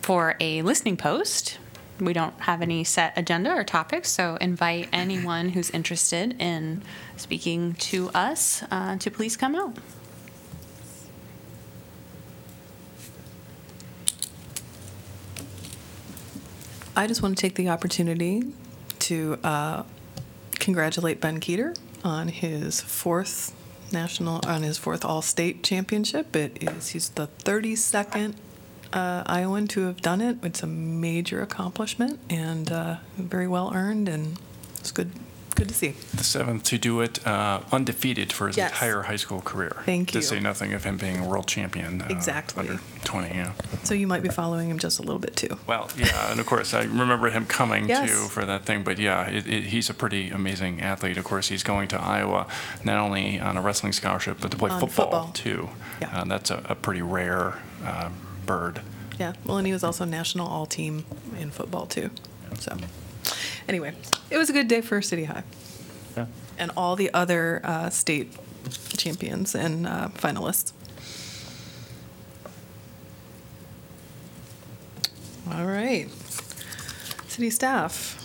[0.00, 1.58] for a listening post.
[2.00, 6.82] We don't have any set agenda or topics, so invite anyone who's interested in
[7.16, 9.76] speaking to us uh, to please come out.
[16.96, 18.42] I just want to take the opportunity
[19.00, 19.82] to uh,
[20.54, 23.54] congratulate Ben Kueter on his fourth
[23.92, 26.34] national, on his fourth All-State championship.
[26.36, 28.34] It is, he's the 32nd
[28.94, 30.38] uh, Iowan to have done it.
[30.42, 34.38] It's a major accomplishment and uh, very well earned, and
[34.78, 35.10] it's good,
[35.56, 35.94] good to see.
[36.14, 38.70] The seventh to do it uh, undefeated for his Yes.
[38.72, 39.76] entire high school career.
[39.84, 40.20] Thank you.
[40.20, 42.02] To say nothing of him being a world champion.
[42.02, 42.68] uh, Exactly.
[42.68, 43.52] Under 20, yeah.
[43.82, 45.58] So you might be following him just a little bit too.
[45.66, 48.08] Well, yeah, and of course, I remember him coming Yes.
[48.10, 48.82] too for that thing.
[48.84, 51.18] But yeah, it, it, he's a pretty amazing athlete.
[51.18, 52.46] Of course, he's going to Iowa
[52.84, 55.30] not only on a wrestling scholarship, but to play football, football.
[55.34, 55.68] too.
[56.00, 56.20] Yeah.
[56.20, 58.08] Uh, that's a, a pretty rare uh,
[58.44, 58.80] bird.
[59.18, 61.04] Yeah, well, and he was also national all-team
[61.38, 62.10] in football too.
[62.58, 62.76] So,
[63.68, 63.94] anyway,
[64.30, 65.44] it was a good day for City High.
[66.16, 66.26] Yeah.
[66.58, 68.32] And all the other uh, state
[68.96, 70.72] champions and uh, finalists.
[75.52, 76.08] All right.
[77.28, 78.20] City staff.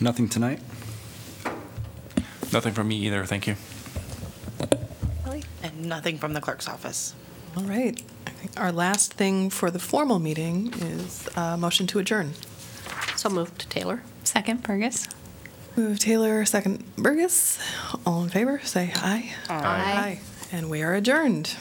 [0.00, 0.60] Nothing tonight?
[2.52, 3.24] Nothing from me either.
[3.24, 3.56] Thank you.
[5.62, 7.14] And nothing from the clerk's office.
[7.56, 8.00] All right.
[8.26, 12.32] I think our last thing for the formal meeting is uh, motion to adjourn.
[13.16, 13.70] So moved.
[13.70, 14.02] Taylor?
[14.24, 15.08] Second, Bergus.
[15.76, 17.58] Move Taylor, second Bergus.
[18.06, 19.34] All in favor, say aye.
[19.48, 20.20] Aye.
[20.52, 21.54] And we are adjourned.